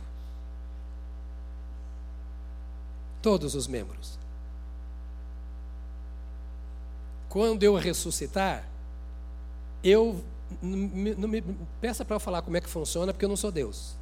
Todos 3.22 3.54
os 3.54 3.68
membros. 3.68 4.18
Quando 7.28 7.62
eu 7.62 7.76
ressuscitar, 7.76 8.68
eu 9.80 10.20
não 10.60 11.28
me 11.28 11.40
peça 11.80 12.04
para 12.04 12.16
eu 12.16 12.20
falar 12.20 12.42
como 12.42 12.56
é 12.56 12.60
que 12.60 12.68
funciona, 12.68 13.12
porque 13.12 13.24
eu 13.24 13.28
não 13.28 13.36
sou 13.36 13.52
Deus. 13.52 13.94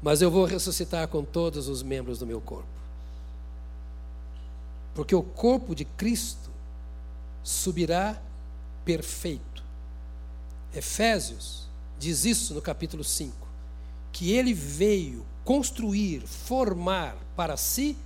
Mas 0.00 0.22
eu 0.22 0.30
vou 0.30 0.44
ressuscitar 0.44 1.08
com 1.08 1.24
todos 1.24 1.66
os 1.66 1.82
membros 1.82 2.20
do 2.20 2.26
meu 2.26 2.40
corpo. 2.40 2.68
Porque 4.94 5.14
o 5.14 5.24
corpo 5.24 5.74
de 5.74 5.84
Cristo 5.84 6.50
subirá 7.42 8.16
perfeito. 8.84 9.49
Efésios 10.74 11.68
diz 11.98 12.24
isso 12.24 12.54
no 12.54 12.62
capítulo 12.62 13.04
5, 13.04 13.34
que 14.12 14.32
ele 14.32 14.54
veio 14.54 15.24
construir, 15.44 16.22
formar 16.26 17.16
para 17.36 17.56
si 17.56 17.96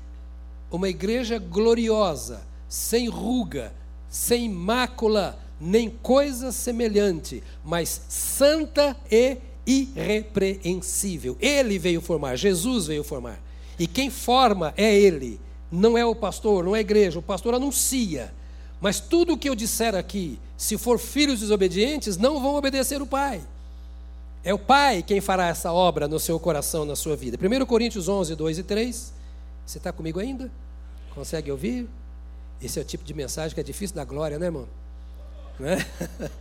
uma 0.70 0.88
igreja 0.88 1.38
gloriosa, 1.38 2.42
sem 2.68 3.08
ruga, 3.08 3.72
sem 4.08 4.48
mácula, 4.48 5.38
nem 5.60 5.88
coisa 5.88 6.50
semelhante, 6.50 7.42
mas 7.64 8.00
santa 8.08 8.96
e 9.10 9.38
irrepreensível. 9.66 11.36
Ele 11.40 11.78
veio 11.78 12.00
formar, 12.00 12.36
Jesus 12.36 12.86
veio 12.86 13.04
formar. 13.04 13.40
E 13.78 13.86
quem 13.86 14.10
forma 14.10 14.74
é 14.76 14.94
ele, 14.94 15.40
não 15.70 15.98
é 15.98 16.04
o 16.04 16.14
pastor, 16.14 16.64
não 16.64 16.74
é 16.74 16.78
a 16.78 16.82
igreja. 16.82 17.18
O 17.18 17.22
pastor 17.22 17.54
anuncia. 17.54 18.32
Mas 18.84 19.00
tudo 19.00 19.32
o 19.32 19.38
que 19.38 19.48
eu 19.48 19.54
disser 19.54 19.94
aqui, 19.94 20.38
se 20.58 20.76
for 20.76 20.98
filhos 20.98 21.40
desobedientes, 21.40 22.18
não 22.18 22.38
vão 22.38 22.54
obedecer 22.54 23.00
o 23.00 23.06
Pai. 23.06 23.40
É 24.44 24.52
o 24.52 24.58
Pai 24.58 25.02
quem 25.02 25.22
fará 25.22 25.48
essa 25.48 25.72
obra 25.72 26.06
no 26.06 26.20
seu 26.20 26.38
coração, 26.38 26.84
na 26.84 26.94
sua 26.94 27.16
vida. 27.16 27.38
1 27.40 27.64
Coríntios 27.64 28.10
11, 28.10 28.34
2 28.34 28.58
e 28.58 28.62
3. 28.62 29.14
Você 29.64 29.78
está 29.78 29.90
comigo 29.90 30.20
ainda? 30.20 30.52
Consegue 31.14 31.50
ouvir? 31.50 31.88
Esse 32.60 32.78
é 32.78 32.82
o 32.82 32.84
tipo 32.84 33.04
de 33.04 33.14
mensagem 33.14 33.54
que 33.54 33.60
é 33.62 33.64
difícil 33.64 33.96
da 33.96 34.04
glória, 34.04 34.38
né, 34.38 34.44
irmão? 34.48 34.68
Não 35.58 35.66
é? 35.66 35.78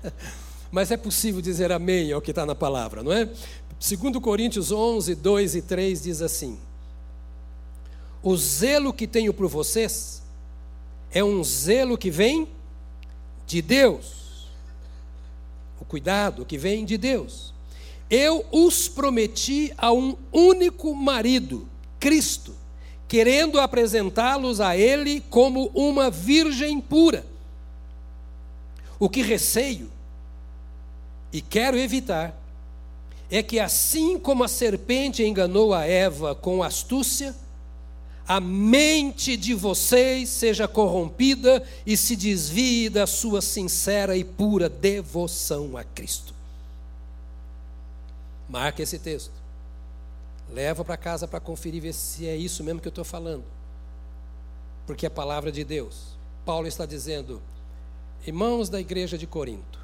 Mas 0.70 0.92
é 0.92 0.98
possível 0.98 1.40
dizer 1.40 1.72
amém 1.72 2.12
ao 2.12 2.22
que 2.22 2.32
está 2.32 2.46
na 2.46 2.54
palavra, 2.54 3.02
não 3.02 3.14
é? 3.14 3.24
2 3.24 4.18
Coríntios 4.22 4.70
11, 4.70 5.16
2 5.16 5.56
e 5.56 5.62
3 5.62 6.04
diz 6.04 6.22
assim: 6.22 6.60
O 8.22 8.36
zelo 8.36 8.92
que 8.92 9.08
tenho 9.08 9.34
por 9.34 9.48
vocês 9.48 10.23
é 11.14 11.24
um 11.24 11.44
zelo 11.44 11.98
que 11.98 12.10
vem 12.10 12.48
de 13.46 13.62
Deus. 13.62 14.48
O 15.80 15.86
cuidado 15.86 16.46
que 16.46 16.58
vem 16.58 16.84
de 16.84 16.98
Deus. 16.98 17.54
Eu 18.10 18.46
os 18.52 18.88
prometi 18.88 19.72
a 19.78 19.92
um 19.92 20.16
único 20.32 20.94
marido, 20.96 21.68
Cristo, 22.00 22.56
querendo 23.08 23.60
apresentá-los 23.60 24.60
a 24.60 24.76
Ele 24.76 25.22
como 25.30 25.68
uma 25.74 26.10
virgem 26.10 26.82
pura. 26.82 27.26
O 29.00 29.08
que 29.08 29.22
receio 29.22 29.92
e 31.32 31.42
quero 31.42 31.78
evitar 31.78 32.40
é 33.30 33.42
que, 33.42 33.60
assim 33.60 34.20
como 34.20 34.44
a 34.44 34.48
serpente 34.48 35.24
enganou 35.24 35.74
a 35.74 35.86
Eva 35.86 36.36
com 36.36 36.62
astúcia, 36.62 37.36
a 38.28 38.40
mente 38.40 39.36
de 39.36 39.54
vocês 39.54 40.30
seja 40.30 40.68
corrompida 40.68 41.64
e 41.86 41.98
se 41.98 42.16
desvie 42.16 42.90
da 42.90 43.06
sua 43.06 43.42
sincera 43.42 44.16
e 44.16 44.24
pura 44.24 44.70
devoção 44.70 45.76
a 45.76 45.84
Cristo. 45.84 46.34
Marque 48.48 48.82
esse 48.82 48.98
texto. 48.98 49.32
Leva 50.50 50.86
para 50.86 50.96
casa 50.96 51.28
para 51.28 51.40
conferir 51.40 51.82
ver 51.82 51.94
se 51.94 52.28
é 52.28 52.36
isso 52.36 52.64
mesmo 52.64 52.80
que 52.80 52.88
eu 52.88 52.92
estou 52.92 53.04
falando. 53.04 53.44
Porque 54.86 55.06
é 55.06 55.08
a 55.08 55.12
palavra 55.12 55.52
de 55.52 55.64
Deus. 55.64 56.16
Paulo 56.46 56.68
está 56.68 56.86
dizendo: 56.86 57.42
Irmãos 58.26 58.70
da 58.70 58.80
igreja 58.80 59.18
de 59.18 59.26
Corinto, 59.26 59.80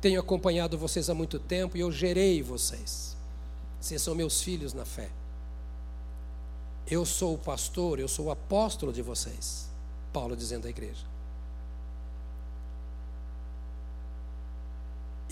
tenho 0.00 0.20
acompanhado 0.20 0.78
vocês 0.78 1.10
há 1.10 1.14
muito 1.14 1.38
tempo 1.38 1.76
e 1.76 1.80
eu 1.80 1.90
gerei 1.90 2.42
vocês. 2.42 3.16
Vocês 3.80 4.00
são 4.00 4.14
meus 4.14 4.40
filhos 4.40 4.72
na 4.72 4.84
fé. 4.84 5.10
Eu 6.90 7.04
sou 7.04 7.34
o 7.34 7.38
pastor, 7.38 7.98
eu 7.98 8.08
sou 8.08 8.26
o 8.26 8.30
apóstolo 8.30 8.92
de 8.92 9.02
vocês. 9.02 9.68
Paulo 10.12 10.36
dizendo 10.36 10.66
à 10.66 10.70
igreja. 10.70 11.04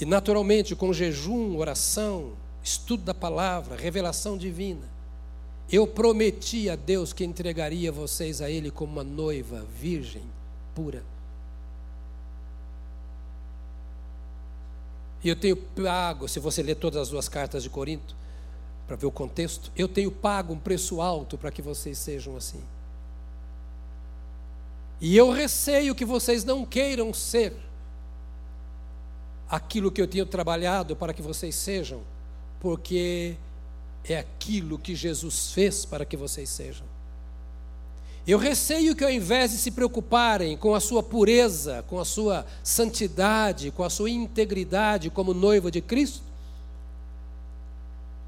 E 0.01 0.05
naturalmente, 0.05 0.75
com 0.75 0.93
jejum, 0.93 1.57
oração, 1.57 2.33
estudo 2.63 3.05
da 3.05 3.15
palavra, 3.15 3.77
revelação 3.77 4.37
divina, 4.37 4.91
eu 5.71 5.87
prometi 5.87 6.69
a 6.69 6.77
Deus 6.77 7.13
que 7.13 7.25
entregaria 7.25 7.93
vocês 7.93 8.43
a 8.43 8.51
Ele 8.51 8.71
como 8.71 8.93
uma 8.93 9.05
noiva 9.05 9.65
virgem, 9.79 10.25
pura. 10.75 11.05
E 15.23 15.29
eu 15.29 15.37
tenho 15.37 15.57
pago, 15.57 16.27
se 16.27 16.41
você 16.41 16.63
ler 16.63 16.75
todas 16.75 17.03
as 17.03 17.09
duas 17.11 17.29
cartas 17.29 17.63
de 17.63 17.71
Corinto, 17.71 18.17
para 18.93 18.99
ver 18.99 19.07
o 19.07 19.11
contexto, 19.11 19.73
eu 19.75 19.89
tenho 19.89 20.11
pago 20.11 20.53
um 20.53 20.59
preço 20.59 21.01
alto 21.01 21.39
para 21.39 21.51
que 21.51 21.63
vocês 21.63 21.97
sejam 21.97 22.37
assim. 22.37 22.61
E 25.01 25.17
eu 25.17 25.31
receio 25.31 25.95
que 25.95 26.05
vocês 26.05 26.45
não 26.45 26.67
queiram 26.67 27.15
ser 27.15 27.55
aquilo 29.49 29.91
que 29.91 30.03
eu 30.03 30.07
tenho 30.07 30.27
trabalhado 30.27 30.95
para 30.95 31.15
que 31.15 31.23
vocês 31.23 31.55
sejam, 31.55 32.03
porque 32.61 33.35
é 34.05 34.19
aquilo 34.19 34.79
que 34.79 34.95
Jesus 34.95 35.53
fez 35.53 35.87
para 35.87 36.05
que 36.05 36.15
vocês 36.15 36.51
sejam. 36.51 36.87
Eu 38.27 38.37
receio 38.37 38.95
que 38.95 39.05
ao 39.05 39.11
invés 39.11 39.53
de 39.53 39.57
se 39.57 39.71
preocuparem 39.71 40.55
com 40.55 40.75
a 40.75 40.81
sua 40.81 41.03
pureza, 41.03 41.83
com 41.89 41.99
a 41.99 42.05
sua 42.05 42.45
santidade, 42.63 43.71
com 43.71 43.85
a 43.85 43.89
sua 43.89 44.11
integridade 44.11 45.09
como 45.09 45.33
noiva 45.33 45.71
de 45.71 45.81
Cristo, 45.81 46.32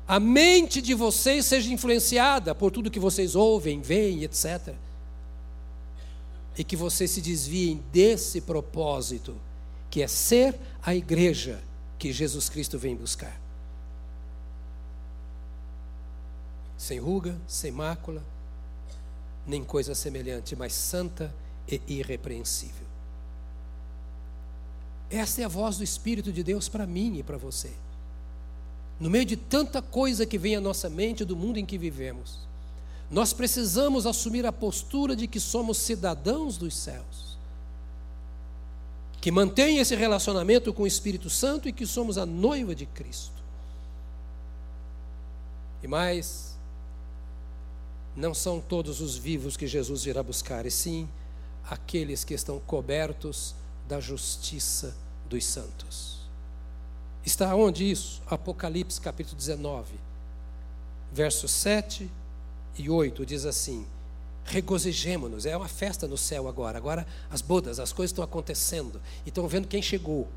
a 0.06 0.20
mente 0.20 0.82
de 0.82 0.92
vocês 0.92 1.46
seja 1.46 1.72
influenciada 1.72 2.54
por 2.54 2.70
tudo 2.70 2.90
que 2.90 3.00
vocês 3.00 3.34
ouvem, 3.34 3.80
veem, 3.80 4.22
etc. 4.22 4.74
E 6.56 6.62
que 6.62 6.76
vocês 6.76 7.10
se 7.10 7.22
desviem 7.22 7.82
desse 7.90 8.40
propósito 8.40 9.34
que 9.90 10.02
é 10.02 10.06
ser 10.06 10.58
a 10.82 10.94
igreja 10.94 11.62
que 11.98 12.12
Jesus 12.12 12.48
Cristo 12.48 12.78
vem 12.78 12.94
buscar. 12.94 13.40
Sem 16.76 16.98
ruga, 16.98 17.38
sem 17.46 17.70
mácula, 17.70 18.22
nem 19.46 19.64
coisa 19.64 19.94
semelhante, 19.94 20.54
mas 20.54 20.74
santa 20.74 21.34
e 21.66 21.80
irrepreensível. 21.86 22.84
Essa 25.08 25.42
é 25.42 25.44
a 25.44 25.48
voz 25.48 25.78
do 25.78 25.84
Espírito 25.84 26.30
de 26.30 26.42
Deus 26.42 26.68
para 26.68 26.86
mim 26.86 27.16
e 27.16 27.22
para 27.22 27.38
você. 27.38 27.72
No 29.04 29.10
meio 29.10 29.26
de 29.26 29.36
tanta 29.36 29.82
coisa 29.82 30.24
que 30.24 30.38
vem 30.38 30.56
à 30.56 30.62
nossa 30.62 30.88
mente 30.88 31.26
do 31.26 31.36
mundo 31.36 31.58
em 31.58 31.66
que 31.66 31.76
vivemos, 31.76 32.38
nós 33.10 33.34
precisamos 33.34 34.06
assumir 34.06 34.46
a 34.46 34.50
postura 34.50 35.14
de 35.14 35.26
que 35.26 35.38
somos 35.38 35.76
cidadãos 35.76 36.56
dos 36.56 36.74
céus 36.74 37.36
que 39.20 39.30
mantém 39.30 39.76
esse 39.76 39.94
relacionamento 39.94 40.72
com 40.72 40.84
o 40.84 40.86
Espírito 40.86 41.28
Santo 41.28 41.68
e 41.68 41.72
que 41.72 41.86
somos 41.86 42.16
a 42.16 42.24
noiva 42.24 42.74
de 42.74 42.86
Cristo. 42.86 43.42
E 45.82 45.86
mais, 45.86 46.56
não 48.16 48.32
são 48.32 48.58
todos 48.58 49.02
os 49.02 49.18
vivos 49.18 49.54
que 49.54 49.66
Jesus 49.66 50.04
virá 50.04 50.22
buscar, 50.22 50.64
e 50.64 50.70
sim 50.70 51.06
aqueles 51.68 52.24
que 52.24 52.32
estão 52.32 52.58
cobertos 52.60 53.54
da 53.86 54.00
justiça 54.00 54.96
do 55.28 55.36
dos 55.36 55.44
santos. 55.44 56.23
Está 57.24 57.54
onde 57.56 57.90
isso? 57.90 58.20
Apocalipse 58.26 59.00
capítulo 59.00 59.36
19, 59.36 59.94
versos 61.10 61.50
7 61.52 62.10
e 62.76 62.90
8 62.90 63.24
diz 63.24 63.46
assim: 63.46 63.86
Regozijemo-nos, 64.44 65.46
é 65.46 65.56
uma 65.56 65.68
festa 65.68 66.06
no 66.06 66.18
céu 66.18 66.46
agora. 66.46 66.76
Agora 66.76 67.06
as 67.30 67.40
bodas, 67.40 67.80
as 67.80 67.92
coisas 67.92 68.10
estão 68.12 68.22
acontecendo 68.22 69.00
e 69.24 69.30
estão 69.30 69.48
vendo 69.48 69.66
quem 69.66 69.80
chegou. 69.80 70.28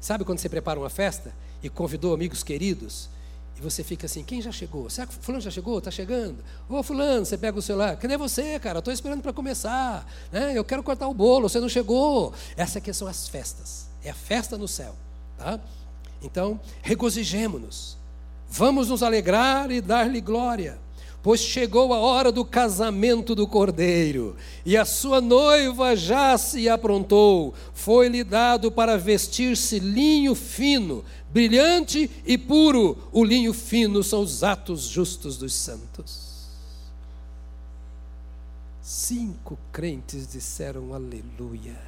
Sabe 0.00 0.24
quando 0.24 0.40
você 0.40 0.48
prepara 0.48 0.80
uma 0.80 0.90
festa 0.90 1.32
e 1.62 1.68
convidou 1.68 2.12
amigos 2.12 2.42
queridos? 2.42 3.08
E 3.56 3.60
você 3.60 3.84
fica 3.84 4.06
assim, 4.06 4.24
quem 4.24 4.42
já 4.42 4.50
chegou? 4.50 4.90
Será 4.90 5.06
que 5.06 5.14
fulano 5.14 5.40
já 5.40 5.50
chegou? 5.50 5.78
Está 5.78 5.92
chegando? 5.92 6.42
Ô 6.68 6.82
fulano, 6.82 7.24
você 7.24 7.38
pega 7.38 7.56
o 7.56 7.62
celular, 7.62 7.96
cadê 7.96 8.16
você, 8.16 8.58
cara? 8.58 8.80
Estou 8.80 8.92
esperando 8.92 9.22
para 9.22 9.32
começar. 9.32 10.10
Né? 10.32 10.58
Eu 10.58 10.64
quero 10.64 10.82
cortar 10.82 11.06
o 11.06 11.14
bolo, 11.14 11.48
você 11.48 11.60
não 11.60 11.68
chegou. 11.68 12.32
Essa 12.56 12.78
aqui 12.78 12.92
são 12.92 13.06
as 13.06 13.28
festas. 13.28 13.86
É 14.02 14.10
a 14.10 14.14
festa 14.14 14.58
no 14.58 14.66
céu. 14.66 14.96
Tá? 15.38 15.60
Então, 16.22 16.60
regozijemo-nos. 16.82 17.98
Vamos 18.48 18.88
nos 18.88 19.02
alegrar 19.02 19.70
e 19.70 19.80
dar-lhe 19.80 20.20
glória 20.20 20.78
pois 21.22 21.40
chegou 21.40 21.94
a 21.94 21.98
hora 21.98 22.32
do 22.32 22.44
casamento 22.44 23.34
do 23.34 23.46
cordeiro, 23.46 24.36
e 24.66 24.76
a 24.76 24.84
sua 24.84 25.20
noiva 25.20 25.94
já 25.94 26.36
se 26.36 26.68
aprontou. 26.68 27.54
Foi-lhe 27.72 28.24
dado 28.24 28.72
para 28.72 28.98
vestir-se 28.98 29.78
linho 29.78 30.34
fino, 30.34 31.04
brilhante 31.30 32.10
e 32.26 32.36
puro. 32.36 32.98
O 33.12 33.22
linho 33.22 33.52
fino 33.52 34.02
são 34.02 34.20
os 34.20 34.42
atos 34.42 34.82
justos 34.82 35.38
dos 35.38 35.54
santos. 35.54 36.32
Cinco 38.80 39.56
crentes 39.70 40.26
disseram 40.26 40.92
aleluia. 40.92 41.80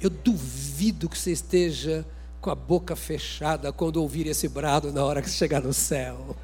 Eu 0.00 0.08
duvido 0.08 1.10
que 1.10 1.18
você 1.18 1.30
esteja 1.30 2.06
com 2.40 2.50
a 2.50 2.54
boca 2.54 2.96
fechada 2.96 3.72
quando 3.72 3.98
ouvir 3.98 4.26
esse 4.26 4.48
brado 4.48 4.92
na 4.92 5.04
hora 5.04 5.20
que 5.20 5.28
chegar 5.28 5.60
no 5.60 5.72
céu. 5.72 6.34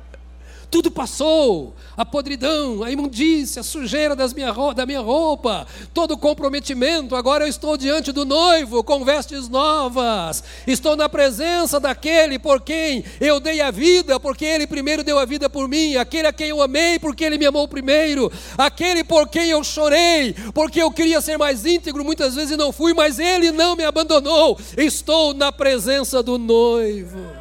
Tudo 0.71 0.91
passou, 0.91 1.75
a 1.97 2.05
podridão, 2.05 2.83
a 2.83 2.91
imundícia, 2.91 3.61
a 3.61 3.65
sujeira 3.65 4.17
das 4.17 4.35
minha, 4.35 4.53
da 4.75 4.85
minha 4.85 5.01
roupa, 5.01 5.67
todo 5.95 6.13
o 6.13 6.19
comprometimento. 6.19 7.15
Agora 7.15 7.45
eu 7.45 7.49
estou 7.49 7.77
diante 7.77 8.11
do 8.11 8.25
noivo 8.25 8.83
com 8.83 9.05
vestes 9.05 9.49
novas. 9.49 10.43
Estou 10.67 10.97
na 10.97 11.09
presença 11.09 11.79
daquele 11.79 12.39
por 12.39 12.61
quem 12.61 13.05
eu 13.21 13.39
dei 13.39 13.61
a 13.61 13.71
vida, 13.71 14.19
porque 14.19 14.45
ele 14.45 14.67
primeiro 14.67 15.05
deu 15.05 15.19
a 15.19 15.25
vida 15.25 15.49
por 15.49 15.69
mim, 15.69 15.97
aquele 15.97 16.27
a 16.27 16.33
quem 16.33 16.49
eu 16.49 16.61
amei, 16.61 16.99
porque 16.99 17.25
ele 17.25 17.39
me 17.39 17.47
amou 17.47 17.69
primeiro, 17.69 18.31
aquele 18.59 19.05
por 19.05 19.29
quem 19.29 19.51
eu 19.51 19.63
chorei, 19.63 20.35
porque 20.53 20.83
eu 20.83 20.91
queria 20.91 21.21
ser 21.21 21.39
mais 21.39 21.65
íntegro 21.65 22.05
muitas 22.05 22.35
vezes 22.35 22.57
não 22.59 22.73
fui, 22.73 22.93
mas 22.93 23.19
ele 23.19 23.53
não 23.53 23.77
me 23.77 23.85
abandonou. 23.85 24.59
Estou 24.77 25.33
na 25.33 25.53
presença 25.53 26.23
do 26.23 26.37
noivo. 26.39 27.36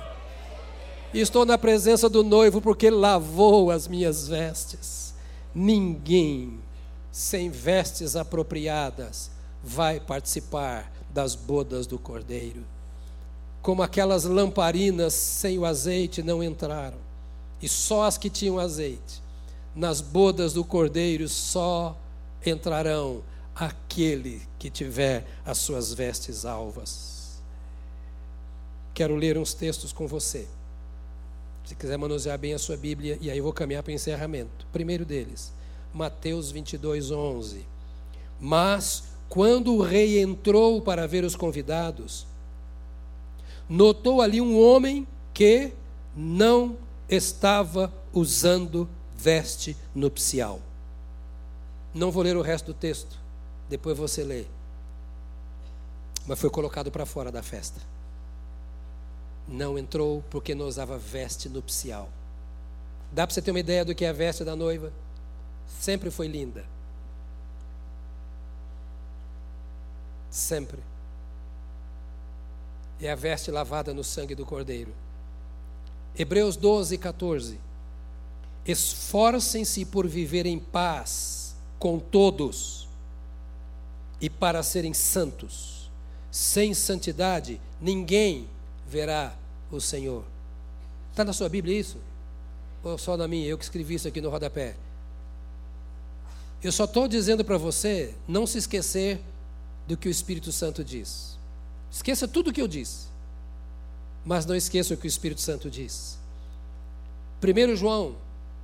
E 1.15 1.21
estou 1.21 1.45
na 1.45 1.57
presença 1.57 2.09
do 2.09 2.25
noivo 2.25 2.59
porque 2.59 2.89
lavou 2.89 3.71
as 3.71 3.87
minhas 3.87 4.27
vestes. 4.27 5.13
Ninguém 5.53 6.59
sem 7.09 7.49
vestes 7.49 8.17
apropriadas 8.17 9.31
vai 9.63 9.97
participar 9.97 10.91
das 11.09 11.33
bodas 11.33 11.87
do 11.87 11.97
cordeiro. 11.97 12.65
Como 13.61 13.81
aquelas 13.81 14.25
lamparinas 14.25 15.13
sem 15.13 15.57
o 15.57 15.63
azeite 15.63 16.21
não 16.21 16.43
entraram, 16.43 16.97
e 17.61 17.69
só 17.69 18.03
as 18.03 18.17
que 18.17 18.29
tinham 18.29 18.59
azeite. 18.59 19.23
Nas 19.73 20.01
bodas 20.01 20.51
do 20.51 20.65
cordeiro 20.65 21.29
só 21.29 21.97
entrarão 22.45 23.23
aquele 23.55 24.41
que 24.59 24.69
tiver 24.69 25.25
as 25.45 25.59
suas 25.59 25.93
vestes 25.93 26.43
alvas. 26.43 27.41
Quero 28.93 29.15
ler 29.15 29.37
uns 29.37 29.53
textos 29.53 29.93
com 29.93 30.05
você. 30.07 30.45
Se 31.65 31.73
quiser 31.73 31.97
manusear 31.97 32.37
bem 32.37 32.53
a 32.53 32.59
sua 32.59 32.77
Bíblia, 32.77 33.17
e 33.19 33.29
aí 33.29 33.39
eu 33.39 33.43
vou 33.43 33.51
caminhar 33.51 33.81
para 33.81 33.89
o 33.89 33.93
encerramento. 33.93 34.67
Primeiro 34.71 35.03
deles, 35.03 35.51
Mateus 35.91 36.51
22, 36.51 37.09
11. 37.09 37.65
Mas, 38.39 39.05
quando 39.27 39.73
o 39.73 39.81
rei 39.81 40.21
entrou 40.21 40.79
para 40.79 41.07
ver 41.07 41.23
os 41.23 41.35
convidados, 41.35 42.27
notou 43.67 44.21
ali 44.21 44.39
um 44.39 44.61
homem 44.61 45.07
que 45.33 45.73
não 46.15 46.77
estava 47.09 47.91
usando 48.13 48.87
veste 49.17 49.75
nupcial. 49.93 50.61
Não 51.95 52.11
vou 52.11 52.21
ler 52.21 52.37
o 52.37 52.43
resto 52.43 52.67
do 52.67 52.73
texto, 52.75 53.17
depois 53.67 53.97
você 53.97 54.23
lê. 54.23 54.45
Mas 56.27 56.39
foi 56.39 56.49
colocado 56.51 56.91
para 56.91 57.07
fora 57.07 57.31
da 57.31 57.41
festa 57.41 57.95
não 59.47 59.77
entrou 59.77 60.23
porque 60.29 60.55
não 60.55 60.67
usava 60.67 60.97
veste 60.97 61.47
nupcial. 61.47 62.09
Dá 63.11 63.25
para 63.25 63.33
você 63.33 63.41
ter 63.41 63.51
uma 63.51 63.59
ideia 63.59 63.85
do 63.85 63.93
que 63.93 64.05
é 64.05 64.09
a 64.09 64.13
veste 64.13 64.43
da 64.43 64.55
noiva? 64.55 64.91
Sempre 65.67 66.09
foi 66.09 66.27
linda. 66.27 66.65
Sempre. 70.29 70.79
É 72.99 73.11
a 73.11 73.15
veste 73.15 73.51
lavada 73.51 73.93
no 73.93 74.03
sangue 74.03 74.35
do 74.35 74.45
Cordeiro. 74.45 74.93
Hebreus 76.17 76.55
12, 76.55 76.97
14. 76.97 77.59
Esforcem-se 78.65 79.85
por 79.85 80.07
viver 80.07 80.45
em 80.45 80.57
paz 80.57 81.55
com 81.77 81.99
todos 81.99 82.87
e 84.19 84.29
para 84.29 84.63
serem 84.63 84.93
santos. 84.93 85.89
Sem 86.31 86.73
santidade, 86.73 87.61
ninguém 87.79 88.49
verá 88.85 89.33
o 89.71 89.81
Senhor. 89.81 90.23
Está 91.11 91.23
na 91.23 91.33
sua 91.33 91.49
Bíblia 91.49 91.77
isso? 91.77 91.97
Ou 92.83 92.97
só 92.97 93.17
na 93.17 93.27
minha? 93.27 93.47
Eu 93.47 93.57
que 93.57 93.63
escrevi 93.63 93.95
isso 93.95 94.07
aqui 94.07 94.21
no 94.21 94.29
rodapé. 94.29 94.75
Eu 96.63 96.71
só 96.71 96.85
estou 96.85 97.07
dizendo 97.07 97.43
para 97.43 97.57
você 97.57 98.13
não 98.27 98.45
se 98.45 98.57
esquecer 98.57 99.19
do 99.87 99.95
que 99.97 100.07
o 100.07 100.11
Espírito 100.11 100.51
Santo 100.51 100.83
diz. 100.83 101.37
Esqueça 101.91 102.27
tudo 102.27 102.49
o 102.49 102.53
que 102.53 102.61
eu 102.61 102.67
disse, 102.67 103.07
mas 104.25 104.45
não 104.45 104.55
esqueça 104.55 104.93
o 104.93 104.97
que 104.97 105.05
o 105.05 105.07
Espírito 105.07 105.41
Santo 105.41 105.69
diz. 105.69 106.17
1 107.41 107.75
João, 107.75 108.15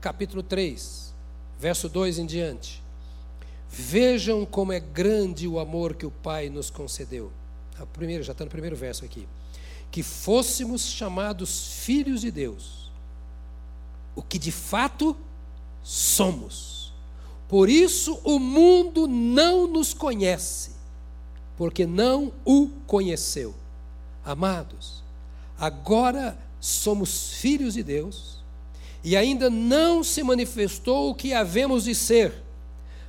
capítulo 0.02 0.44
3, 0.44 1.14
verso 1.60 1.88
2 1.88 2.20
em 2.20 2.26
diante. 2.26 2.82
Vejam 3.70 4.46
como 4.46 4.74
é 4.74 4.80
grande 4.80 5.48
o 5.48 5.60
amor 5.60 5.96
que 5.96 6.06
o 6.06 6.12
Pai 6.12 6.50
nos 6.50 6.70
concedeu. 6.70 7.32
A 7.80 7.86
primeiro, 7.86 8.24
já 8.24 8.34
está 8.34 8.44
no 8.44 8.52
primeiro 8.52 8.76
verso 8.76 9.06
aqui 9.06 9.28
que 9.92 10.02
fôssemos 10.02 10.84
chamados 10.84 11.68
filhos 11.84 12.22
de 12.22 12.32
Deus, 12.32 12.90
o 14.16 14.22
que 14.22 14.40
de 14.40 14.52
fato 14.52 15.16
somos. 15.84 16.94
Por 17.48 17.70
isso 17.70 18.20
o 18.24 18.40
mundo 18.40 19.08
não 19.08 19.68
nos 19.68 19.94
conhece, 19.94 20.72
porque 21.58 21.86
não 21.86 22.32
o 22.46 22.70
conheceu. 22.88 23.54
Amados, 24.24 25.04
agora 25.60 26.38
somos 26.60 27.34
filhos 27.34 27.74
de 27.74 27.84
Deus 27.84 28.38
e 29.04 29.18
ainda 29.18 29.50
não 29.50 30.04
se 30.04 30.24
manifestou 30.24 31.10
o 31.10 31.16
que 31.16 31.34
havemos 31.34 31.84
de 31.84 31.94
ser. 31.94 32.34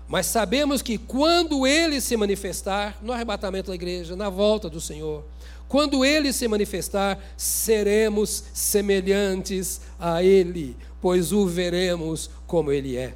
Mas 0.08 0.26
sabemos 0.26 0.82
que 0.82 0.98
quando 0.98 1.66
ele 1.66 2.00
se 2.00 2.16
manifestar, 2.16 2.98
no 3.00 3.12
arrebatamento 3.12 3.68
da 3.68 3.74
igreja, 3.74 4.16
na 4.16 4.28
volta 4.28 4.68
do 4.68 4.80
Senhor, 4.80 5.24
quando 5.72 6.04
ele 6.04 6.34
se 6.34 6.46
manifestar, 6.46 7.18
seremos 7.34 8.44
semelhantes 8.52 9.80
a 9.98 10.22
ele, 10.22 10.76
pois 11.00 11.32
o 11.32 11.46
veremos 11.46 12.28
como 12.46 12.70
ele 12.70 12.94
é. 12.94 13.14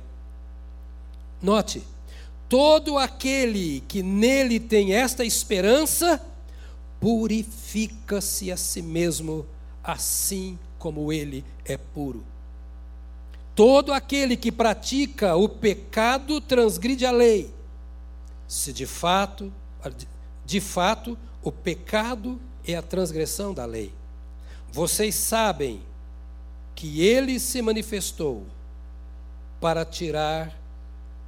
Note, 1.42 1.82
todo 2.48 2.96
aquele 2.96 3.84
que 3.86 4.02
nele 4.02 4.58
tem 4.58 4.94
esta 4.94 5.22
esperança, 5.22 6.18
purifica-se 6.98 8.50
a 8.50 8.56
si 8.56 8.80
mesmo, 8.80 9.44
assim 9.84 10.58
como 10.78 11.12
ele 11.12 11.44
é 11.62 11.76
puro. 11.76 12.24
Todo 13.54 13.92
aquele 13.92 14.34
que 14.34 14.50
pratica 14.50 15.36
o 15.36 15.46
pecado 15.46 16.40
transgride 16.40 17.04
a 17.04 17.10
lei. 17.10 17.50
Se 18.48 18.72
de 18.72 18.86
fato, 18.86 19.52
de 20.46 20.58
fato, 20.58 21.18
o 21.46 21.52
pecado 21.52 22.40
é 22.66 22.74
a 22.74 22.82
transgressão 22.82 23.54
da 23.54 23.64
lei. 23.64 23.94
Vocês 24.72 25.14
sabem 25.14 25.80
que 26.74 27.06
ele 27.06 27.38
se 27.38 27.62
manifestou 27.62 28.44
para 29.60 29.84
tirar 29.84 30.58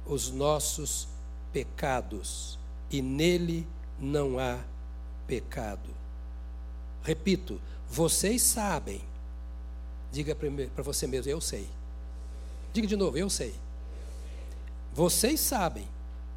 os 0.05 0.29
nossos 0.29 1.07
pecados, 1.53 2.59
e 2.91 3.01
nele 3.01 3.65
não 3.97 4.37
há 4.37 4.59
pecado. 5.25 5.89
Repito, 7.01 7.61
vocês 7.89 8.41
sabem. 8.41 9.01
Diga 10.11 10.35
para 10.35 10.83
você 10.83 11.07
mesmo, 11.07 11.31
eu 11.31 11.39
sei. 11.39 11.65
Diga 12.73 12.85
de 12.85 12.97
novo, 12.97 13.17
eu 13.17 13.29
sei. 13.29 13.55
Vocês 14.93 15.39
sabem 15.39 15.87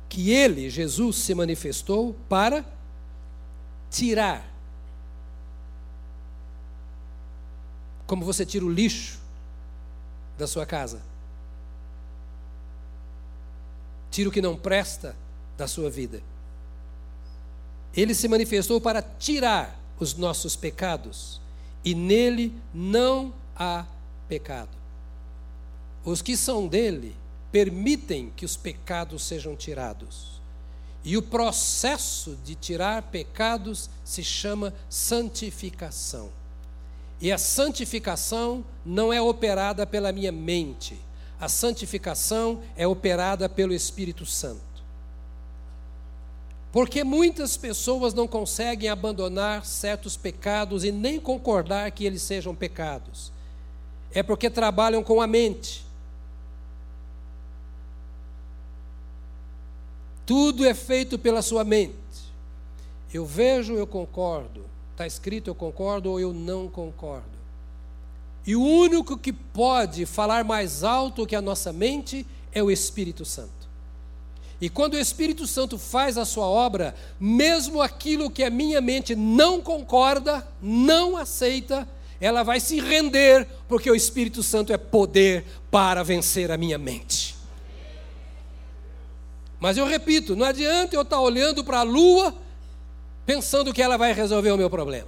que 0.08 0.30
ele, 0.30 0.70
Jesus, 0.70 1.16
se 1.16 1.34
manifestou 1.34 2.14
para 2.28 2.64
tirar. 3.93 4.51
Como 8.07 8.24
você 8.24 8.45
tira 8.45 8.64
o 8.64 8.72
lixo 8.72 9.20
da 10.36 10.47
sua 10.47 10.66
casa. 10.66 11.01
Tira 14.11 14.28
o 14.28 14.32
que 14.32 14.43
não 14.43 14.57
presta 14.57 15.14
da 15.57 15.68
sua 15.68 15.88
vida. 15.88 16.22
Ele 17.95 18.14
se 18.14 18.26
manifestou 18.26 18.80
para 18.80 19.03
tirar 19.03 19.78
os 19.99 20.14
nossos 20.14 20.57
pecados, 20.57 21.40
e 21.84 21.95
nele 21.95 22.53
não 22.74 23.32
há 23.55 23.86
pecado. 24.28 24.76
Os 26.05 26.20
que 26.20 26.36
são 26.36 26.66
dele 26.66 27.14
permitem 27.53 28.32
que 28.34 28.45
os 28.45 28.57
pecados 28.57 29.22
sejam 29.22 29.55
tirados. 29.55 30.41
E 31.05 31.16
o 31.16 31.22
processo 31.22 32.38
de 32.44 32.55
tirar 32.55 33.03
pecados 33.03 33.90
se 34.05 34.22
chama 34.22 34.72
santificação. 34.88 36.30
E 37.20 37.30
a 37.30 37.38
santificação 37.38 38.64
não 38.84 39.12
é 39.12 39.20
operada 39.20 39.86
pela 39.86 40.12
minha 40.12 40.32
mente, 40.32 40.98
a 41.40 41.48
santificação 41.48 42.62
é 42.76 42.86
operada 42.86 43.48
pelo 43.48 43.72
Espírito 43.72 44.24
Santo. 44.24 44.72
Porque 46.72 47.05
muitas 47.05 47.57
pessoas 47.57 48.14
não 48.14 48.26
conseguem 48.26 48.88
abandonar 48.88 49.66
certos 49.66 50.16
pecados 50.16 50.84
e 50.84 50.90
nem 50.90 51.20
concordar 51.20 51.90
que 51.90 52.05
eles 52.05 52.22
sejam 52.22 52.55
pecados. 52.55 53.30
É 54.11 54.22
porque 54.22 54.48
trabalham 54.48 55.03
com 55.05 55.20
a 55.20 55.26
mente. 55.26 55.84
Tudo 60.24 60.64
é 60.64 60.74
feito 60.74 61.18
pela 61.18 61.42
sua 61.42 61.64
mente. 61.64 61.94
Eu 63.12 63.26
vejo, 63.26 63.74
eu 63.74 63.86
concordo. 63.86 64.64
Está 64.92 65.06
escrito, 65.06 65.48
eu 65.48 65.54
concordo 65.54 66.10
ou 66.10 66.20
eu 66.20 66.32
não 66.32 66.68
concordo. 66.68 67.32
E 68.46 68.56
o 68.56 68.62
único 68.62 69.16
que 69.16 69.32
pode 69.32 70.04
falar 70.06 70.44
mais 70.44 70.82
alto 70.82 71.26
que 71.26 71.36
a 71.36 71.42
nossa 71.42 71.72
mente 71.72 72.26
é 72.52 72.62
o 72.62 72.70
Espírito 72.70 73.24
Santo. 73.24 73.62
E 74.60 74.68
quando 74.68 74.94
o 74.94 74.98
Espírito 74.98 75.46
Santo 75.46 75.76
faz 75.76 76.16
a 76.16 76.24
sua 76.24 76.46
obra, 76.46 76.94
mesmo 77.18 77.82
aquilo 77.82 78.30
que 78.30 78.44
a 78.44 78.50
minha 78.50 78.80
mente 78.80 79.16
não 79.16 79.60
concorda, 79.60 80.46
não 80.60 81.16
aceita, 81.16 81.88
ela 82.20 82.44
vai 82.44 82.60
se 82.60 82.80
render, 82.80 83.48
porque 83.68 83.90
o 83.90 83.94
Espírito 83.94 84.40
Santo 84.40 84.72
é 84.72 84.78
poder 84.78 85.44
para 85.68 86.04
vencer 86.04 86.52
a 86.52 86.56
minha 86.56 86.78
mente. 86.78 87.21
Mas 89.62 89.76
eu 89.76 89.86
repito, 89.86 90.34
não 90.34 90.44
adianta 90.44 90.96
eu 90.96 91.02
estar 91.02 91.20
olhando 91.20 91.62
para 91.62 91.78
a 91.78 91.82
lua 91.84 92.34
pensando 93.24 93.72
que 93.72 93.80
ela 93.80 93.96
vai 93.96 94.12
resolver 94.12 94.50
o 94.50 94.56
meu 94.56 94.68
problema. 94.68 95.06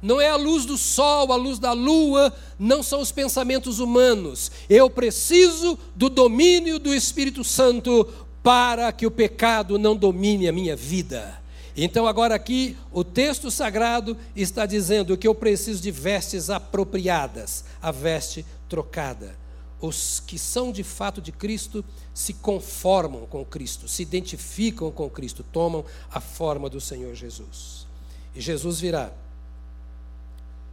Não 0.00 0.20
é 0.20 0.28
a 0.28 0.36
luz 0.36 0.64
do 0.64 0.78
sol, 0.78 1.32
a 1.32 1.34
luz 1.34 1.58
da 1.58 1.72
lua, 1.72 2.32
não 2.56 2.80
são 2.80 3.00
os 3.00 3.10
pensamentos 3.10 3.80
humanos. 3.80 4.52
Eu 4.70 4.88
preciso 4.88 5.76
do 5.96 6.08
domínio 6.08 6.78
do 6.78 6.94
Espírito 6.94 7.42
Santo 7.42 8.08
para 8.40 8.92
que 8.92 9.04
o 9.04 9.10
pecado 9.10 9.80
não 9.80 9.96
domine 9.96 10.46
a 10.46 10.52
minha 10.52 10.76
vida. 10.76 11.42
Então, 11.76 12.06
agora 12.06 12.36
aqui, 12.36 12.76
o 12.92 13.02
texto 13.02 13.50
sagrado 13.50 14.16
está 14.36 14.64
dizendo 14.64 15.18
que 15.18 15.26
eu 15.26 15.34
preciso 15.34 15.82
de 15.82 15.90
vestes 15.90 16.50
apropriadas, 16.50 17.64
a 17.82 17.90
veste 17.90 18.46
trocada. 18.68 19.41
Os 19.82 20.20
que 20.20 20.38
são 20.38 20.70
de 20.70 20.84
fato 20.84 21.20
de 21.20 21.32
Cristo 21.32 21.84
se 22.14 22.32
conformam 22.32 23.26
com 23.26 23.44
Cristo, 23.44 23.88
se 23.88 24.00
identificam 24.00 24.92
com 24.92 25.10
Cristo, 25.10 25.42
tomam 25.42 25.84
a 26.08 26.20
forma 26.20 26.70
do 26.70 26.80
Senhor 26.80 27.12
Jesus. 27.16 27.84
E 28.32 28.40
Jesus 28.40 28.78
virá 28.78 29.12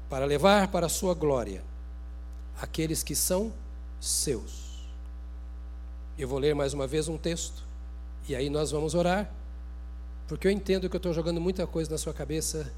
para 0.08 0.26
levar 0.26 0.68
para 0.68 0.86
a 0.86 0.90
sua 0.90 1.16
glória 1.16 1.64
aqueles 2.62 3.02
que 3.02 3.16
são 3.16 3.52
seus. 4.00 4.88
Eu 6.16 6.28
vou 6.28 6.38
ler 6.38 6.54
mais 6.54 6.76
uma 6.76 6.86
vez 6.86 7.08
um 7.08 7.18
texto, 7.18 7.64
e 8.28 8.36
aí 8.36 8.48
nós 8.48 8.70
vamos 8.70 8.94
orar, 8.94 9.34
porque 10.28 10.46
eu 10.46 10.52
entendo 10.52 10.88
que 10.88 10.96
eu 10.96 11.00
estou 11.00 11.14
jogando 11.14 11.42
muita 11.42 11.66
coisa 11.66 11.90
na 11.90 11.98
sua 11.98 12.14
cabeça 12.14 12.72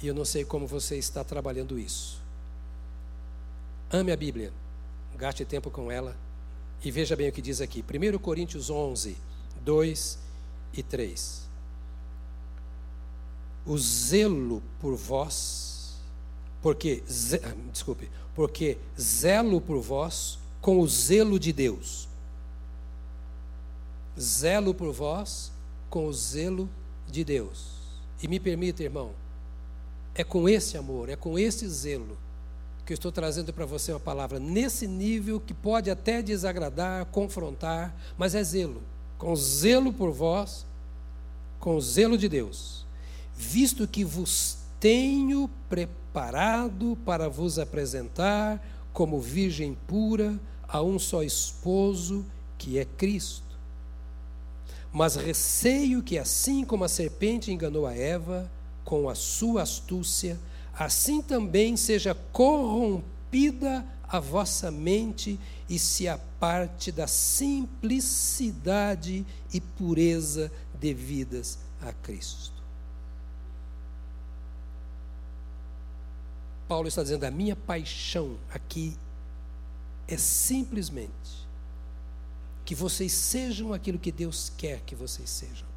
e 0.00 0.06
eu 0.06 0.14
não 0.14 0.24
sei 0.24 0.44
como 0.44 0.64
você 0.64 0.96
está 0.96 1.24
trabalhando 1.24 1.76
isso. 1.76 2.22
Ame 3.90 4.12
a 4.12 4.16
Bíblia, 4.16 4.52
gaste 5.20 5.44
tempo 5.44 5.70
com 5.70 5.90
ela 5.92 6.16
e 6.82 6.90
veja 6.90 7.14
bem 7.14 7.28
o 7.28 7.32
que 7.32 7.42
diz 7.42 7.60
aqui. 7.60 7.84
1 7.84 8.18
Coríntios 8.18 8.70
11, 8.70 9.16
2 9.62 10.18
e 10.72 10.82
3. 10.82 11.48
O 13.66 13.78
zelo 13.78 14.62
por 14.80 14.96
vós 14.96 15.70
porque, 16.62 17.02
desculpe, 17.72 18.10
porque 18.34 18.78
zelo 19.00 19.60
por 19.60 19.80
vós 19.80 20.38
com 20.60 20.78
o 20.78 20.86
zelo 20.86 21.38
de 21.38 21.52
Deus. 21.52 22.08
Zelo 24.18 24.74
por 24.74 24.92
vós 24.92 25.50
com 25.88 26.06
o 26.06 26.12
zelo 26.12 26.68
de 27.06 27.24
Deus. 27.24 27.78
E 28.22 28.28
me 28.28 28.38
permita, 28.38 28.82
irmão, 28.82 29.12
é 30.14 30.22
com 30.22 30.48
esse 30.48 30.76
amor, 30.76 31.08
é 31.08 31.16
com 31.16 31.38
esse 31.38 31.66
zelo 31.68 32.18
que 32.90 32.94
eu 32.94 32.96
estou 32.96 33.12
trazendo 33.12 33.52
para 33.52 33.64
você 33.64 33.92
uma 33.92 34.00
palavra 34.00 34.40
nesse 34.40 34.84
nível 34.84 35.38
que 35.38 35.54
pode 35.54 35.88
até 35.88 36.20
desagradar, 36.20 37.06
confrontar, 37.06 37.94
mas 38.18 38.34
é 38.34 38.42
zelo. 38.42 38.82
Com 39.16 39.36
zelo 39.36 39.92
por 39.92 40.10
vós, 40.10 40.66
com 41.60 41.80
zelo 41.80 42.18
de 42.18 42.28
Deus. 42.28 42.84
Visto 43.32 43.86
que 43.86 44.02
vos 44.02 44.58
tenho 44.80 45.48
preparado 45.68 46.98
para 47.04 47.28
vos 47.28 47.60
apresentar 47.60 48.60
como 48.92 49.20
virgem 49.20 49.78
pura 49.86 50.36
a 50.66 50.82
um 50.82 50.98
só 50.98 51.22
esposo, 51.22 52.26
que 52.58 52.76
é 52.76 52.84
Cristo. 52.84 53.56
Mas 54.92 55.14
receio 55.14 56.02
que, 56.02 56.18
assim 56.18 56.64
como 56.64 56.82
a 56.82 56.88
serpente 56.88 57.52
enganou 57.52 57.86
a 57.86 57.94
Eva 57.94 58.50
com 58.84 59.08
a 59.08 59.14
sua 59.14 59.62
astúcia, 59.62 60.36
assim 60.78 61.22
também 61.22 61.76
seja 61.76 62.14
corrompida 62.32 63.84
a 64.08 64.18
vossa 64.18 64.70
mente 64.70 65.38
e 65.68 65.78
se 65.78 66.08
aparte 66.08 66.90
da 66.90 67.06
simplicidade 67.06 69.26
e 69.52 69.60
pureza 69.60 70.50
devidas 70.74 71.58
a 71.80 71.92
Cristo. 71.92 72.60
Paulo 76.66 76.88
está 76.88 77.02
dizendo: 77.02 77.24
a 77.24 77.30
minha 77.30 77.54
paixão 77.54 78.36
aqui 78.52 78.96
é 80.08 80.16
simplesmente 80.16 81.10
que 82.64 82.74
vocês 82.74 83.12
sejam 83.12 83.72
aquilo 83.72 83.98
que 83.98 84.12
Deus 84.12 84.52
quer 84.56 84.80
que 84.80 84.94
vocês 84.94 85.30
sejam. 85.30 85.69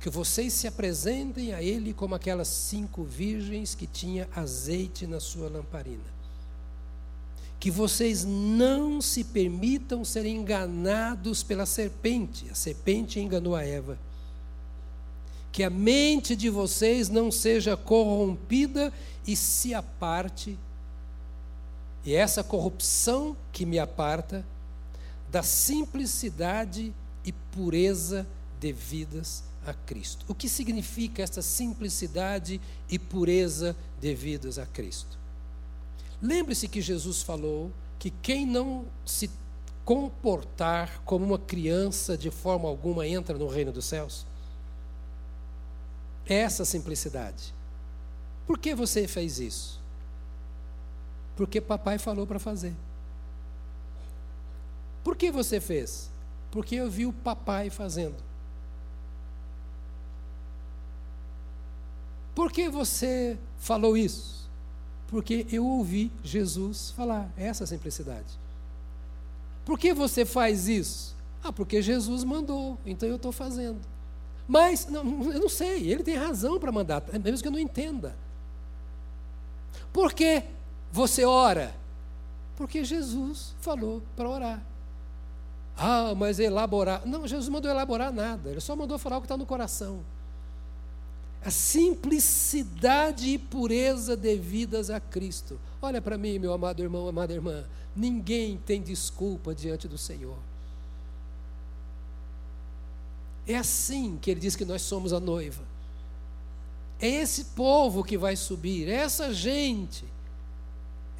Que 0.00 0.08
vocês 0.08 0.52
se 0.52 0.66
apresentem 0.66 1.52
a 1.52 1.62
Ele 1.62 1.92
como 1.92 2.14
aquelas 2.14 2.48
cinco 2.48 3.02
virgens 3.02 3.74
que 3.74 3.86
tinha 3.86 4.28
azeite 4.34 5.06
na 5.06 5.20
sua 5.20 5.48
lamparina. 5.48 6.18
Que 7.58 7.70
vocês 7.70 8.24
não 8.24 9.00
se 9.00 9.24
permitam 9.24 10.04
ser 10.04 10.24
enganados 10.24 11.42
pela 11.42 11.66
serpente. 11.66 12.46
A 12.50 12.54
serpente 12.54 13.18
enganou 13.18 13.56
a 13.56 13.64
Eva 13.64 13.98
que 15.58 15.64
a 15.64 15.70
mente 15.70 16.36
de 16.36 16.48
vocês 16.48 17.08
não 17.08 17.32
seja 17.32 17.76
corrompida 17.76 18.92
e 19.26 19.34
se 19.34 19.74
aparte, 19.74 20.56
e 22.04 22.14
essa 22.14 22.44
corrupção 22.44 23.36
que 23.52 23.66
me 23.66 23.78
aparta, 23.78 24.44
da 25.30 25.42
simplicidade 25.42 26.94
e 27.24 27.32
pureza 27.32 28.24
devidas 28.60 29.42
a 29.66 29.72
Cristo. 29.72 30.24
O 30.28 30.34
que 30.34 30.48
significa 30.48 31.22
essa 31.22 31.42
simplicidade 31.42 32.60
e 32.88 32.98
pureza 32.98 33.76
devidas 34.00 34.58
a 34.58 34.66
Cristo? 34.66 35.18
Lembre-se 36.20 36.68
que 36.68 36.80
Jesus 36.80 37.22
falou 37.22 37.72
que 37.98 38.10
quem 38.10 38.46
não 38.46 38.86
se 39.04 39.30
comportar 39.84 41.00
como 41.04 41.24
uma 41.24 41.38
criança 41.38 42.16
de 42.16 42.30
forma 42.30 42.68
alguma 42.68 43.06
entra 43.06 43.38
no 43.38 43.48
reino 43.48 43.72
dos 43.72 43.86
céus. 43.86 44.26
É 46.26 46.34
essa 46.34 46.64
simplicidade. 46.64 47.54
Por 48.46 48.58
que 48.58 48.74
você 48.74 49.08
fez 49.08 49.40
isso? 49.40 49.80
Porque 51.36 51.60
papai 51.60 51.98
falou 51.98 52.26
para 52.26 52.38
fazer. 52.38 52.74
Por 55.02 55.16
que 55.16 55.30
você 55.30 55.58
fez? 55.58 56.10
Porque 56.50 56.74
eu 56.74 56.90
vi 56.90 57.06
o 57.06 57.12
papai 57.12 57.70
fazendo. 57.70 58.27
Por 62.38 62.52
que 62.52 62.68
você 62.68 63.36
falou 63.56 63.96
isso? 63.96 64.48
Porque 65.08 65.44
eu 65.50 65.66
ouvi 65.66 66.12
Jesus 66.22 66.92
falar. 66.92 67.28
É 67.36 67.48
essa 67.48 67.64
a 67.64 67.66
simplicidade. 67.66 68.38
Por 69.64 69.76
que 69.76 69.92
você 69.92 70.24
faz 70.24 70.68
isso? 70.68 71.16
Ah, 71.42 71.52
porque 71.52 71.82
Jesus 71.82 72.22
mandou, 72.22 72.78
então 72.86 73.08
eu 73.08 73.16
estou 73.16 73.32
fazendo. 73.32 73.80
Mas, 74.46 74.86
não, 74.86 75.32
eu 75.32 75.40
não 75.40 75.48
sei, 75.48 75.90
ele 75.90 76.04
tem 76.04 76.14
razão 76.14 76.60
para 76.60 76.70
mandar, 76.70 77.02
mesmo 77.24 77.42
que 77.42 77.48
eu 77.48 77.52
não 77.52 77.58
entenda. 77.58 78.14
Por 79.92 80.12
que 80.12 80.44
você 80.92 81.24
ora? 81.24 81.74
Porque 82.56 82.84
Jesus 82.84 83.52
falou 83.58 84.00
para 84.14 84.28
orar. 84.28 84.62
Ah, 85.76 86.14
mas 86.16 86.38
elaborar. 86.38 87.04
Não, 87.04 87.26
Jesus 87.26 87.48
mandou 87.48 87.68
elaborar 87.68 88.12
nada, 88.12 88.48
ele 88.48 88.60
só 88.60 88.76
mandou 88.76 88.96
falar 88.96 89.16
o 89.16 89.20
que 89.20 89.24
está 89.24 89.36
no 89.36 89.44
coração. 89.44 90.04
A 91.44 91.50
simplicidade 91.50 93.28
e 93.28 93.38
pureza 93.38 94.16
devidas 94.16 94.90
a 94.90 94.98
Cristo. 94.98 95.58
Olha 95.80 96.02
para 96.02 96.18
mim, 96.18 96.38
meu 96.38 96.52
amado 96.52 96.82
irmão, 96.82 97.08
amada 97.08 97.32
irmã. 97.32 97.64
Ninguém 97.94 98.58
tem 98.66 98.82
desculpa 98.82 99.54
diante 99.54 99.86
do 99.86 99.96
Senhor. 99.96 100.36
É 103.46 103.56
assim 103.56 104.18
que 104.20 104.30
ele 104.30 104.40
diz 104.40 104.54
que 104.54 104.64
nós 104.64 104.82
somos 104.82 105.12
a 105.12 105.20
noiva. 105.20 105.62
É 107.00 107.08
esse 107.08 107.44
povo 107.44 108.04
que 108.04 108.18
vai 108.18 108.36
subir, 108.36 108.88
é 108.88 108.94
essa 108.94 109.32
gente. 109.32 110.04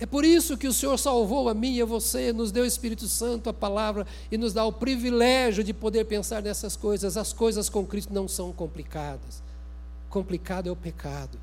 É 0.01 0.07
por 0.07 0.25
isso 0.25 0.57
que 0.57 0.69
o 0.69 0.73
Senhor 0.73 0.97
salvou 0.99 1.49
a 1.49 1.55
mim 1.55 1.75
e 1.75 1.83
a 1.83 1.85
você, 1.85 2.33
nos 2.33 2.53
deu 2.53 2.65
o 2.65 2.67
Espírito 2.67 3.09
Santo, 3.09 3.49
a 3.49 3.53
palavra, 3.53 4.07
e 4.31 4.37
nos 4.39 4.53
dá 4.53 4.65
o 4.65 4.73
privilégio 4.73 5.65
de 5.65 5.73
poder 5.73 6.05
pensar 6.05 6.43
nessas 6.43 6.77
coisas. 6.77 7.17
As 7.17 7.33
coisas 7.33 7.69
com 7.69 7.85
Cristo 7.87 8.13
não 8.13 8.29
são 8.29 8.53
complicadas. 8.53 9.43
Complicado 10.09 10.69
é 10.69 10.73
o 10.73 10.77
pecado. 10.77 11.39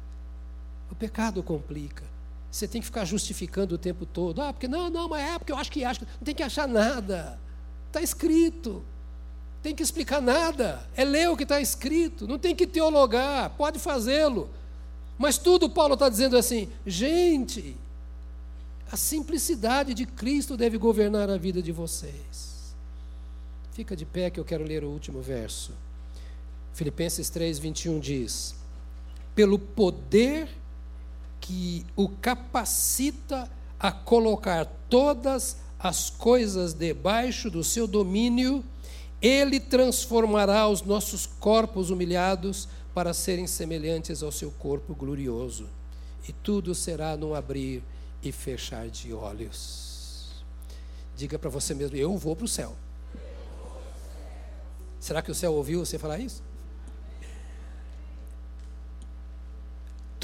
O 0.91 0.95
pecado 0.95 1.43
complica. 1.43 2.03
Você 2.51 2.67
tem 2.67 2.79
que 2.79 2.85
ficar 2.87 3.05
justificando 3.05 3.75
o 3.75 3.77
tempo 3.77 4.05
todo. 4.05 4.41
Ah, 4.41 4.53
porque 4.53 4.67
não, 4.67 4.89
não, 4.89 5.09
mas 5.09 5.29
é 5.29 5.37
porque 5.37 5.51
eu 5.51 5.57
acho 5.57 5.71
que 5.71 5.83
acho. 5.83 6.01
Não 6.01 6.23
tem 6.23 6.33
que 6.33 6.43
achar 6.43 6.67
nada. 6.67 7.37
Está 7.87 8.01
escrito. 8.01 8.83
Tem 9.61 9.75
que 9.75 9.83
explicar 9.83 10.21
nada. 10.21 10.87
É 10.95 11.03
ler 11.03 11.29
o 11.29 11.35
que 11.35 11.43
está 11.43 11.59
escrito. 11.59 12.27
Não 12.27 12.39
tem 12.39 12.55
que 12.55 12.65
teologar. 12.65 13.49
Pode 13.51 13.77
fazê-lo. 13.77 14.49
Mas 15.17 15.37
tudo 15.37 15.69
Paulo 15.69 15.95
está 15.95 16.07
dizendo 16.09 16.37
assim, 16.37 16.69
gente, 16.85 17.75
a 18.91 18.97
simplicidade 18.97 19.93
de 19.93 20.05
Cristo 20.05 20.55
deve 20.55 20.77
governar 20.77 21.29
a 21.29 21.37
vida 21.37 21.61
de 21.61 21.71
vocês. 21.71 22.75
Fica 23.71 23.95
de 23.95 24.05
pé 24.05 24.29
que 24.29 24.39
eu 24.39 24.45
quero 24.45 24.63
ler 24.63 24.83
o 24.83 24.89
último 24.89 25.21
verso. 25.21 25.73
Filipenses 26.75 27.29
3, 27.29 27.57
21 27.57 27.99
diz: 28.01 28.53
Pelo 29.33 29.57
poder 29.57 30.49
que 31.39 31.85
o 31.95 32.09
capacita 32.09 33.49
a 33.79 33.93
colocar 33.93 34.65
todas 34.89 35.55
as 35.79 36.09
coisas 36.09 36.73
debaixo 36.73 37.49
do 37.49 37.63
seu 37.63 37.87
domínio, 37.87 38.61
ele 39.21 39.57
transformará 39.57 40.67
os 40.67 40.81
nossos 40.81 41.25
corpos 41.25 41.91
humilhados 41.91 42.67
para 42.93 43.13
serem 43.13 43.47
semelhantes 43.47 44.21
ao 44.21 44.31
seu 44.31 44.51
corpo 44.51 44.93
glorioso. 44.93 45.69
E 46.27 46.33
tudo 46.33 46.75
será 46.75 47.15
num 47.15 47.33
abrir 47.33 47.81
e 48.21 48.33
fechar 48.33 48.89
de 48.89 49.13
olhos. 49.13 50.43
Diga 51.15 51.39
para 51.39 51.49
você 51.49 51.73
mesmo: 51.73 51.95
Eu 51.95 52.17
vou 52.17 52.35
para 52.35 52.45
o 52.45 52.49
céu. 52.49 52.75
Será 54.99 55.21
que 55.21 55.31
o 55.31 55.35
céu 55.35 55.53
ouviu 55.53 55.85
você 55.85 55.97
falar 55.97 56.19
isso? 56.19 56.43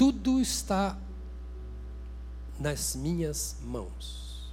Tudo 0.02 0.40
está 0.40 0.98
nas 2.58 2.96
minhas 2.96 3.58
mãos. 3.62 4.52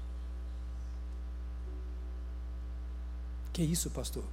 Que 3.52 3.64
isso, 3.64 3.90
pastor? 3.90 4.24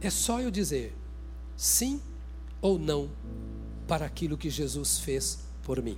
É 0.00 0.10
só 0.10 0.40
eu 0.40 0.50
dizer 0.50 0.96
sim 1.56 2.02
ou 2.60 2.76
não 2.76 3.08
para 3.86 4.04
aquilo 4.04 4.36
que 4.36 4.50
Jesus 4.50 4.98
fez 4.98 5.44
por 5.62 5.80
mim. 5.80 5.96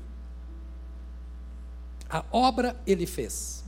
A 2.11 2.23
obra 2.31 2.79
ele 2.87 3.07
fez. 3.07 3.64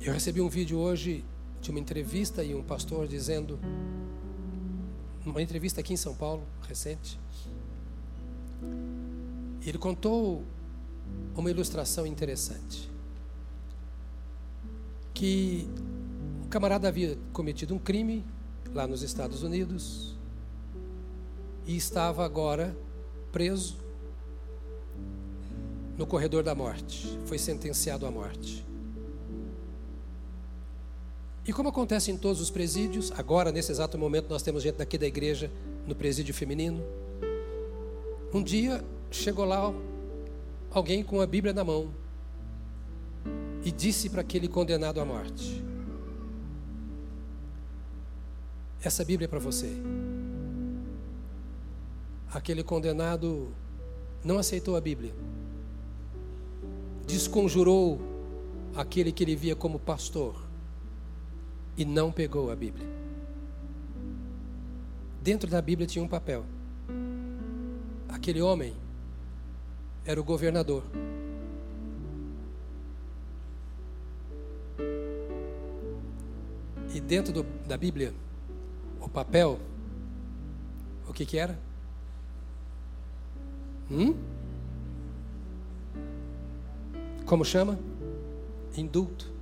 Eu 0.00 0.12
recebi 0.12 0.40
um 0.40 0.48
vídeo 0.48 0.78
hoje 0.78 1.24
de 1.60 1.70
uma 1.70 1.80
entrevista 1.80 2.44
e 2.44 2.54
um 2.54 2.62
pastor 2.62 3.08
dizendo, 3.08 3.58
uma 5.26 5.42
entrevista 5.42 5.80
aqui 5.80 5.92
em 5.92 5.96
São 5.96 6.14
Paulo, 6.14 6.44
recente. 6.68 7.18
Ele 9.66 9.76
contou 9.76 10.44
uma 11.36 11.50
ilustração 11.50 12.06
interessante. 12.06 12.88
Que 15.12 15.68
o 16.44 16.48
camarada 16.48 16.86
havia 16.86 17.18
cometido 17.32 17.74
um 17.74 17.78
crime 17.78 18.24
lá 18.72 18.86
nos 18.86 19.02
Estados 19.02 19.42
Unidos 19.42 20.16
e 21.66 21.76
estava 21.76 22.24
agora 22.24 22.74
preso 23.32 23.76
no 25.98 26.06
corredor 26.06 26.44
da 26.44 26.54
morte. 26.54 27.18
Foi 27.26 27.36
sentenciado 27.36 28.06
à 28.06 28.10
morte. 28.12 28.67
E 31.48 31.52
como 31.52 31.70
acontece 31.70 32.10
em 32.10 32.16
todos 32.18 32.42
os 32.42 32.50
presídios, 32.50 33.10
agora, 33.12 33.50
nesse 33.50 33.72
exato 33.72 33.96
momento, 33.96 34.28
nós 34.28 34.42
temos 34.42 34.62
gente 34.62 34.76
daqui 34.76 34.98
da 34.98 35.06
igreja 35.06 35.50
no 35.86 35.94
presídio 35.94 36.34
feminino. 36.34 36.84
Um 38.34 38.42
dia 38.42 38.84
chegou 39.10 39.46
lá 39.46 39.72
alguém 40.70 41.02
com 41.02 41.22
a 41.22 41.26
Bíblia 41.26 41.54
na 41.54 41.64
mão 41.64 41.90
e 43.64 43.72
disse 43.72 44.10
para 44.10 44.20
aquele 44.20 44.46
condenado 44.46 45.00
à 45.00 45.06
morte: 45.06 45.64
Essa 48.82 49.02
Bíblia 49.02 49.24
é 49.24 49.28
para 49.28 49.38
você. 49.38 49.72
Aquele 52.30 52.62
condenado 52.62 53.48
não 54.22 54.38
aceitou 54.38 54.76
a 54.76 54.82
Bíblia, 54.82 55.14
desconjurou 57.06 57.98
aquele 58.76 59.10
que 59.10 59.24
ele 59.24 59.34
via 59.34 59.56
como 59.56 59.78
pastor 59.78 60.47
e 61.78 61.84
não 61.84 62.10
pegou 62.10 62.50
a 62.50 62.56
Bíblia. 62.56 62.88
Dentro 65.22 65.48
da 65.48 65.62
Bíblia 65.62 65.86
tinha 65.86 66.04
um 66.04 66.08
papel. 66.08 66.44
Aquele 68.08 68.42
homem 68.42 68.74
era 70.04 70.20
o 70.20 70.24
governador. 70.24 70.82
E 76.92 77.00
dentro 77.00 77.32
do, 77.32 77.44
da 77.64 77.76
Bíblia, 77.76 78.12
o 79.00 79.08
papel, 79.08 79.60
o 81.06 81.12
que 81.12 81.24
que 81.24 81.38
era? 81.38 81.56
Hum? 83.88 84.16
Como 87.24 87.44
chama? 87.44 87.78
Indulto. 88.76 89.37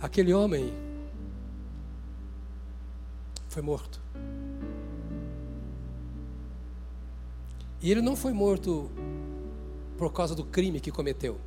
Aquele 0.00 0.32
homem 0.34 0.72
foi 3.48 3.62
morto. 3.62 4.00
E 7.80 7.90
ele 7.90 8.00
não 8.00 8.16
foi 8.16 8.32
morto 8.32 8.90
por 9.96 10.12
causa 10.12 10.34
do 10.34 10.44
crime 10.44 10.80
que 10.80 10.90
cometeu. 10.90 11.38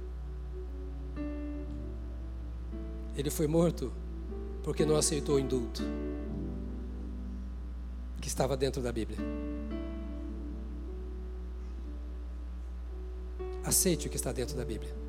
Ele 3.18 3.30
foi 3.30 3.48
morto 3.48 3.91
porque 4.64 4.86
não 4.86 4.95
aceitou 4.95 5.36
o 5.36 5.39
indulto 5.39 5.82
que 8.22 8.28
estava 8.28 8.56
dentro 8.56 8.82
da 8.82 8.91
Bíblia. 8.91 9.18
Aceite 13.66 14.08
o 14.08 14.10
que 14.10 14.16
está 14.16 14.32
dentro 14.32 14.56
da 14.56 14.64
Bíblia. 14.64 15.07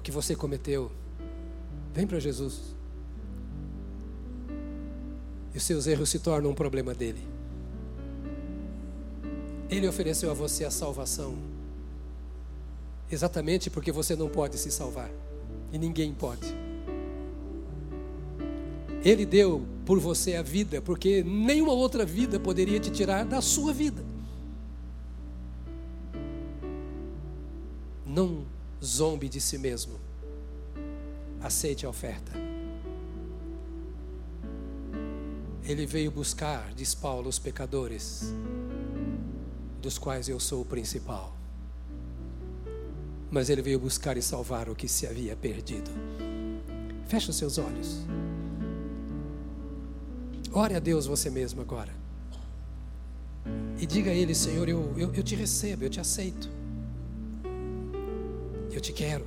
O 0.00 0.02
que 0.02 0.10
você 0.10 0.34
cometeu. 0.34 0.90
Vem 1.92 2.06
para 2.06 2.18
Jesus. 2.18 2.74
E 5.54 5.58
os 5.58 5.62
seus 5.62 5.86
erros 5.86 6.08
se 6.08 6.18
tornam 6.18 6.50
um 6.50 6.54
problema 6.54 6.94
dele. 6.94 7.20
Ele 9.68 9.86
ofereceu 9.86 10.30
a 10.30 10.34
você 10.34 10.64
a 10.64 10.70
salvação. 10.70 11.36
Exatamente 13.12 13.68
porque 13.68 13.92
você 13.92 14.16
não 14.16 14.28
pode 14.28 14.56
se 14.58 14.70
salvar. 14.70 15.10
E 15.70 15.78
ninguém 15.78 16.14
pode. 16.14 16.46
Ele 19.04 19.26
deu 19.26 19.66
por 19.84 19.98
você 19.98 20.36
a 20.36 20.42
vida, 20.42 20.80
porque 20.80 21.22
nenhuma 21.22 21.72
outra 21.72 22.06
vida 22.06 22.40
poderia 22.40 22.80
te 22.80 22.90
tirar 22.90 23.24
da 23.24 23.42
sua 23.42 23.72
vida. 23.72 24.02
Zombe 29.00 29.30
de 29.30 29.40
si 29.40 29.56
mesmo. 29.56 29.98
Aceite 31.40 31.86
a 31.86 31.88
oferta. 31.88 32.32
Ele 35.64 35.86
veio 35.86 36.10
buscar, 36.10 36.74
diz 36.74 36.94
Paulo, 36.94 37.26
os 37.26 37.38
pecadores, 37.38 38.34
dos 39.80 39.96
quais 39.96 40.28
eu 40.28 40.38
sou 40.38 40.60
o 40.60 40.66
principal. 40.66 41.34
mas 43.30 43.48
ele 43.48 43.62
veio 43.62 43.78
buscar 43.78 44.16
e 44.16 44.22
salvar 44.22 44.68
o 44.68 44.74
que 44.74 44.88
se 44.88 45.06
havia 45.06 45.36
perdido. 45.36 45.90
Feche 47.06 47.30
os 47.30 47.36
seus 47.36 47.58
olhos. 47.58 48.04
Ore 50.52 50.74
a 50.74 50.80
Deus 50.80 51.06
você 51.06 51.30
mesmo 51.30 51.60
agora. 51.60 51.92
E 53.78 53.86
diga 53.86 54.10
a 54.10 54.14
Ele, 54.14 54.34
Senhor, 54.34 54.68
eu, 54.68 54.92
eu, 54.98 55.14
eu 55.14 55.22
te 55.22 55.36
recebo, 55.36 55.84
eu 55.84 55.90
te 55.90 56.00
aceito. 56.00 56.50
Eu 58.72 58.80
te 58.80 58.92
quero. 58.92 59.26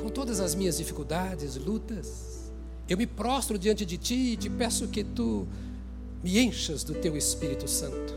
Com 0.00 0.08
todas 0.08 0.40
as 0.40 0.54
minhas 0.54 0.78
dificuldades, 0.78 1.56
lutas, 1.56 2.52
eu 2.88 2.96
me 2.96 3.06
prostro 3.06 3.58
diante 3.58 3.84
de 3.84 3.96
Ti 3.96 4.14
e 4.14 4.36
te 4.36 4.48
peço 4.48 4.88
que 4.88 5.02
Tu 5.02 5.46
me 6.22 6.38
enchas 6.38 6.84
do 6.84 6.94
Teu 6.94 7.16
Espírito 7.16 7.68
Santo. 7.68 8.14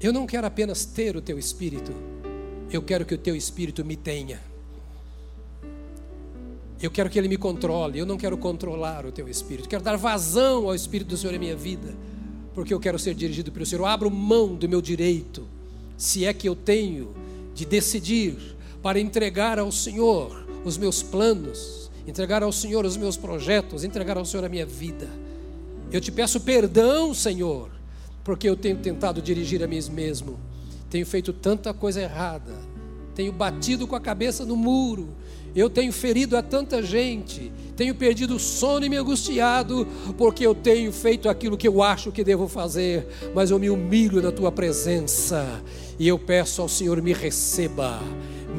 Eu 0.00 0.12
não 0.12 0.26
quero 0.26 0.46
apenas 0.46 0.84
ter 0.84 1.16
o 1.16 1.20
Teu 1.20 1.38
Espírito, 1.38 1.92
eu 2.70 2.82
quero 2.82 3.04
que 3.04 3.14
o 3.14 3.18
Teu 3.18 3.34
Espírito 3.34 3.84
me 3.84 3.96
tenha. 3.96 4.40
Eu 6.80 6.90
quero 6.90 7.08
que 7.08 7.18
Ele 7.18 7.28
me 7.28 7.36
controle, 7.36 7.98
eu 7.98 8.04
não 8.04 8.16
quero 8.16 8.36
controlar 8.36 9.06
o 9.06 9.12
Teu 9.12 9.28
Espírito, 9.28 9.68
quero 9.68 9.82
dar 9.82 9.96
vazão 9.96 10.66
ao 10.66 10.74
Espírito 10.74 11.08
do 11.08 11.16
Senhor 11.16 11.34
em 11.34 11.38
minha 11.38 11.56
vida, 11.56 11.94
porque 12.54 12.74
eu 12.74 12.80
quero 12.80 12.98
ser 12.98 13.14
dirigido 13.14 13.50
pelo 13.50 13.64
Senhor. 13.64 13.82
Eu 13.82 13.86
abro 13.86 14.10
mão 14.10 14.54
do 14.54 14.68
meu 14.68 14.82
direito, 14.82 15.46
se 15.96 16.24
é 16.24 16.32
que 16.32 16.48
eu 16.48 16.56
tenho, 16.56 17.14
de 17.54 17.64
decidir 17.64 18.36
para 18.82 18.98
entregar 19.00 19.58
ao 19.58 19.70
Senhor 19.70 20.46
os 20.64 20.76
meus 20.76 21.02
planos, 21.02 21.90
entregar 22.06 22.42
ao 22.42 22.52
Senhor 22.52 22.84
os 22.84 22.96
meus 22.96 23.16
projetos, 23.16 23.84
entregar 23.84 24.16
ao 24.16 24.24
Senhor 24.24 24.44
a 24.44 24.48
minha 24.48 24.66
vida. 24.66 25.08
Eu 25.92 26.00
te 26.00 26.10
peço 26.10 26.40
perdão, 26.40 27.14
Senhor, 27.14 27.70
porque 28.22 28.48
eu 28.48 28.56
tenho 28.56 28.76
tentado 28.76 29.22
dirigir 29.22 29.62
a 29.62 29.66
mim 29.66 29.80
mesmo, 29.92 30.38
tenho 30.90 31.06
feito 31.06 31.32
tanta 31.32 31.72
coisa 31.72 32.02
errada, 32.02 32.52
tenho 33.14 33.32
batido 33.32 33.86
com 33.86 33.94
a 33.96 34.00
cabeça 34.00 34.44
no 34.44 34.56
muro, 34.56 35.08
eu 35.54 35.70
tenho 35.70 35.92
ferido 35.92 36.36
a 36.36 36.42
tanta 36.42 36.82
gente, 36.82 37.52
tenho 37.76 37.94
perdido 37.94 38.34
o 38.34 38.40
sono 38.40 38.84
e 38.84 38.88
me 38.88 38.96
angustiado, 38.96 39.86
porque 40.18 40.44
eu 40.44 40.54
tenho 40.54 40.92
feito 40.92 41.28
aquilo 41.28 41.56
que 41.56 41.68
eu 41.68 41.80
acho 41.82 42.10
que 42.10 42.24
devo 42.24 42.48
fazer, 42.48 43.06
mas 43.34 43.50
eu 43.50 43.58
me 43.58 43.70
humilho 43.70 44.20
na 44.20 44.32
tua 44.32 44.50
presença. 44.50 45.62
E 45.96 46.08
eu 46.08 46.18
peço 46.18 46.60
ao 46.60 46.68
Senhor 46.68 47.00
me 47.00 47.12
receba 47.12 48.00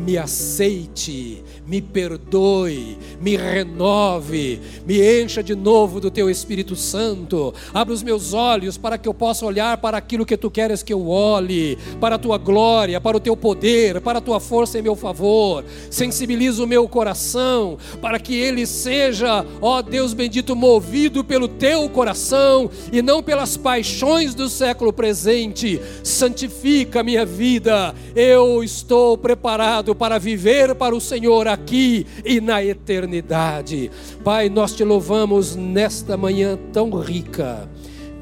me 0.05 0.17
aceite, 0.17 1.43
me 1.65 1.81
perdoe, 1.81 2.97
me 3.19 3.35
renove, 3.35 4.61
me 4.85 5.21
encha 5.21 5.41
de 5.41 5.55
novo 5.55 5.99
do 5.99 6.11
teu 6.11 6.29
Espírito 6.29 6.75
Santo. 6.75 7.53
Abra 7.73 7.93
os 7.93 8.03
meus 8.03 8.33
olhos 8.33 8.77
para 8.77 8.97
que 8.97 9.07
eu 9.07 9.13
possa 9.13 9.45
olhar 9.45 9.77
para 9.77 9.97
aquilo 9.97 10.25
que 10.25 10.37
tu 10.37 10.51
queres 10.51 10.83
que 10.83 10.93
eu 10.93 11.07
olhe, 11.07 11.77
para 11.99 12.15
a 12.15 12.19
tua 12.19 12.37
glória, 12.37 12.99
para 12.99 13.17
o 13.17 13.19
teu 13.19 13.35
poder, 13.35 14.01
para 14.01 14.19
a 14.19 14.21
tua 14.21 14.39
força 14.39 14.77
em 14.77 14.81
meu 14.81 14.95
favor. 14.95 15.63
Sensibiliza 15.89 16.63
o 16.63 16.67
meu 16.67 16.87
coração 16.87 17.77
para 18.01 18.19
que 18.19 18.35
ele 18.35 18.65
seja, 18.65 19.45
ó 19.61 19.81
Deus 19.81 20.13
bendito, 20.13 20.55
movido 20.55 21.23
pelo 21.23 21.47
teu 21.47 21.89
coração 21.89 22.69
e 22.91 23.01
não 23.01 23.23
pelas 23.23 23.57
paixões 23.57 24.35
do 24.35 24.49
século 24.49 24.93
presente. 24.93 25.79
Santifica 26.03 27.03
minha 27.03 27.25
vida. 27.25 27.95
Eu 28.15 28.63
estou 28.63 29.17
preparado 29.17 29.84
para 29.93 30.17
viver 30.17 30.73
para 30.73 30.95
o 30.95 31.01
Senhor 31.01 31.47
aqui 31.47 32.07
e 32.23 32.39
na 32.39 32.63
eternidade. 32.63 33.91
Pai, 34.23 34.49
nós 34.49 34.73
te 34.73 34.83
louvamos 34.83 35.55
nesta 35.55 36.15
manhã 36.15 36.57
tão 36.71 36.89
rica 36.91 37.69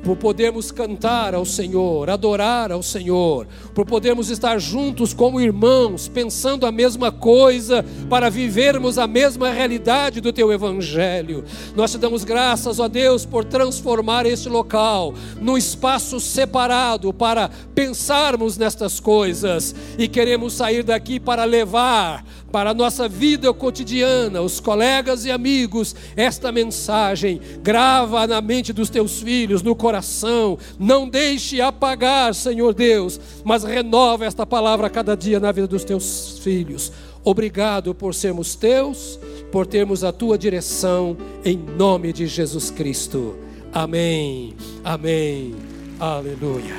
por 0.04 0.18
podermos 0.18 0.72
cantar 0.72 1.34
ao 1.34 1.46
Senhor, 1.46 2.10
adorar 2.10 2.72
ao 2.72 2.84
Senhor, 2.84 3.48
por 3.74 3.86
podermos 3.86 4.30
estar 4.30 4.60
juntos 4.60 5.14
como 5.14 5.40
irmãos, 5.40 6.08
pensando 6.08 6.66
a 6.66 6.72
mesma 6.72 7.12
coisa, 7.12 7.86
para 8.10 8.30
vivermos 8.30 8.98
a 8.98 9.08
mesma 9.08 9.50
realidade 9.52 10.20
do 10.20 10.34
Teu 10.34 10.52
Evangelho. 10.52 11.44
Nós 11.76 11.92
te 11.92 11.98
damos 11.98 12.24
graças, 12.24 12.80
ó 12.80 12.88
Deus, 12.88 13.26
por 13.26 13.46
transformar 13.46 14.26
este 14.26 14.50
local 14.50 15.14
num 15.40 15.58
espaço 15.58 16.20
separado 16.20 17.14
para 17.14 17.50
pensarmos 17.74 18.58
nestas 18.58 19.00
coisas 19.00 19.74
e 19.98 20.08
queremos 20.08 20.54
sair 20.54 20.84
daqui 20.84 21.20
para 21.20 21.46
levar 21.46 22.26
para 22.54 22.70
a 22.70 22.74
nossa 22.74 23.10
vida 23.10 23.52
cotidiana, 23.52 24.40
os 24.40 24.60
colegas 24.60 25.26
e 25.26 25.32
amigos, 25.32 25.96
esta 26.16 26.52
mensagem. 26.52 27.42
Grava 27.64 28.28
na 28.28 28.40
mente 28.42 28.72
dos 28.72 28.92
teus 28.92 29.20
filhos, 29.20 29.64
no 29.64 29.76
coração. 29.94 30.58
Não 30.80 31.08
deixe 31.08 31.62
apagar, 31.62 32.34
Senhor 32.34 32.74
Deus, 32.74 33.20
mas 33.44 33.64
renova 33.64 34.26
esta 34.26 34.46
palavra 34.46 34.88
a 34.88 34.90
cada 34.90 35.16
dia 35.16 35.40
na 35.40 35.52
vida 35.52 35.68
dos 35.68 35.84
teus 35.84 36.40
filhos. 36.40 36.92
Obrigado 37.24 37.94
por 37.94 38.16
sermos 38.16 38.56
teus, 38.56 39.20
por 39.52 39.68
termos 39.68 40.04
a 40.04 40.12
tua 40.12 40.38
direção, 40.38 41.16
em 41.46 41.56
nome 41.56 42.12
de 42.12 42.26
Jesus 42.26 42.72
Cristo. 42.72 43.38
Amém. 43.72 44.56
Amém. 44.84 45.56
Aleluia. 46.00 46.76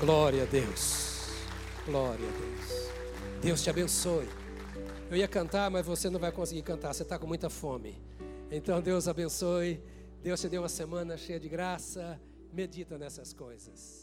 Glória 0.00 0.44
a 0.44 0.46
Deus. 0.46 1.26
Glória 1.84 2.14
a 2.14 2.38
Deus. 2.38 2.90
Deus 3.42 3.62
te 3.62 3.70
abençoe. 3.70 4.28
Eu 5.10 5.16
ia 5.16 5.28
cantar, 5.28 5.70
mas 5.70 5.84
você 5.84 6.08
não 6.08 6.18
vai 6.18 6.32
conseguir 6.32 6.62
cantar, 6.62 6.94
você 6.94 7.02
está 7.02 7.18
com 7.18 7.26
muita 7.26 7.50
fome. 7.50 8.00
Então, 8.50 8.80
Deus 8.80 9.08
abençoe. 9.08 9.80
Deus 10.22 10.40
te 10.40 10.48
deu 10.48 10.62
uma 10.62 10.68
semana 10.68 11.16
cheia 11.16 11.40
de 11.40 11.48
graça. 11.48 12.20
Medita 12.52 12.96
nessas 12.96 13.32
coisas. 13.32 14.01